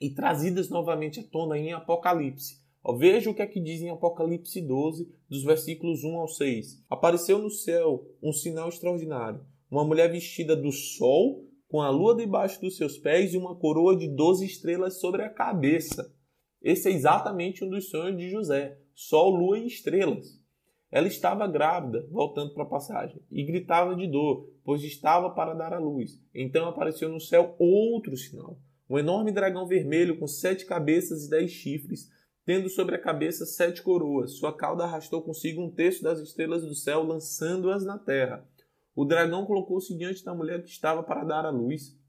e 0.01 0.09
trazidas 0.09 0.69
novamente 0.69 1.19
à 1.19 1.23
tona 1.23 1.55
em 1.55 1.71
Apocalipse. 1.71 2.65
Veja 2.97 3.29
o 3.29 3.33
que 3.33 3.43
é 3.43 3.47
que 3.47 3.59
diz 3.59 3.79
em 3.79 3.91
Apocalipse 3.91 4.59
12, 4.59 5.07
dos 5.29 5.43
versículos 5.43 6.03
1 6.03 6.15
ao 6.17 6.27
6. 6.27 6.83
Apareceu 6.89 7.37
no 7.37 7.51
céu 7.51 8.07
um 8.23 8.33
sinal 8.33 8.69
extraordinário. 8.69 9.45
Uma 9.69 9.85
mulher 9.85 10.11
vestida 10.11 10.55
do 10.55 10.71
sol, 10.71 11.47
com 11.67 11.79
a 11.79 11.89
lua 11.91 12.15
debaixo 12.15 12.59
dos 12.59 12.75
seus 12.75 12.97
pés 12.97 13.33
e 13.33 13.37
uma 13.37 13.55
coroa 13.55 13.95
de 13.95 14.07
doze 14.07 14.45
estrelas 14.45 14.99
sobre 14.99 15.21
a 15.21 15.29
cabeça. 15.29 16.11
Esse 16.59 16.89
é 16.89 16.91
exatamente 16.91 17.63
um 17.63 17.69
dos 17.69 17.89
sonhos 17.89 18.17
de 18.17 18.29
José: 18.29 18.79
sol, 18.95 19.29
lua 19.35 19.59
e 19.59 19.67
estrelas. 19.67 20.43
Ela 20.95 21.07
estava 21.07 21.45
grávida, 21.45 22.07
voltando 22.09 22.53
para 22.53 22.63
a 22.63 22.67
passagem, 22.67 23.21
e 23.29 23.43
gritava 23.43 23.93
de 23.97 24.07
dor, 24.07 24.49
pois 24.63 24.81
estava 24.81 25.29
para 25.29 25.53
dar 25.53 25.73
à 25.73 25.77
luz. 25.77 26.23
Então 26.33 26.69
apareceu 26.69 27.09
no 27.09 27.19
céu 27.19 27.53
outro 27.59 28.15
sinal: 28.15 28.57
um 28.89 28.97
enorme 28.97 29.29
dragão 29.29 29.67
vermelho 29.67 30.17
com 30.17 30.25
sete 30.25 30.65
cabeças 30.65 31.25
e 31.25 31.29
dez 31.29 31.51
chifres, 31.51 32.09
tendo 32.45 32.69
sobre 32.69 32.95
a 32.95 33.01
cabeça 33.01 33.45
sete 33.45 33.83
coroas. 33.83 34.37
Sua 34.37 34.55
cauda 34.55 34.85
arrastou 34.85 35.21
consigo 35.21 35.61
um 35.61 35.69
terço 35.69 36.01
das 36.01 36.19
estrelas 36.19 36.63
do 36.63 36.73
céu, 36.73 37.03
lançando-as 37.03 37.83
na 37.83 37.99
terra. 37.99 38.47
O 38.95 39.03
dragão 39.03 39.45
colocou-se 39.45 39.93
diante 39.97 40.23
da 40.23 40.33
mulher 40.33 40.63
que 40.63 40.69
estava 40.69 41.03
para 41.03 41.25
dar 41.25 41.45
à 41.45 41.49
luz, 41.49 41.99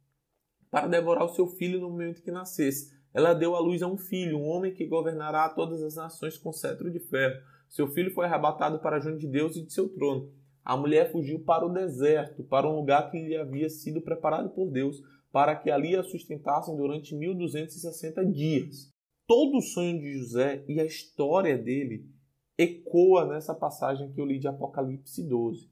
para 0.71 0.87
devorar 0.87 1.25
o 1.25 1.35
seu 1.35 1.49
filho 1.49 1.81
no 1.81 1.91
momento 1.91 2.23
que 2.23 2.31
nascesse. 2.31 2.95
Ela 3.13 3.35
deu 3.35 3.57
à 3.57 3.59
luz 3.59 3.83
a 3.83 3.89
um 3.89 3.97
filho, 3.97 4.39
um 4.39 4.47
homem 4.47 4.73
que 4.73 4.87
governará 4.87 5.49
todas 5.49 5.83
as 5.83 5.97
nações 5.97 6.39
com 6.39 6.53
cetro 6.53 6.89
de 6.89 7.01
ferro. 7.01 7.56
Seu 7.69 7.89
filho 7.89 8.13
foi 8.13 8.27
arrebatado 8.27 8.79
para 8.79 9.01
junto 9.01 9.19
de 9.19 9.29
Deus 9.29 9.57
e 9.57 9.65
de 9.65 9.73
seu 9.73 9.89
trono. 9.89 10.33
A 10.65 10.77
mulher 10.77 11.13
fugiu 11.13 11.41
para 11.41 11.65
o 11.65 11.73
deserto, 11.73 12.43
para 12.43 12.69
um 12.69 12.77
lugar 12.77 13.11
que 13.11 13.21
lhe 13.21 13.37
havia 13.37 13.69
sido 13.69 14.01
preparado 14.01 14.51
por 14.51 14.71
Deus, 14.71 15.01
para 15.31 15.55
que 15.55 15.71
ali 15.71 15.95
a 15.95 16.03
sustentassem 16.03 16.77
durante 16.77 17.15
1260 17.15 18.25
dias. 18.27 18.93
Todo 19.27 19.59
o 19.59 19.63
sonho 19.63 20.01
de 20.01 20.19
José 20.19 20.65
e 20.67 20.81
a 20.81 20.85
história 20.85 21.59
dele 21.59 22.09
ecoa 22.57 23.27
nessa 23.27 23.55
passagem 23.55 24.11
que 24.13 24.21
eu 24.21 24.25
li 24.25 24.39
de 24.39 24.49
Apocalipse 24.49 25.23
12. 25.23 25.71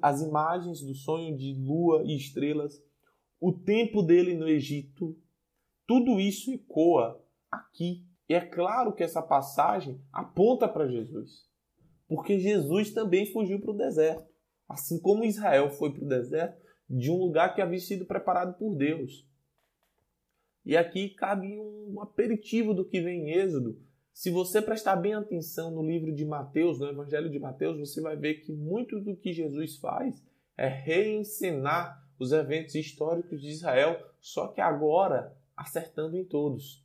As 0.00 0.22
imagens 0.22 0.80
do 0.80 0.94
sonho 0.94 1.36
de 1.36 1.52
lua 1.54 2.02
e 2.04 2.16
estrelas, 2.16 2.82
o 3.38 3.52
tempo 3.52 4.02
dele 4.02 4.34
no 4.34 4.48
Egito, 4.48 5.16
tudo 5.86 6.18
isso 6.18 6.50
ecoa 6.50 7.22
aqui 7.50 8.07
e 8.28 8.34
é 8.34 8.40
claro 8.40 8.92
que 8.92 9.02
essa 9.02 9.22
passagem 9.22 9.98
aponta 10.12 10.68
para 10.68 10.86
Jesus, 10.86 11.48
porque 12.06 12.38
Jesus 12.38 12.92
também 12.92 13.24
fugiu 13.24 13.58
para 13.58 13.70
o 13.70 13.76
deserto, 13.76 14.28
assim 14.68 15.00
como 15.00 15.24
Israel 15.24 15.70
foi 15.70 15.92
para 15.92 16.04
o 16.04 16.08
deserto 16.08 16.62
de 16.88 17.10
um 17.10 17.16
lugar 17.16 17.54
que 17.54 17.62
havia 17.62 17.80
sido 17.80 18.04
preparado 18.04 18.58
por 18.58 18.74
Deus. 18.76 19.26
E 20.64 20.76
aqui 20.76 21.10
cabe 21.10 21.58
um 21.58 22.00
aperitivo 22.02 22.74
do 22.74 22.84
que 22.84 23.00
vem 23.00 23.30
em 23.30 23.32
Êxodo. 23.32 23.80
Se 24.12 24.30
você 24.30 24.60
prestar 24.60 24.96
bem 24.96 25.14
atenção 25.14 25.70
no 25.70 25.82
livro 25.82 26.12
de 26.12 26.26
Mateus, 26.26 26.78
no 26.78 26.88
Evangelho 26.88 27.30
de 27.30 27.38
Mateus, 27.38 27.78
você 27.78 28.00
vai 28.02 28.16
ver 28.16 28.42
que 28.42 28.52
muito 28.52 29.00
do 29.00 29.16
que 29.16 29.32
Jesus 29.32 29.76
faz 29.76 30.22
é 30.56 30.66
reencenar 30.66 32.04
os 32.18 32.32
eventos 32.32 32.74
históricos 32.74 33.40
de 33.40 33.48
Israel, 33.48 33.96
só 34.20 34.48
que 34.48 34.60
agora 34.60 35.34
acertando 35.56 36.16
em 36.16 36.24
todos 36.24 36.84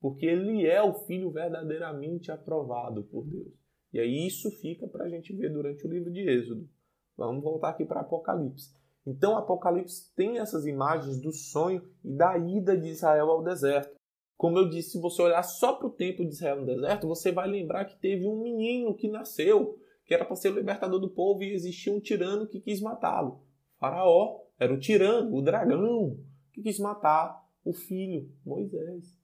porque 0.00 0.26
ele 0.26 0.66
é 0.66 0.82
o 0.82 0.94
filho 0.94 1.30
verdadeiramente 1.30 2.30
aprovado 2.30 3.04
por 3.04 3.24
Deus. 3.26 3.52
E 3.92 3.98
aí 3.98 4.26
isso 4.26 4.50
fica 4.60 4.86
para 4.86 5.04
a 5.04 5.08
gente 5.08 5.34
ver 5.34 5.52
durante 5.52 5.86
o 5.86 5.90
livro 5.90 6.10
de 6.12 6.20
Êxodo. 6.20 6.68
Vamos 7.16 7.42
voltar 7.42 7.70
aqui 7.70 7.84
para 7.84 8.00
Apocalipse. 8.00 8.76
Então 9.06 9.36
Apocalipse 9.36 10.14
tem 10.14 10.38
essas 10.38 10.66
imagens 10.66 11.20
do 11.20 11.32
sonho 11.32 11.82
e 12.04 12.12
da 12.12 12.36
ida 12.36 12.76
de 12.76 12.88
Israel 12.88 13.30
ao 13.30 13.42
deserto. 13.42 13.96
Como 14.36 14.56
eu 14.56 14.68
disse, 14.68 14.90
se 14.90 15.00
você 15.00 15.20
olhar 15.22 15.42
só 15.42 15.72
para 15.72 15.88
o 15.88 15.92
tempo 15.92 16.24
de 16.24 16.30
Israel 16.30 16.60
no 16.60 16.66
deserto, 16.66 17.08
você 17.08 17.32
vai 17.32 17.48
lembrar 17.48 17.86
que 17.86 17.98
teve 17.98 18.24
um 18.24 18.40
menino 18.40 18.94
que 18.94 19.08
nasceu, 19.08 19.76
que 20.04 20.14
era 20.14 20.24
para 20.24 20.36
ser 20.36 20.52
o 20.52 20.54
libertador 20.54 21.00
do 21.00 21.10
povo, 21.10 21.42
e 21.42 21.52
existia 21.52 21.92
um 21.92 21.98
tirano 21.98 22.46
que 22.46 22.60
quis 22.60 22.80
matá-lo. 22.80 23.40
Faraó 23.80 24.42
era 24.56 24.72
o 24.72 24.78
tirano, 24.78 25.34
o 25.34 25.42
dragão, 25.42 26.16
que 26.52 26.62
quis 26.62 26.78
matar 26.78 27.44
o 27.64 27.72
filho, 27.72 28.30
Moisés. 28.46 29.17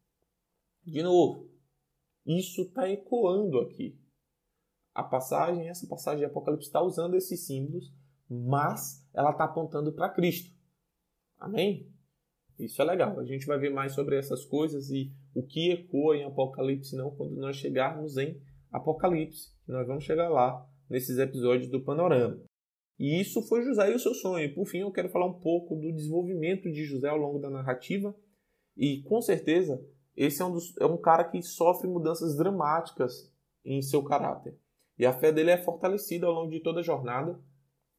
De 0.84 1.02
novo, 1.02 1.50
isso 2.26 2.62
está 2.62 2.88
ecoando 2.88 3.58
aqui. 3.60 3.98
A 4.94 5.02
passagem, 5.02 5.68
essa 5.68 5.86
passagem 5.86 6.20
de 6.20 6.24
Apocalipse 6.26 6.68
está 6.68 6.80
usando 6.80 7.14
esses 7.14 7.46
símbolos, 7.46 7.92
mas 8.28 9.06
ela 9.12 9.30
está 9.30 9.44
apontando 9.44 9.92
para 9.92 10.10
Cristo. 10.10 10.54
Amém? 11.38 11.90
Isso 12.58 12.80
é 12.80 12.84
legal. 12.84 13.18
A 13.18 13.24
gente 13.24 13.46
vai 13.46 13.58
ver 13.58 13.70
mais 13.70 13.92
sobre 13.92 14.16
essas 14.16 14.44
coisas 14.44 14.90
e 14.90 15.12
o 15.34 15.42
que 15.42 15.72
ecoa 15.72 16.16
em 16.16 16.24
Apocalipse 16.24 16.94
não 16.96 17.10
quando 17.10 17.34
nós 17.34 17.56
chegarmos 17.56 18.16
em 18.16 18.40
Apocalipse. 18.70 19.52
Nós 19.66 19.86
vamos 19.86 20.04
chegar 20.04 20.28
lá 20.28 20.64
nesses 20.88 21.18
episódios 21.18 21.70
do 21.70 21.82
panorama. 21.82 22.40
E 22.98 23.20
isso 23.20 23.42
foi 23.48 23.64
José 23.64 23.90
e 23.90 23.94
o 23.94 23.98
seu 23.98 24.14
sonho. 24.14 24.54
Por 24.54 24.66
fim, 24.66 24.78
eu 24.78 24.92
quero 24.92 25.08
falar 25.08 25.26
um 25.26 25.40
pouco 25.40 25.74
do 25.74 25.92
desenvolvimento 25.92 26.70
de 26.70 26.84
José 26.84 27.08
ao 27.08 27.16
longo 27.16 27.40
da 27.40 27.50
narrativa. 27.50 28.14
E 28.76 29.02
com 29.02 29.20
certeza 29.20 29.84
esse 30.16 30.40
é 30.40 30.44
um, 30.44 30.52
dos, 30.52 30.76
é 30.78 30.86
um 30.86 30.96
cara 30.96 31.24
que 31.24 31.42
sofre 31.42 31.88
mudanças 31.88 32.36
dramáticas 32.36 33.32
em 33.64 33.82
seu 33.82 34.02
caráter. 34.02 34.56
E 34.98 35.04
a 35.04 35.12
fé 35.12 35.32
dele 35.32 35.50
é 35.50 35.58
fortalecida 35.58 36.26
ao 36.26 36.32
longo 36.32 36.50
de 36.50 36.60
toda 36.60 36.80
a 36.80 36.84
jornada. 36.84 37.40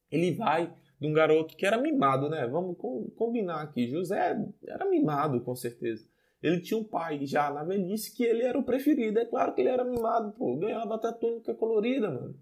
Ele 0.09 0.33
vai 0.33 0.73
de 0.99 1.07
um 1.07 1.13
garoto 1.13 1.57
que 1.57 1.65
era 1.65 1.77
mimado, 1.77 2.29
né? 2.29 2.47
Vamos 2.47 2.77
combinar 3.15 3.61
aqui. 3.61 3.87
José 3.89 4.37
era 4.65 4.89
mimado, 4.89 5.41
com 5.41 5.55
certeza. 5.55 6.07
Ele 6.41 6.61
tinha 6.61 6.79
um 6.79 6.83
pai 6.83 7.25
já 7.25 7.51
na 7.51 7.63
velhice 7.63 8.15
que 8.15 8.23
ele 8.23 8.43
era 8.43 8.57
o 8.57 8.63
preferido. 8.63 9.19
É 9.19 9.25
claro 9.25 9.53
que 9.53 9.61
ele 9.61 9.69
era 9.69 9.83
mimado, 9.83 10.31
pô. 10.33 10.55
Ganhava 10.57 10.95
até 10.95 11.11
túnica 11.11 11.53
colorida, 11.53 12.09
mano. 12.09 12.39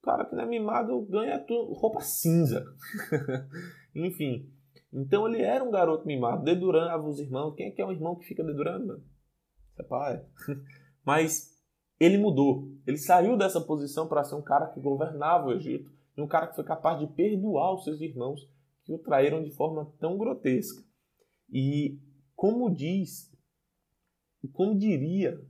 O 0.00 0.02
cara 0.02 0.24
que 0.24 0.34
não 0.34 0.42
é 0.42 0.46
mimado 0.46 1.00
ganha 1.02 1.44
roupa 1.48 2.00
cinza. 2.00 2.64
Enfim. 3.94 4.50
Então 4.92 5.28
ele 5.28 5.42
era 5.42 5.62
um 5.62 5.70
garoto 5.70 6.06
mimado, 6.06 6.44
dedurava 6.44 7.06
os 7.06 7.18
irmãos. 7.18 7.54
Quem 7.54 7.66
é 7.66 7.70
que 7.70 7.80
é 7.80 7.86
um 7.86 7.92
irmão 7.92 8.16
que 8.16 8.26
fica 8.26 8.42
dedurando, 8.42 8.86
mano? 8.86 9.04
É 9.78 9.82
pai. 9.82 10.24
Mas 11.04 11.56
ele 11.98 12.18
mudou. 12.18 12.68
Ele 12.86 12.98
saiu 12.98 13.36
dessa 13.36 13.60
posição 13.60 14.08
para 14.08 14.24
ser 14.24 14.34
um 14.34 14.42
cara 14.42 14.68
que 14.68 14.80
governava 14.80 15.48
o 15.48 15.52
Egito 15.52 15.92
e 16.16 16.20
um 16.20 16.26
cara 16.26 16.48
que 16.48 16.56
foi 16.56 16.64
capaz 16.64 16.98
de 16.98 17.06
perdoar 17.06 17.74
os 17.74 17.84
seus 17.84 18.00
irmãos 18.00 18.40
que 18.84 18.92
o 18.92 18.98
traíram 18.98 19.42
de 19.42 19.50
forma 19.50 19.92
tão 20.00 20.18
grotesca. 20.18 20.82
E 21.52 22.00
como 22.34 22.74
diz, 22.74 23.30
como 24.52 24.78
diria 24.78 25.40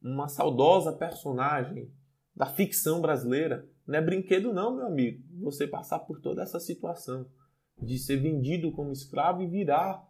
uma 0.00 0.28
saudosa 0.28 0.92
personagem 0.92 1.92
da 2.34 2.46
ficção 2.46 3.00
brasileira, 3.00 3.68
não 3.86 3.98
é 3.98 4.02
brinquedo 4.02 4.52
não, 4.52 4.76
meu 4.76 4.86
amigo, 4.86 5.22
você 5.40 5.66
passar 5.66 6.00
por 6.00 6.20
toda 6.20 6.42
essa 6.42 6.60
situação 6.60 7.26
de 7.80 7.98
ser 7.98 8.16
vendido 8.16 8.72
como 8.72 8.92
escravo 8.92 9.42
e 9.42 9.46
virar, 9.46 10.06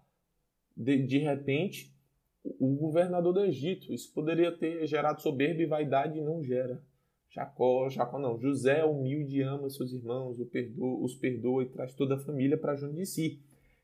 de, 0.76 1.02
de 1.06 1.18
repente, 1.18 1.94
o 2.42 2.74
governador 2.74 3.32
do 3.32 3.44
Egito. 3.44 3.92
Isso 3.92 4.12
poderia 4.12 4.52
ter 4.52 4.86
gerado 4.86 5.22
soberba 5.22 5.62
e 5.62 5.66
vaidade 5.66 6.18
e 6.18 6.22
não 6.22 6.42
gera. 6.42 6.82
Jacó, 7.30 7.88
Jacó 7.90 8.18
não, 8.18 8.38
José 8.38 8.78
é 8.78 8.84
humilde 8.84 9.42
ama 9.42 9.68
seus 9.68 9.92
irmãos, 9.92 10.38
os 10.38 11.16
perdoa 11.16 11.64
e 11.64 11.68
traz 11.68 11.92
toda 11.94 12.14
a 12.14 12.20
família 12.20 12.56
para 12.56 12.76
junto 12.76 12.94
de 12.94 13.04
si. 13.04 13.42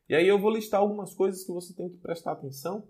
E 0.09 0.15
aí 0.15 0.27
eu 0.27 0.39
vou 0.39 0.53
listar 0.53 0.81
algumas 0.81 1.15
coisas 1.15 1.45
que 1.45 1.53
você 1.53 1.75
tem 1.75 1.89
que 1.89 1.97
prestar 1.97 2.33
atenção 2.33 2.87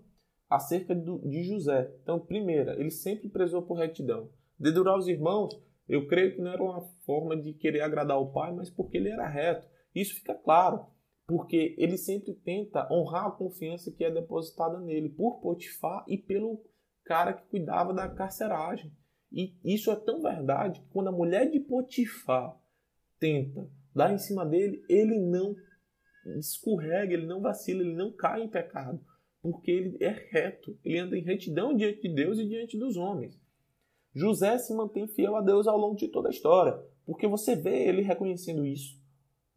acerca 0.47 0.93
do, 0.93 1.19
de 1.27 1.43
José. 1.43 1.91
Então, 2.03 2.19
primeira, 2.19 2.79
ele 2.79 2.91
sempre 2.91 3.29
prezou 3.29 3.63
por 3.63 3.77
retidão. 3.77 4.29
Dedurar 4.59 4.97
os 4.97 5.07
irmãos, 5.07 5.59
eu 5.87 6.07
creio 6.07 6.35
que 6.35 6.41
não 6.41 6.51
era 6.51 6.61
uma 6.61 6.81
forma 7.05 7.35
de 7.35 7.53
querer 7.53 7.81
agradar 7.81 8.19
o 8.19 8.31
pai, 8.31 8.53
mas 8.53 8.69
porque 8.69 8.97
ele 8.97 9.09
era 9.09 9.27
reto. 9.27 9.67
Isso 9.93 10.15
fica 10.15 10.33
claro, 10.33 10.85
porque 11.27 11.75
ele 11.77 11.97
sempre 11.97 12.33
tenta 12.33 12.87
honrar 12.91 13.27
a 13.27 13.31
confiança 13.31 13.91
que 13.91 14.03
é 14.03 14.11
depositada 14.11 14.79
nele 14.79 15.09
por 15.09 15.39
Potifar 15.41 16.03
e 16.07 16.17
pelo 16.17 16.63
cara 17.03 17.33
que 17.33 17.45
cuidava 17.47 17.93
da 17.93 18.09
carceragem. 18.09 18.91
E 19.31 19.55
isso 19.63 19.89
é 19.89 19.95
tão 19.95 20.21
verdade 20.21 20.81
que 20.81 20.89
quando 20.89 21.07
a 21.07 21.11
mulher 21.11 21.49
de 21.49 21.59
Potifar 21.59 22.59
tenta 23.19 23.69
dar 23.95 24.13
em 24.13 24.17
cima 24.17 24.45
dele, 24.45 24.83
ele 24.89 25.19
não 25.19 25.55
escorrega, 26.37 27.13
ele 27.13 27.25
não 27.25 27.41
vacila, 27.41 27.81
ele 27.81 27.95
não 27.95 28.11
cai 28.11 28.43
em 28.43 28.49
pecado, 28.49 28.99
porque 29.41 29.71
ele 29.71 29.97
é 30.01 30.09
reto, 30.31 30.77
ele 30.83 30.99
anda 30.99 31.17
em 31.17 31.23
retidão 31.23 31.75
diante 31.75 32.01
de 32.01 32.13
Deus 32.13 32.37
e 32.37 32.47
diante 32.47 32.77
dos 32.77 32.95
homens. 32.97 33.39
José 34.13 34.57
se 34.57 34.73
mantém 34.73 35.07
fiel 35.07 35.35
a 35.35 35.41
Deus 35.41 35.67
ao 35.67 35.77
longo 35.77 35.95
de 35.95 36.09
toda 36.09 36.27
a 36.27 36.31
história, 36.31 36.77
porque 37.05 37.27
você 37.27 37.55
vê 37.55 37.87
ele 37.87 38.01
reconhecendo 38.01 38.65
isso. 38.65 39.00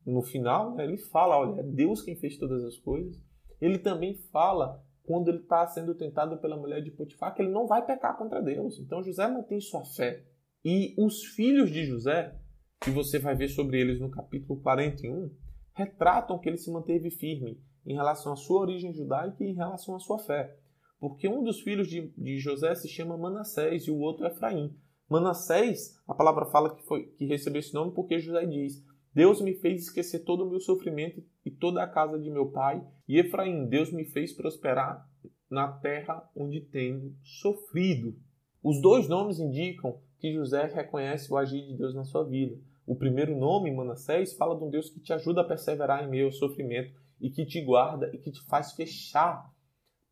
No 0.06 0.22
final, 0.22 0.74
né, 0.74 0.84
ele 0.84 0.98
fala: 0.98 1.38
olha, 1.38 1.60
é 1.60 1.62
Deus 1.62 2.02
quem 2.02 2.16
fez 2.16 2.36
todas 2.36 2.62
as 2.64 2.76
coisas. 2.78 3.16
Ele 3.60 3.78
também 3.78 4.14
fala, 4.30 4.82
quando 5.04 5.28
ele 5.28 5.38
está 5.38 5.66
sendo 5.66 5.94
tentado 5.94 6.38
pela 6.38 6.56
mulher 6.56 6.82
de 6.82 6.90
Potifar, 6.90 7.34
que 7.34 7.42
ele 7.42 7.50
não 7.50 7.66
vai 7.66 7.84
pecar 7.84 8.16
contra 8.16 8.42
Deus. 8.42 8.78
Então 8.78 9.02
José 9.02 9.26
mantém 9.28 9.60
sua 9.60 9.84
fé. 9.84 10.24
E 10.64 10.94
os 10.98 11.24
filhos 11.34 11.70
de 11.70 11.84
José, 11.84 12.34
que 12.80 12.90
você 12.90 13.18
vai 13.18 13.34
ver 13.34 13.48
sobre 13.48 13.80
eles 13.80 14.00
no 14.00 14.10
capítulo 14.10 14.60
41, 14.60 15.30
retratam 15.74 16.38
que 16.38 16.48
ele 16.48 16.56
se 16.56 16.70
manteve 16.70 17.10
firme 17.10 17.60
em 17.86 17.94
relação 17.94 18.32
à 18.32 18.36
sua 18.36 18.60
origem 18.60 18.94
judaica 18.94 19.44
e 19.44 19.48
em 19.48 19.54
relação 19.54 19.94
à 19.94 19.98
sua 19.98 20.18
fé. 20.18 20.56
Porque 20.98 21.28
um 21.28 21.42
dos 21.42 21.60
filhos 21.60 21.88
de, 21.88 22.12
de 22.16 22.38
José 22.38 22.74
se 22.74 22.88
chama 22.88 23.18
Manassés 23.18 23.86
e 23.86 23.90
o 23.90 23.98
outro 23.98 24.24
é 24.24 24.28
Efraim. 24.28 24.74
Manassés, 25.08 25.94
a 26.08 26.14
palavra 26.14 26.46
fala 26.46 26.74
que, 26.74 26.82
foi, 26.86 27.06
que 27.18 27.26
recebeu 27.26 27.60
esse 27.60 27.74
nome 27.74 27.92
porque 27.92 28.18
José 28.18 28.46
diz: 28.46 28.82
Deus 29.14 29.40
me 29.40 29.54
fez 29.54 29.82
esquecer 29.82 30.24
todo 30.24 30.44
o 30.44 30.50
meu 30.50 30.58
sofrimento 30.58 31.22
e 31.44 31.50
toda 31.50 31.82
a 31.82 31.86
casa 31.86 32.18
de 32.18 32.30
meu 32.30 32.50
pai. 32.50 32.84
E 33.06 33.18
Efraim, 33.18 33.66
Deus 33.66 33.92
me 33.92 34.04
fez 34.04 34.32
prosperar 34.32 35.08
na 35.48 35.68
terra 35.68 36.28
onde 36.34 36.60
tenho 36.60 37.14
sofrido. 37.22 38.16
Os 38.62 38.82
dois 38.82 39.08
nomes 39.08 39.38
indicam 39.38 40.00
que 40.18 40.32
José 40.32 40.64
reconhece 40.66 41.32
o 41.32 41.36
agir 41.36 41.64
de 41.64 41.76
Deus 41.76 41.94
na 41.94 42.02
sua 42.02 42.24
vida. 42.24 42.58
O 42.86 42.96
primeiro 42.96 43.38
nome, 43.38 43.70
Manassés, 43.70 44.34
fala 44.34 44.56
de 44.56 44.64
um 44.64 44.70
Deus 44.70 44.90
que 44.90 45.00
te 45.00 45.12
ajuda 45.12 45.42
a 45.42 45.44
perseverar 45.44 46.02
em 46.02 46.10
meio 46.10 46.26
ao 46.26 46.32
sofrimento 46.32 46.92
e 47.20 47.30
que 47.30 47.46
te 47.46 47.60
guarda 47.62 48.10
e 48.12 48.18
que 48.18 48.32
te 48.32 48.42
faz 48.46 48.72
fechar 48.72 49.48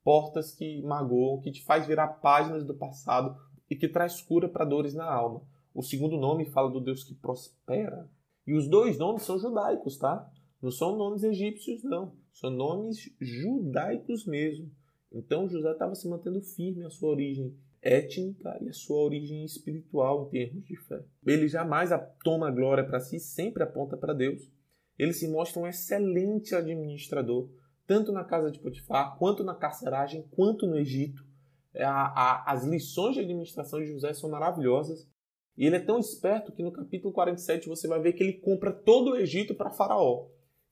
portas 0.04 0.54
que 0.54 0.80
magoam, 0.82 1.40
que 1.40 1.50
te 1.50 1.62
faz 1.64 1.86
virar 1.86 2.08
páginas 2.20 2.64
do 2.64 2.74
passado 2.74 3.36
e 3.68 3.74
que 3.74 3.88
traz 3.88 4.20
cura 4.20 4.48
para 4.48 4.64
dores 4.64 4.94
na 4.94 5.10
alma. 5.10 5.42
O 5.74 5.82
segundo 5.82 6.16
nome 6.16 6.44
fala 6.46 6.70
do 6.70 6.80
Deus 6.80 7.02
que 7.02 7.14
prospera. 7.14 8.08
E 8.46 8.54
os 8.54 8.68
dois 8.68 8.98
nomes 8.98 9.22
são 9.22 9.38
judaicos, 9.38 9.96
tá? 9.98 10.28
Não 10.60 10.70
são 10.70 10.96
nomes 10.96 11.22
egípcios, 11.22 11.82
não. 11.82 12.16
São 12.32 12.50
nomes 12.50 12.98
judaicos 13.20 14.26
mesmo. 14.26 14.70
Então 15.12 15.48
José 15.48 15.72
estava 15.72 15.94
se 15.94 16.08
mantendo 16.08 16.40
firme 16.40 16.84
à 16.84 16.90
sua 16.90 17.10
origem 17.10 17.54
étnica 17.82 18.56
e 18.62 18.68
a 18.68 18.72
sua 18.72 19.02
origem 19.02 19.44
espiritual 19.44 20.26
em 20.26 20.30
termos 20.30 20.64
de 20.64 20.76
fé. 20.76 21.04
Ele 21.26 21.48
jamais 21.48 21.90
toma 22.24 22.50
glória 22.50 22.84
para 22.84 23.00
si, 23.00 23.18
sempre 23.18 23.62
aponta 23.62 23.96
para 23.96 24.14
Deus. 24.14 24.50
Ele 24.98 25.12
se 25.12 25.28
mostra 25.28 25.60
um 25.60 25.66
excelente 25.66 26.54
administrador, 26.54 27.50
tanto 27.86 28.12
na 28.12 28.24
casa 28.24 28.50
de 28.50 28.60
Potifar, 28.60 29.18
quanto 29.18 29.42
na 29.42 29.54
carceragem, 29.54 30.26
quanto 30.30 30.66
no 30.66 30.78
Egito. 30.78 31.24
A, 31.76 31.90
a, 31.90 32.52
as 32.52 32.64
lições 32.64 33.14
de 33.14 33.20
administração 33.20 33.80
de 33.80 33.86
José 33.86 34.12
são 34.14 34.30
maravilhosas. 34.30 35.08
E 35.56 35.66
ele 35.66 35.76
é 35.76 35.80
tão 35.80 35.98
esperto 35.98 36.52
que 36.52 36.62
no 36.62 36.72
capítulo 36.72 37.12
47 37.12 37.68
você 37.68 37.86
vai 37.86 38.00
ver 38.00 38.14
que 38.14 38.22
ele 38.22 38.34
compra 38.34 38.72
todo 38.72 39.10
o 39.10 39.16
Egito 39.16 39.54
para 39.54 39.70
Faraó. 39.70 40.26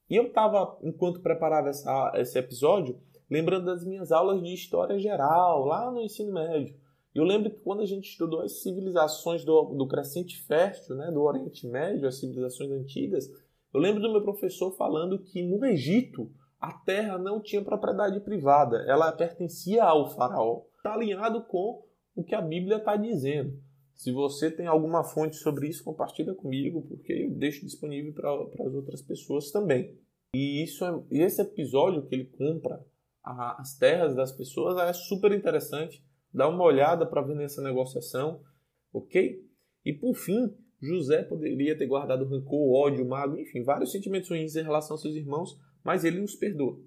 E 0.09 0.17
eu 0.17 0.25
estava, 0.29 0.79
enquanto 0.83 1.21
preparava 1.21 1.69
essa, 1.69 2.13
esse 2.17 2.39
episódio, 2.39 2.99
lembrando 3.31 3.67
das 3.67 3.85
minhas 3.85 4.11
aulas 4.11 4.43
de 4.43 4.53
história 4.53 4.99
geral, 4.99 5.65
lá 5.65 5.91
no 5.91 6.01
ensino 6.01 6.33
médio. 6.33 6.75
Eu 7.15 7.25
lembro 7.25 7.51
que 7.51 7.61
quando 7.61 7.83
a 7.83 7.87
gente 7.87 8.09
estudou 8.09 8.41
as 8.41 8.63
civilizações 8.63 9.45
do, 9.45 9.75
do 9.75 9.87
crescente 9.87 10.41
fértil, 10.43 10.97
né, 10.97 11.11
do 11.11 11.23
Oriente 11.23 11.67
Médio, 11.67 12.09
as 12.09 12.19
civilizações 12.19 12.71
antigas, 12.71 13.29
eu 13.73 13.81
lembro 13.81 14.01
do 14.01 14.11
meu 14.11 14.23
professor 14.23 14.73
falando 14.73 15.19
que 15.19 15.43
no 15.43 15.65
Egito 15.65 16.31
a 16.61 16.73
terra 16.73 17.19
não 17.19 17.41
tinha 17.41 17.63
propriedade 17.63 18.21
privada, 18.21 18.85
ela 18.87 19.11
pertencia 19.13 19.85
ao 19.85 20.11
faraó. 20.11 20.63
Está 20.77 20.95
alinhado 20.95 21.43
com 21.45 21.83
o 22.15 22.23
que 22.23 22.35
a 22.35 22.41
Bíblia 22.41 22.77
está 22.77 22.97
dizendo. 22.97 23.59
Se 24.01 24.11
você 24.13 24.51
tem 24.51 24.67
alguma 24.67 25.05
fonte 25.05 25.37
sobre 25.37 25.69
isso, 25.69 25.85
compartilha 25.85 26.35
comigo, 26.35 26.81
porque 26.89 27.13
eu 27.13 27.31
deixo 27.33 27.67
disponível 27.67 28.15
para 28.15 28.67
as 28.67 28.73
outras 28.73 29.03
pessoas 29.03 29.51
também. 29.51 29.95
E 30.35 30.63
isso 30.65 30.87
é, 30.87 31.05
esse 31.11 31.43
episódio 31.43 32.07
que 32.07 32.15
ele 32.15 32.25
compra 32.25 32.83
a, 33.23 33.61
as 33.61 33.77
terras 33.77 34.15
das 34.15 34.33
pessoas 34.33 34.79
é 34.79 34.91
super 34.95 35.33
interessante. 35.33 36.03
Dá 36.33 36.49
uma 36.49 36.65
olhada 36.65 37.05
para 37.05 37.21
ver 37.21 37.37
nessa 37.37 37.61
negociação, 37.61 38.43
ok? 38.91 39.47
E 39.85 39.93
por 39.93 40.15
fim, 40.15 40.51
José 40.81 41.23
poderia 41.23 41.77
ter 41.77 41.87
guardado 41.87 42.25
rancor, 42.25 42.73
ódio, 42.73 43.07
mago, 43.07 43.39
enfim, 43.39 43.63
vários 43.63 43.93
sentimentos 43.93 44.31
ruins 44.31 44.57
em 44.57 44.63
relação 44.63 44.95
aos 44.95 45.03
seus 45.03 45.15
irmãos, 45.15 45.61
mas 45.85 46.07
ele 46.07 46.23
os 46.23 46.35
perdoa. 46.35 46.81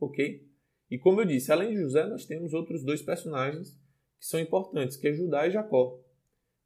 Ok? 0.00 0.44
E 0.90 0.98
como 0.98 1.20
eu 1.20 1.26
disse, 1.26 1.52
além 1.52 1.70
de 1.70 1.80
José, 1.80 2.04
nós 2.08 2.26
temos 2.26 2.52
outros 2.52 2.82
dois 2.82 3.00
personagens 3.00 3.80
que 4.22 4.28
são 4.28 4.38
importantes, 4.38 4.96
que 4.96 5.08
é 5.08 5.12
Judá 5.12 5.48
e 5.48 5.50
Jacó. 5.50 5.98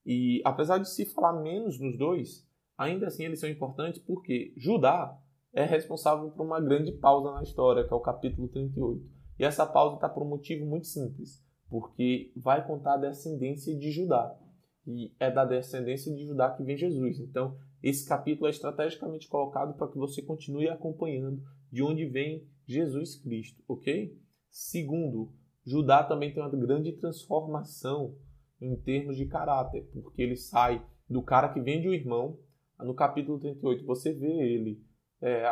E 0.05 0.43
apesar 0.45 0.77
de 0.77 0.91
se 0.91 1.07
falar 1.07 1.41
menos 1.41 1.81
nos 1.81 1.97
dois, 1.97 2.47
ainda 2.77 3.07
assim 3.07 3.25
eles 3.25 3.41
são 3.41 3.49
importantes 3.49 3.99
porque 3.99 4.53
Judá 4.59 5.19
é 5.55 5.65
responsável 5.65 6.31
por 6.31 6.45
uma 6.45 6.61
grande 6.61 6.93
pausa 6.93 7.33
na 7.33 7.43
história, 7.43 7.89
que 7.89 7.95
é 7.95 7.97
o 7.97 8.01
capítulo 8.01 8.47
38. 8.49 9.03
E 9.39 9.45
essa 9.45 9.65
pausa 9.65 9.95
está 9.95 10.07
por 10.07 10.23
um 10.23 10.29
motivo 10.29 10.67
muito 10.67 10.87
simples, 10.87 11.43
porque 11.71 12.31
vai 12.37 12.65
contar 12.67 12.95
a 12.95 13.09
descendência 13.09 13.75
de 13.75 13.91
Judá. 13.91 14.39
E 14.87 15.15
é 15.19 15.31
da 15.31 15.47
descendência 15.47 16.15
de 16.15 16.27
Judá 16.27 16.51
que 16.51 16.63
vem 16.63 16.77
Jesus. 16.77 17.19
Então, 17.21 17.57
esse 17.83 18.07
capítulo 18.07 18.49
é 18.49 18.51
estrategicamente 18.51 19.29
colocado 19.29 19.75
para 19.79 19.89
que 19.89 19.97
você 19.97 20.21
continue 20.21 20.69
acompanhando 20.69 21.43
de 21.73 21.83
onde 21.83 22.05
vem 22.05 22.47
Jesus 22.67 23.17
Cristo, 23.17 23.65
ok? 23.67 24.15
Segundo, 24.51 25.33
Judá 25.67 26.05
também 26.05 26.33
tem 26.33 26.41
uma 26.41 26.49
grande 26.49 26.93
transformação 26.93 28.15
em 28.61 28.77
termos 28.77 29.17
de 29.17 29.27
caráter, 29.27 29.89
porque 29.93 30.23
ele 30.23 30.37
sai 30.37 30.87
do 31.11 31.21
cara 31.23 31.49
que 31.49 31.61
vende 31.61 31.89
o 31.89 31.95
irmão. 31.95 32.39
No 32.79 32.95
capítulo 32.95 33.41
38, 33.41 33.85
você 33.85 34.13
vê 34.13 34.29
ele 34.29 34.81
é, 35.21 35.45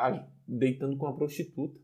deitando 0.46 0.96
com 0.96 1.06
uma 1.06 1.16
prostituta, 1.16 1.78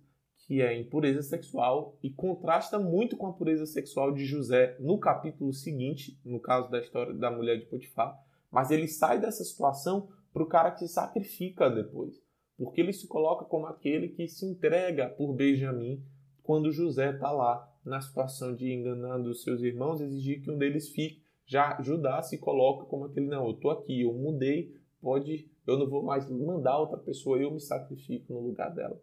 que 0.47 0.62
é 0.62 0.78
impureza 0.78 1.22
sexual, 1.22 1.99
e 2.03 2.11
contrasta 2.11 2.78
muito 2.78 3.16
com 3.16 3.26
a 3.26 3.33
pureza 3.33 3.66
sexual 3.66 4.12
de 4.12 4.24
José 4.24 4.76
no 4.78 4.99
capítulo 4.99 5.53
seguinte, 5.53 6.20
no 6.24 6.41
caso 6.41 6.70
da 6.70 6.78
história 6.78 7.12
da 7.12 7.31
mulher 7.31 7.59
de 7.59 7.66
Potifar. 7.66 8.16
Mas 8.51 8.70
ele 8.70 8.87
sai 8.87 9.20
dessa 9.20 9.43
situação 9.43 10.09
para 10.33 10.43
o 10.43 10.47
cara 10.47 10.70
que 10.70 10.87
se 10.87 10.89
sacrifica 10.89 11.68
depois, 11.68 12.14
porque 12.57 12.81
ele 12.81 12.93
se 12.93 13.09
coloca 13.09 13.45
como 13.45 13.66
aquele 13.66 14.09
que 14.09 14.28
se 14.28 14.47
entrega 14.47 15.09
por 15.09 15.35
Benjamim 15.35 16.05
quando 16.43 16.72
José 16.72 17.11
está 17.11 17.31
lá 17.31 17.70
na 17.85 18.01
situação 18.01 18.55
de 18.55 18.72
enganando 18.72 19.31
os 19.31 19.43
seus 19.43 19.62
irmãos, 19.62 20.01
exigir 20.01 20.43
que 20.43 20.51
um 20.51 20.59
deles 20.59 20.91
fique. 20.91 21.22
Já 21.47 21.81
Judá 21.83 22.22
se 22.22 22.39
coloca 22.39 22.85
como 22.87 23.05
aquele, 23.05 23.26
não, 23.26 23.47
eu 23.47 23.53
estou 23.53 23.70
aqui, 23.70 24.03
eu 24.03 24.12
mudei, 24.12 24.72
pode, 25.01 25.51
eu 25.66 25.78
não 25.78 25.89
vou 25.89 26.03
mais 26.03 26.31
mandar 26.31 26.78
outra 26.78 26.99
pessoa, 26.99 27.39
eu 27.39 27.51
me 27.51 27.61
sacrifico 27.61 28.33
no 28.33 28.41
lugar 28.41 28.70
dela. 28.70 29.01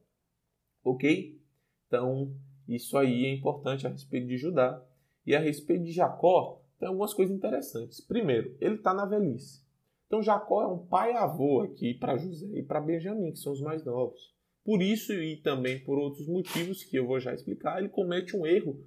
Ok? 0.84 1.42
Então, 1.88 2.34
isso 2.68 2.98
aí 2.98 3.26
é 3.26 3.34
importante 3.34 3.86
a 3.86 3.90
respeito 3.90 4.28
de 4.28 4.38
Judá. 4.38 4.84
E 5.26 5.36
a 5.36 5.40
respeito 5.40 5.84
de 5.84 5.92
Jacó, 5.92 6.62
tem 6.80 6.88
algumas 6.88 7.14
coisas 7.14 7.36
interessantes. 7.36 8.00
Primeiro, 8.00 8.56
ele 8.62 8.76
está 8.76 8.94
na 8.94 9.06
velhice. 9.06 9.66
Então, 10.06 10.22
Jacó 10.22 10.64
é 10.64 10.68
um 10.68 10.86
pai-avô 10.86 11.62
aqui 11.62 11.94
para 11.94 12.18
José 12.18 12.48
e 12.58 12.64
para 12.64 12.80
Benjamim, 12.80 13.32
que 13.32 13.40
são 13.40 13.52
os 13.52 13.60
mais 13.60 13.84
novos. 13.84 14.37
Por 14.68 14.82
isso 14.82 15.14
e 15.14 15.38
também 15.38 15.80
por 15.80 15.98
outros 15.98 16.28
motivos 16.28 16.84
que 16.84 16.98
eu 16.98 17.08
vou 17.08 17.22
já 17.22 17.34
explicar, 17.34 17.80
ele 17.80 17.88
comete 17.88 18.36
um 18.36 18.46
erro 18.46 18.86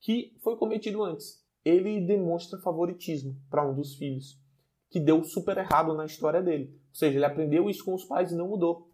que 0.00 0.34
foi 0.42 0.56
cometido 0.56 1.02
antes. 1.02 1.44
Ele 1.62 2.00
demonstra 2.00 2.58
favoritismo 2.58 3.36
para 3.50 3.70
um 3.70 3.74
dos 3.74 3.96
filhos, 3.96 4.40
que 4.88 4.98
deu 4.98 5.22
super 5.22 5.58
errado 5.58 5.92
na 5.92 6.06
história 6.06 6.40
dele. 6.40 6.72
Ou 6.88 6.94
seja, 6.94 7.18
ele 7.18 7.26
aprendeu 7.26 7.68
isso 7.68 7.84
com 7.84 7.92
os 7.92 8.06
pais 8.06 8.32
e 8.32 8.34
não 8.34 8.48
mudou. 8.48 8.90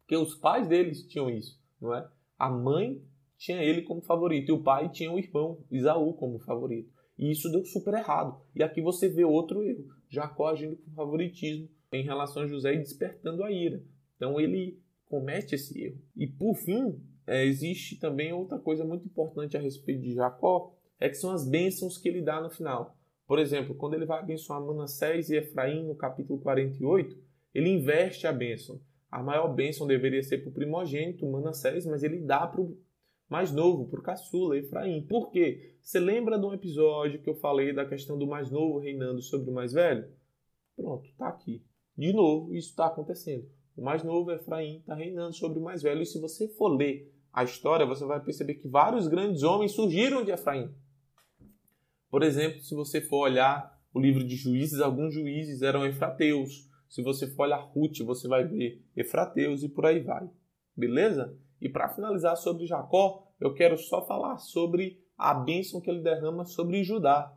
Porque 0.00 0.16
os 0.16 0.34
pais 0.34 0.66
deles 0.66 1.06
tinham 1.06 1.30
isso, 1.30 1.62
não 1.80 1.94
é? 1.94 2.04
A 2.36 2.50
mãe 2.50 3.00
tinha 3.38 3.62
ele 3.62 3.82
como 3.82 4.02
favorito 4.02 4.48
e 4.48 4.52
o 4.52 4.60
pai 4.60 4.88
tinha 4.88 5.12
o 5.12 5.20
irmão 5.20 5.64
Isaú 5.70 6.14
como 6.14 6.40
favorito. 6.40 6.92
E 7.16 7.30
isso 7.30 7.48
deu 7.48 7.64
super 7.64 7.94
errado. 7.94 8.40
E 8.56 8.62
aqui 8.64 8.82
você 8.82 9.08
vê 9.08 9.24
outro 9.24 9.62
erro. 9.62 9.86
Jacó 10.08 10.48
agindo 10.48 10.74
com 10.78 10.90
favoritismo 10.90 11.68
em 11.92 12.02
relação 12.02 12.42
a 12.42 12.46
José 12.48 12.74
e 12.74 12.78
despertando 12.78 13.44
a 13.44 13.52
ira. 13.52 13.80
Então 14.16 14.40
ele 14.40 14.82
comete 15.14 15.54
esse 15.54 15.80
erro. 15.80 16.00
E 16.16 16.26
por 16.26 16.56
fim, 16.56 17.00
é, 17.24 17.44
existe 17.44 18.00
também 18.00 18.32
outra 18.32 18.58
coisa 18.58 18.84
muito 18.84 19.06
importante 19.06 19.56
a 19.56 19.60
respeito 19.60 20.02
de 20.02 20.12
Jacó, 20.12 20.74
é 20.98 21.08
que 21.08 21.14
são 21.14 21.30
as 21.30 21.48
bênçãos 21.48 21.96
que 21.96 22.08
ele 22.08 22.20
dá 22.20 22.40
no 22.40 22.50
final. 22.50 22.98
Por 23.28 23.38
exemplo, 23.38 23.76
quando 23.76 23.94
ele 23.94 24.06
vai 24.06 24.18
abençoar 24.18 24.60
Manassés 24.60 25.30
e 25.30 25.36
Efraim 25.36 25.86
no 25.86 25.94
capítulo 25.94 26.40
48, 26.40 27.16
ele 27.54 27.70
inverte 27.70 28.26
a 28.26 28.32
bênção. 28.32 28.80
A 29.08 29.22
maior 29.22 29.54
bênção 29.54 29.86
deveria 29.86 30.22
ser 30.22 30.38
para 30.38 30.50
o 30.50 30.52
primogênito, 30.52 31.30
Manassés, 31.30 31.86
mas 31.86 32.02
ele 32.02 32.18
dá 32.18 32.44
para 32.44 32.66
mais 33.28 33.52
novo, 33.52 33.88
para 33.88 34.00
o 34.00 34.02
caçula, 34.02 34.58
Efraim. 34.58 35.06
Por 35.06 35.30
quê? 35.30 35.76
Você 35.80 36.00
lembra 36.00 36.38
de 36.38 36.44
um 36.44 36.52
episódio 36.52 37.22
que 37.22 37.30
eu 37.30 37.36
falei 37.36 37.72
da 37.72 37.86
questão 37.86 38.18
do 38.18 38.26
mais 38.26 38.50
novo 38.50 38.80
reinando 38.80 39.22
sobre 39.22 39.48
o 39.48 39.54
mais 39.54 39.72
velho? 39.72 40.08
Pronto, 40.74 41.08
está 41.08 41.28
aqui. 41.28 41.64
De 41.96 42.12
novo, 42.12 42.52
isso 42.52 42.70
está 42.70 42.86
acontecendo. 42.86 43.48
O 43.76 43.82
mais 43.82 44.04
novo, 44.04 44.30
Efraim, 44.30 44.78
está 44.78 44.94
reinando 44.94 45.34
sobre 45.34 45.58
o 45.58 45.62
mais 45.62 45.82
velho. 45.82 46.02
E 46.02 46.06
se 46.06 46.20
você 46.20 46.48
for 46.48 46.68
ler 46.68 47.12
a 47.32 47.42
história, 47.42 47.84
você 47.84 48.04
vai 48.04 48.20
perceber 48.20 48.54
que 48.54 48.68
vários 48.68 49.08
grandes 49.08 49.42
homens 49.42 49.72
surgiram 49.72 50.24
de 50.24 50.30
Efraim. 50.30 50.72
Por 52.08 52.22
exemplo, 52.22 52.60
se 52.60 52.74
você 52.74 53.00
for 53.00 53.22
olhar 53.24 53.76
o 53.92 54.00
livro 54.00 54.24
de 54.24 54.36
Juízes, 54.36 54.80
alguns 54.80 55.14
juízes 55.14 55.62
eram 55.62 55.84
efrateus. 55.84 56.68
Se 56.88 57.02
você 57.02 57.26
for 57.26 57.44
olhar 57.44 57.58
Ruth, 57.58 57.98
você 58.04 58.28
vai 58.28 58.46
ver 58.46 58.80
efrateus 58.96 59.64
e 59.64 59.68
por 59.68 59.86
aí 59.86 60.00
vai. 60.00 60.28
Beleza? 60.76 61.36
E 61.60 61.68
para 61.68 61.88
finalizar 61.88 62.36
sobre 62.36 62.66
Jacó, 62.66 63.26
eu 63.40 63.52
quero 63.54 63.76
só 63.76 64.04
falar 64.06 64.38
sobre 64.38 65.02
a 65.16 65.34
bênção 65.34 65.80
que 65.80 65.90
ele 65.90 66.02
derrama 66.02 66.44
sobre 66.44 66.84
Judá. 66.84 67.32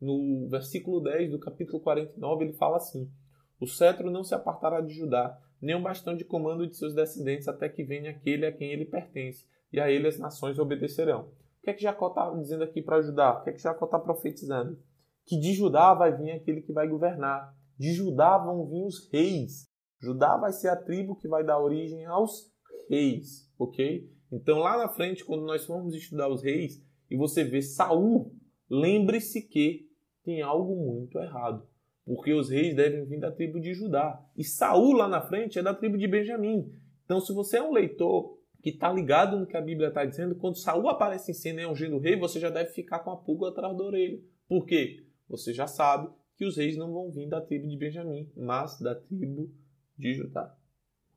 No 0.00 0.48
versículo 0.48 1.00
10 1.00 1.32
do 1.32 1.38
capítulo 1.38 1.80
49, 1.80 2.44
ele 2.44 2.52
fala 2.54 2.76
assim: 2.76 3.10
O 3.58 3.66
cetro 3.66 4.10
não 4.10 4.24
se 4.24 4.34
apartará 4.34 4.80
de 4.80 4.92
Judá, 4.92 5.38
nem 5.64 5.74
um 5.74 5.82
bastão 5.82 6.14
de 6.14 6.24
comando 6.24 6.66
de 6.66 6.76
seus 6.76 6.94
descendentes, 6.94 7.48
até 7.48 7.68
que 7.68 7.82
venha 7.82 8.10
aquele 8.10 8.44
a 8.44 8.52
quem 8.52 8.70
ele 8.70 8.84
pertence, 8.84 9.46
e 9.72 9.80
a 9.80 9.90
ele 9.90 10.06
as 10.06 10.18
nações 10.18 10.58
obedecerão. 10.58 11.22
O 11.22 11.64
que 11.64 11.70
é 11.70 11.72
que 11.72 11.82
Jacó 11.82 12.08
está 12.08 12.30
dizendo 12.34 12.64
aqui 12.64 12.82
para 12.82 13.00
Judá? 13.00 13.38
O 13.38 13.42
que 13.42 13.50
é 13.50 13.52
que 13.54 13.62
Jacó 13.62 13.86
está 13.86 13.98
profetizando? 13.98 14.78
Que 15.24 15.40
de 15.40 15.54
Judá 15.54 15.94
vai 15.94 16.14
vir 16.14 16.32
aquele 16.32 16.60
que 16.60 16.72
vai 16.72 16.86
governar. 16.86 17.56
De 17.78 17.94
Judá 17.94 18.36
vão 18.36 18.66
vir 18.66 18.84
os 18.84 19.08
reis. 19.10 19.66
Judá 19.98 20.36
vai 20.36 20.52
ser 20.52 20.68
a 20.68 20.76
tribo 20.76 21.16
que 21.16 21.26
vai 21.26 21.42
dar 21.42 21.58
origem 21.58 22.04
aos 22.04 22.52
reis, 22.90 23.50
ok? 23.58 24.06
Então 24.30 24.58
lá 24.58 24.76
na 24.76 24.88
frente, 24.88 25.24
quando 25.24 25.46
nós 25.46 25.64
formos 25.64 25.94
estudar 25.94 26.28
os 26.28 26.42
reis 26.42 26.84
e 27.10 27.16
você 27.16 27.42
vê 27.42 27.62
Saul, 27.62 28.34
lembre-se 28.68 29.40
que 29.40 29.88
tem 30.22 30.42
algo 30.42 30.76
muito 30.76 31.18
errado, 31.18 31.66
porque 32.04 32.32
os 32.32 32.50
reis 32.50 32.74
devem 32.74 33.04
vir 33.04 33.18
da 33.18 33.32
tribo 33.32 33.60
de 33.60 33.72
Judá 33.72 34.22
e 34.36 34.44
Saul 34.44 34.92
lá 34.92 35.08
na 35.08 35.22
frente 35.22 35.58
é 35.58 35.62
da 35.62 35.74
tribo 35.74 35.96
de 35.96 36.06
Benjamim. 36.06 36.70
Então, 37.04 37.20
se 37.20 37.32
você 37.32 37.58
é 37.58 37.62
um 37.62 37.72
leitor 37.72 38.38
que 38.62 38.70
está 38.70 38.92
ligado 38.92 39.38
no 39.38 39.46
que 39.46 39.56
a 39.56 39.60
Bíblia 39.60 39.88
está 39.88 40.04
dizendo, 40.04 40.34
quando 40.34 40.56
Saul 40.56 40.88
aparece 40.88 41.30
em 41.30 41.34
cena 41.34 41.60
e 41.60 41.64
é 41.64 41.68
ungido 41.68 41.98
rei, 41.98 42.16
você 42.16 42.40
já 42.40 42.50
deve 42.50 42.70
ficar 42.70 43.00
com 43.00 43.10
a 43.10 43.16
pulga 43.16 43.48
atrás 43.48 43.76
da 43.76 43.84
orelha. 43.84 44.20
Por 44.48 44.64
quê? 44.64 45.04
Você 45.28 45.52
já 45.52 45.66
sabe 45.66 46.08
que 46.36 46.44
os 46.44 46.56
reis 46.56 46.76
não 46.76 46.92
vão 46.92 47.10
vir 47.10 47.28
da 47.28 47.40
tribo 47.40 47.68
de 47.68 47.76
Benjamim, 47.76 48.30
mas 48.36 48.78
da 48.80 48.94
tribo 48.94 49.50
de 49.96 50.14
Judá. 50.14 50.56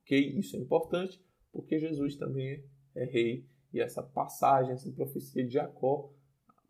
Ok? 0.01 0.17
Isso 0.37 0.55
é 0.55 0.59
importante 0.59 1.21
porque 1.51 1.79
Jesus 1.79 2.15
também 2.15 2.63
é 2.95 3.05
rei 3.05 3.45
e 3.73 3.81
essa 3.81 4.01
passagem, 4.01 4.73
essa 4.73 4.91
profecia 4.91 5.43
de 5.43 5.53
Jacó 5.53 6.11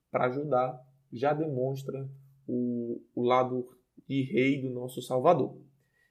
para 0.09 0.29
Judá 0.29 0.81
já 1.11 1.33
demonstra 1.33 2.09
o, 2.47 3.01
o 3.13 3.23
lado 3.23 3.76
de 4.07 4.23
rei 4.23 4.61
do 4.61 4.69
nosso 4.69 5.01
Salvador. 5.01 5.57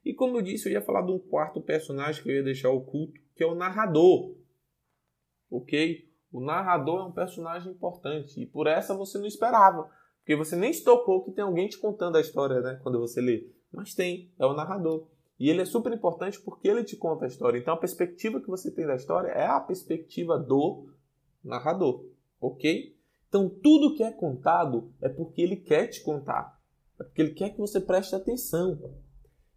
E 0.04 0.14
como 0.14 0.36
eu 0.36 0.42
disse, 0.42 0.68
eu 0.68 0.72
ia 0.72 0.82
falar 0.82 1.02
de 1.02 1.10
um 1.10 1.18
quarto 1.18 1.60
personagem 1.60 2.22
que 2.22 2.30
eu 2.30 2.34
ia 2.36 2.42
deixar 2.42 2.70
oculto, 2.70 3.20
que 3.34 3.42
é 3.42 3.46
o 3.46 3.54
narrador. 3.54 4.36
Ok? 5.50 6.08
O 6.32 6.40
narrador 6.40 7.00
é 7.00 7.04
um 7.04 7.12
personagem 7.12 7.72
importante 7.72 8.40
e 8.40 8.46
por 8.46 8.66
essa 8.66 8.94
você 8.94 9.18
não 9.18 9.26
esperava, 9.26 9.90
porque 10.18 10.36
você 10.36 10.54
nem 10.54 10.72
se 10.72 10.84
tocou 10.84 11.24
que 11.24 11.32
tem 11.32 11.44
alguém 11.44 11.68
te 11.68 11.78
contando 11.78 12.16
a 12.16 12.20
história, 12.20 12.60
né? 12.60 12.78
Quando 12.82 12.98
você 12.98 13.20
lê. 13.20 13.48
Mas 13.72 13.94
tem, 13.94 14.30
é 14.38 14.44
o 14.44 14.54
narrador. 14.54 15.08
E 15.38 15.50
ele 15.50 15.62
é 15.62 15.64
super 15.64 15.92
importante 15.92 16.40
porque 16.40 16.68
ele 16.68 16.84
te 16.84 16.96
conta 16.96 17.24
a 17.24 17.28
história. 17.28 17.58
Então 17.58 17.74
a 17.74 17.78
perspectiva 17.78 18.40
que 18.40 18.48
você 18.48 18.70
tem 18.70 18.86
da 18.86 18.96
história 18.96 19.28
é 19.28 19.46
a 19.46 19.60
perspectiva 19.60 20.38
do 20.38 20.88
narrador, 21.44 22.04
ok? 22.40 22.96
Então 23.28 23.48
tudo 23.48 23.94
que 23.94 24.02
é 24.02 24.10
contado 24.10 24.92
é 25.00 25.08
porque 25.08 25.42
ele 25.42 25.56
quer 25.56 25.88
te 25.88 26.02
contar, 26.02 26.55
é 26.98 27.04
porque 27.04 27.22
ele 27.22 27.34
quer 27.34 27.50
que 27.50 27.58
você 27.58 27.80
preste 27.80 28.14
atenção. 28.14 28.78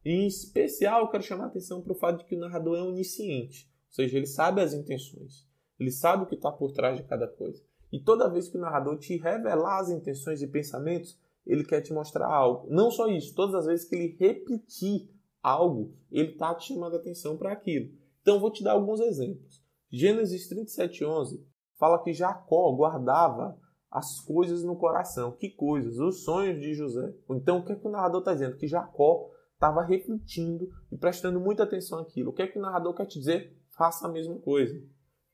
Em 0.03 0.27
especial, 0.27 1.01
eu 1.01 1.09
quero 1.09 1.23
chamar 1.23 1.45
a 1.45 1.47
atenção 1.47 1.81
para 1.81 1.93
o 1.93 1.95
fato 1.95 2.19
de 2.19 2.25
que 2.25 2.35
o 2.35 2.39
narrador 2.39 2.77
é 2.77 2.81
onisciente, 2.81 3.69
ou 3.89 3.93
seja, 3.93 4.17
ele 4.17 4.25
sabe 4.25 4.61
as 4.61 4.73
intenções, 4.73 5.47
ele 5.79 5.91
sabe 5.91 6.23
o 6.23 6.25
que 6.25 6.35
está 6.35 6.51
por 6.51 6.71
trás 6.71 6.97
de 6.97 7.03
cada 7.03 7.27
coisa. 7.27 7.61
E 7.91 7.99
toda 7.99 8.29
vez 8.29 8.47
que 8.47 8.57
o 8.57 8.61
narrador 8.61 8.97
te 8.97 9.17
revelar 9.17 9.79
as 9.79 9.89
intenções 9.89 10.41
e 10.41 10.47
pensamentos, 10.47 11.19
ele 11.45 11.63
quer 11.63 11.81
te 11.81 11.91
mostrar 11.91 12.27
algo. 12.27 12.67
Não 12.69 12.91
só 12.91 13.07
isso, 13.07 13.33
todas 13.33 13.55
as 13.55 13.65
vezes 13.65 13.87
que 13.87 13.95
ele 13.95 14.15
repetir 14.19 15.09
algo, 15.41 15.95
ele 16.11 16.31
está 16.31 16.53
te 16.53 16.67
chamando 16.67 16.95
a 16.95 16.99
atenção 16.99 17.37
para 17.37 17.51
aquilo. 17.51 17.91
Então, 18.21 18.39
vou 18.39 18.51
te 18.51 18.63
dar 18.63 18.73
alguns 18.73 18.99
exemplos. 18.99 19.63
Gênesis 19.91 20.47
37,11 20.49 21.43
fala 21.77 22.03
que 22.03 22.13
Jacó 22.13 22.71
guardava 22.73 23.57
as 23.91 24.19
coisas 24.19 24.63
no 24.63 24.75
coração. 24.75 25.31
Que 25.31 25.49
coisas? 25.49 25.97
Os 25.97 26.23
sonhos 26.23 26.59
de 26.59 26.73
José. 26.73 27.13
Então, 27.29 27.59
o 27.59 27.65
que, 27.65 27.73
é 27.73 27.75
que 27.75 27.87
o 27.87 27.91
narrador 27.91 28.19
está 28.19 28.33
dizendo? 28.33 28.57
Que 28.57 28.67
Jacó 28.67 29.29
estava 29.53 29.83
refletindo 29.83 30.69
e 30.91 30.97
prestando 30.97 31.39
muita 31.39 31.63
atenção 31.63 31.99
àquilo. 31.99 32.29
O 32.29 32.33
que 32.33 32.41
é 32.41 32.47
que 32.47 32.57
o 32.57 32.61
narrador 32.61 32.93
quer 32.93 33.05
te 33.05 33.19
dizer? 33.19 33.57
Faça 33.71 34.07
a 34.07 34.11
mesma 34.11 34.37
coisa. 34.39 34.81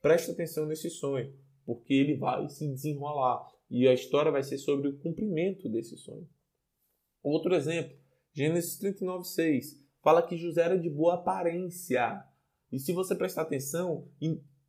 Preste 0.01 0.31
atenção 0.31 0.65
nesse 0.65 0.89
sonho, 0.89 1.33
porque 1.65 1.93
ele 1.93 2.17
vai 2.17 2.47
se 2.49 2.67
desenrolar 2.67 3.45
e 3.69 3.87
a 3.87 3.93
história 3.93 4.31
vai 4.31 4.43
ser 4.43 4.57
sobre 4.57 4.87
o 4.87 4.97
cumprimento 4.99 5.67
desse 5.69 5.97
sonho. 5.97 6.27
Outro 7.23 7.55
exemplo, 7.55 7.97
Gênesis 8.33 8.79
39,6 8.79 9.83
fala 10.03 10.21
que 10.21 10.37
José 10.37 10.61
era 10.61 10.77
de 10.77 10.89
boa 10.89 11.15
aparência. 11.15 12.23
E 12.71 12.79
se 12.79 12.93
você 12.93 13.15
prestar 13.15 13.43
atenção, 13.43 14.07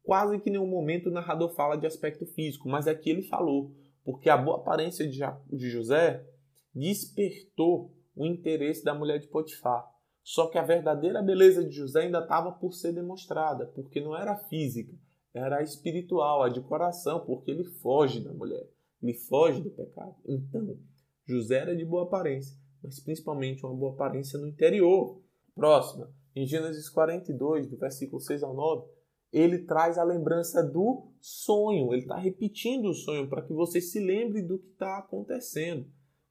quase 0.06 0.38
que 0.38 0.48
nenhum 0.48 0.68
momento 0.68 1.08
o 1.08 1.12
narrador 1.12 1.52
fala 1.54 1.76
de 1.76 1.86
aspecto 1.86 2.24
físico, 2.24 2.68
mas 2.68 2.86
aqui 2.86 3.10
ele 3.10 3.22
falou, 3.22 3.72
porque 4.04 4.30
a 4.30 4.36
boa 4.36 4.58
aparência 4.58 5.06
de 5.06 5.68
José 5.68 6.24
despertou 6.72 7.92
o 8.14 8.24
interesse 8.24 8.84
da 8.84 8.94
mulher 8.94 9.18
de 9.18 9.26
Potifar. 9.26 9.84
Só 10.22 10.48
que 10.48 10.58
a 10.58 10.62
verdadeira 10.62 11.20
beleza 11.22 11.64
de 11.64 11.74
José 11.74 12.02
ainda 12.02 12.20
estava 12.20 12.52
por 12.52 12.72
ser 12.72 12.92
demonstrada, 12.92 13.66
porque 13.66 14.00
não 14.00 14.16
era 14.16 14.36
física, 14.36 14.96
era 15.34 15.62
espiritual, 15.62 16.42
a 16.42 16.48
de 16.48 16.60
coração, 16.60 17.24
porque 17.26 17.50
ele 17.50 17.64
foge 17.64 18.20
da 18.20 18.32
mulher, 18.32 18.68
ele 19.02 19.14
foge 19.14 19.60
do 19.60 19.70
pecado. 19.70 20.14
Então, 20.24 20.78
José 21.24 21.58
era 21.58 21.76
de 21.76 21.84
boa 21.84 22.04
aparência, 22.04 22.56
mas 22.82 23.00
principalmente 23.00 23.66
uma 23.66 23.74
boa 23.74 23.92
aparência 23.92 24.38
no 24.38 24.46
interior. 24.46 25.20
Próxima, 25.54 26.12
em 26.34 26.46
Gênesis 26.46 26.88
42, 26.88 27.68
do 27.68 27.76
versículo 27.76 28.20
6 28.20 28.42
ao 28.42 28.54
9, 28.54 28.95
ele 29.36 29.58
traz 29.58 29.98
a 29.98 30.02
lembrança 30.02 30.62
do 30.62 31.12
sonho. 31.20 31.92
Ele 31.92 32.02
está 32.02 32.16
repetindo 32.16 32.88
o 32.88 32.94
sonho 32.94 33.28
para 33.28 33.42
que 33.42 33.52
você 33.52 33.82
se 33.82 34.00
lembre 34.00 34.40
do 34.40 34.58
que 34.58 34.70
está 34.70 34.96
acontecendo. 34.96 35.86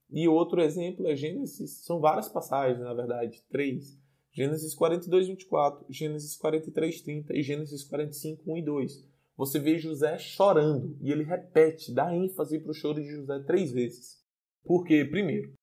E 0.10 0.28
outro 0.28 0.60
exemplo 0.60 1.08
é 1.08 1.16
Gênesis, 1.16 1.84
são 1.84 2.00
várias 2.00 2.28
passagens, 2.28 2.80
na 2.80 2.96
verdade, 2.96 3.44
três. 3.48 4.00
Gênesis 4.32 4.74
42, 4.74 5.28
24, 5.28 5.86
Gênesis 5.88 6.36
43, 6.36 7.02
30 7.02 7.38
e 7.38 7.44
Gênesis 7.44 7.84
45, 7.84 8.52
1 8.52 8.58
e 8.58 8.62
2. 8.64 9.10
Você 9.38 9.60
vê 9.60 9.78
José 9.78 10.18
chorando 10.18 10.98
e 11.00 11.12
ele 11.12 11.24
repete, 11.24 11.94
dá 11.94 12.16
ênfase 12.16 12.60
para 12.60 12.72
o 12.72 12.74
choro 12.74 13.02
de 13.02 13.08
José 13.08 13.40
três 13.46 13.72
vezes. 13.72 14.24
Por 14.64 14.84
quê? 14.84 15.06
Primeiro, 15.06 15.54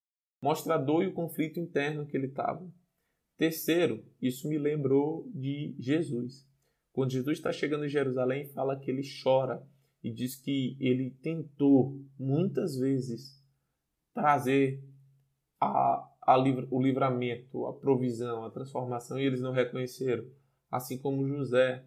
mostra 0.40 0.74
a 0.74 0.78
dor 0.78 1.02
e 1.02 1.08
o 1.08 1.14
conflito 1.14 1.58
interno 1.58 2.06
que 2.06 2.16
ele 2.16 2.28
estava. 2.28 2.64
Terceiro, 3.36 4.04
isso 4.20 4.48
me 4.48 4.58
lembrou 4.58 5.28
de 5.34 5.74
Jesus. 5.78 6.51
Quando 6.92 7.12
Jesus 7.12 7.38
está 7.38 7.52
chegando 7.52 7.84
em 7.84 7.88
Jerusalém, 7.88 8.48
fala 8.48 8.78
que 8.78 8.90
ele 8.90 9.02
chora 9.22 9.66
e 10.02 10.12
diz 10.12 10.36
que 10.36 10.76
ele 10.80 11.10
tentou 11.22 11.98
muitas 12.18 12.76
vezes 12.76 13.42
trazer 14.12 14.82
a, 15.60 16.08
a 16.20 16.36
livra, 16.36 16.66
o 16.70 16.82
livramento, 16.82 17.66
a 17.66 17.72
provisão, 17.72 18.44
a 18.44 18.50
transformação 18.50 19.18
e 19.18 19.24
eles 19.24 19.40
não 19.40 19.52
reconheceram. 19.52 20.26
Assim 20.70 20.98
como 20.98 21.26
José 21.26 21.84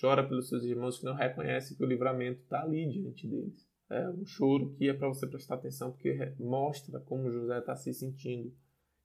chora 0.00 0.26
pelos 0.26 0.48
seus 0.48 0.64
irmãos 0.64 0.98
que 0.98 1.04
não 1.04 1.14
reconhecem 1.14 1.76
que 1.76 1.82
o 1.82 1.86
livramento 1.86 2.42
está 2.42 2.62
ali 2.62 2.88
diante 2.88 3.26
deles. 3.26 3.66
É 3.90 4.08
um 4.08 4.24
choro 4.24 4.74
que 4.74 4.88
é 4.88 4.94
para 4.94 5.08
você 5.08 5.26
prestar 5.26 5.56
atenção 5.56 5.92
porque 5.92 6.34
mostra 6.38 6.98
como 7.00 7.30
José 7.30 7.58
está 7.58 7.76
se 7.76 7.92
sentindo 7.92 8.52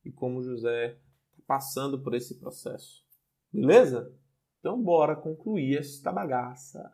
e 0.04 0.12
como 0.12 0.42
José 0.42 0.98
passando 1.46 2.02
por 2.02 2.14
esse 2.14 2.40
processo. 2.40 3.04
Beleza? 3.52 4.12
Então 4.62 4.80
bora 4.80 5.16
concluir 5.16 5.80
esta 5.80 6.12
bagaça. 6.12 6.94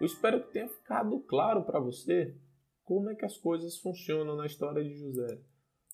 Eu 0.00 0.06
espero 0.06 0.42
que 0.42 0.52
tenha 0.54 0.68
ficado 0.70 1.20
claro 1.28 1.64
para 1.66 1.80
você 1.80 2.34
como 2.82 3.10
é 3.10 3.14
que 3.14 3.26
as 3.26 3.36
coisas 3.36 3.76
funcionam 3.76 4.36
na 4.36 4.46
história 4.46 4.82
de 4.82 4.94
José. 4.94 5.38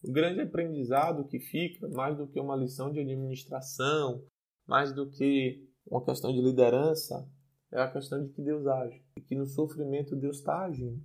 O 0.05 0.13
grande 0.13 0.41
aprendizado 0.41 1.27
que 1.27 1.41
fica, 1.41 1.89
mais 1.89 2.17
do 2.17 2.29
que 2.29 2.39
uma 2.39 2.55
lição 2.55 2.93
de 2.93 3.01
administração, 3.01 4.25
mais 4.69 4.93
do 4.93 5.11
que 5.11 5.69
uma 5.85 6.05
questão 6.05 6.33
de 6.33 6.41
liderança 6.41 7.29
é 7.73 7.81
a 7.81 7.91
questão 7.91 8.23
de 8.23 8.31
que 8.33 8.43
Deus 8.43 8.67
age 8.67 9.03
e 9.17 9.21
que 9.21 9.35
no 9.35 9.47
sofrimento 9.47 10.15
Deus 10.15 10.39
está 10.39 10.65
agindo. 10.65 11.03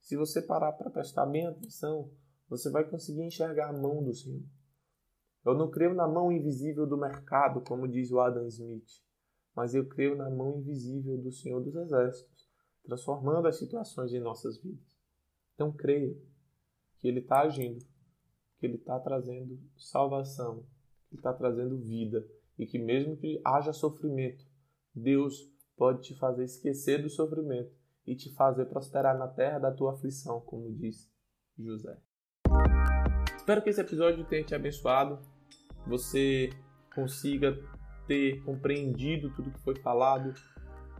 se 0.00 0.16
você 0.16 0.40
parar 0.40 0.72
para 0.72 0.88
prestar 0.88 1.26
bem 1.26 1.46
atenção, 1.46 2.12
você 2.48 2.70
vai 2.70 2.88
conseguir 2.88 3.22
enxergar 3.22 3.70
a 3.70 3.72
mão 3.72 4.04
do 4.04 4.14
Senhor. 4.14 4.44
Eu 5.44 5.54
não 5.54 5.68
creio 5.68 5.94
na 5.94 6.06
mão 6.06 6.30
invisível 6.30 6.86
do 6.86 6.96
mercado, 6.96 7.60
como 7.60 7.88
diz 7.88 8.12
o 8.12 8.20
Adam 8.20 8.46
Smith, 8.46 8.88
mas 9.54 9.74
eu 9.74 9.88
creio 9.88 10.16
na 10.16 10.30
mão 10.30 10.58
invisível 10.58 11.18
do 11.18 11.32
Senhor 11.32 11.60
dos 11.60 11.74
Exércitos, 11.74 12.48
transformando 12.84 13.48
as 13.48 13.58
situações 13.58 14.12
em 14.12 14.20
nossas 14.20 14.58
vidas. 14.62 14.96
Então 15.54 15.72
creia 15.72 16.16
que 16.98 17.08
Ele 17.08 17.18
está 17.18 17.40
agindo, 17.40 17.84
que 18.58 18.66
Ele 18.66 18.76
está 18.76 19.00
trazendo 19.00 19.58
salvação, 19.76 20.62
que 21.08 21.14
Ele 21.14 21.20
está 21.20 21.32
trazendo 21.32 21.78
vida 21.78 22.24
e 22.56 22.64
que 22.64 22.78
mesmo 22.78 23.16
que 23.16 23.40
haja 23.44 23.72
sofrimento, 23.72 24.46
Deus 24.94 25.55
pode 25.76 26.02
te 26.02 26.14
fazer 26.14 26.44
esquecer 26.44 27.02
do 27.02 27.10
sofrimento 27.10 27.70
e 28.06 28.14
te 28.14 28.32
fazer 28.34 28.66
prosperar 28.66 29.16
na 29.18 29.28
terra 29.28 29.58
da 29.58 29.72
tua 29.72 29.92
aflição, 29.92 30.40
como 30.40 30.72
diz 30.72 31.10
José. 31.58 31.96
Espero 33.36 33.62
que 33.62 33.70
esse 33.70 33.80
episódio 33.80 34.24
tenha 34.24 34.44
te 34.44 34.54
abençoado, 34.54 35.18
você 35.86 36.50
consiga 36.94 37.56
ter 38.06 38.42
compreendido 38.44 39.30
tudo 39.34 39.50
que 39.50 39.60
foi 39.60 39.76
falado. 39.76 40.32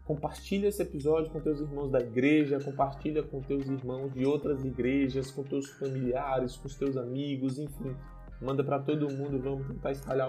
Compartilha 0.05 0.69
esse 0.69 0.83
episódio 0.83 1.33
com 1.33 1.41
teus 1.41 1.61
irmãos 1.61 1.91
da 1.91 1.99
igreja, 1.99 2.61
compartilha 2.63 3.23
com 3.25 3.41
teus 3.41 3.67
irmãos 3.67 4.13
de 4.13 4.25
outras 4.25 4.65
igrejas, 4.65 5.33
com 5.33 5.43
teus 5.43 5.69
familiares, 5.71 6.57
com 6.57 6.69
os 6.69 6.77
teus 6.77 6.97
amigos, 6.97 7.59
enfim. 7.59 7.97
Manda 8.41 8.63
para 8.63 8.79
todo 8.79 9.11
mundo, 9.11 9.41
vamos 9.41 9.67
tentar 9.67 9.93
espalhar 9.93 10.29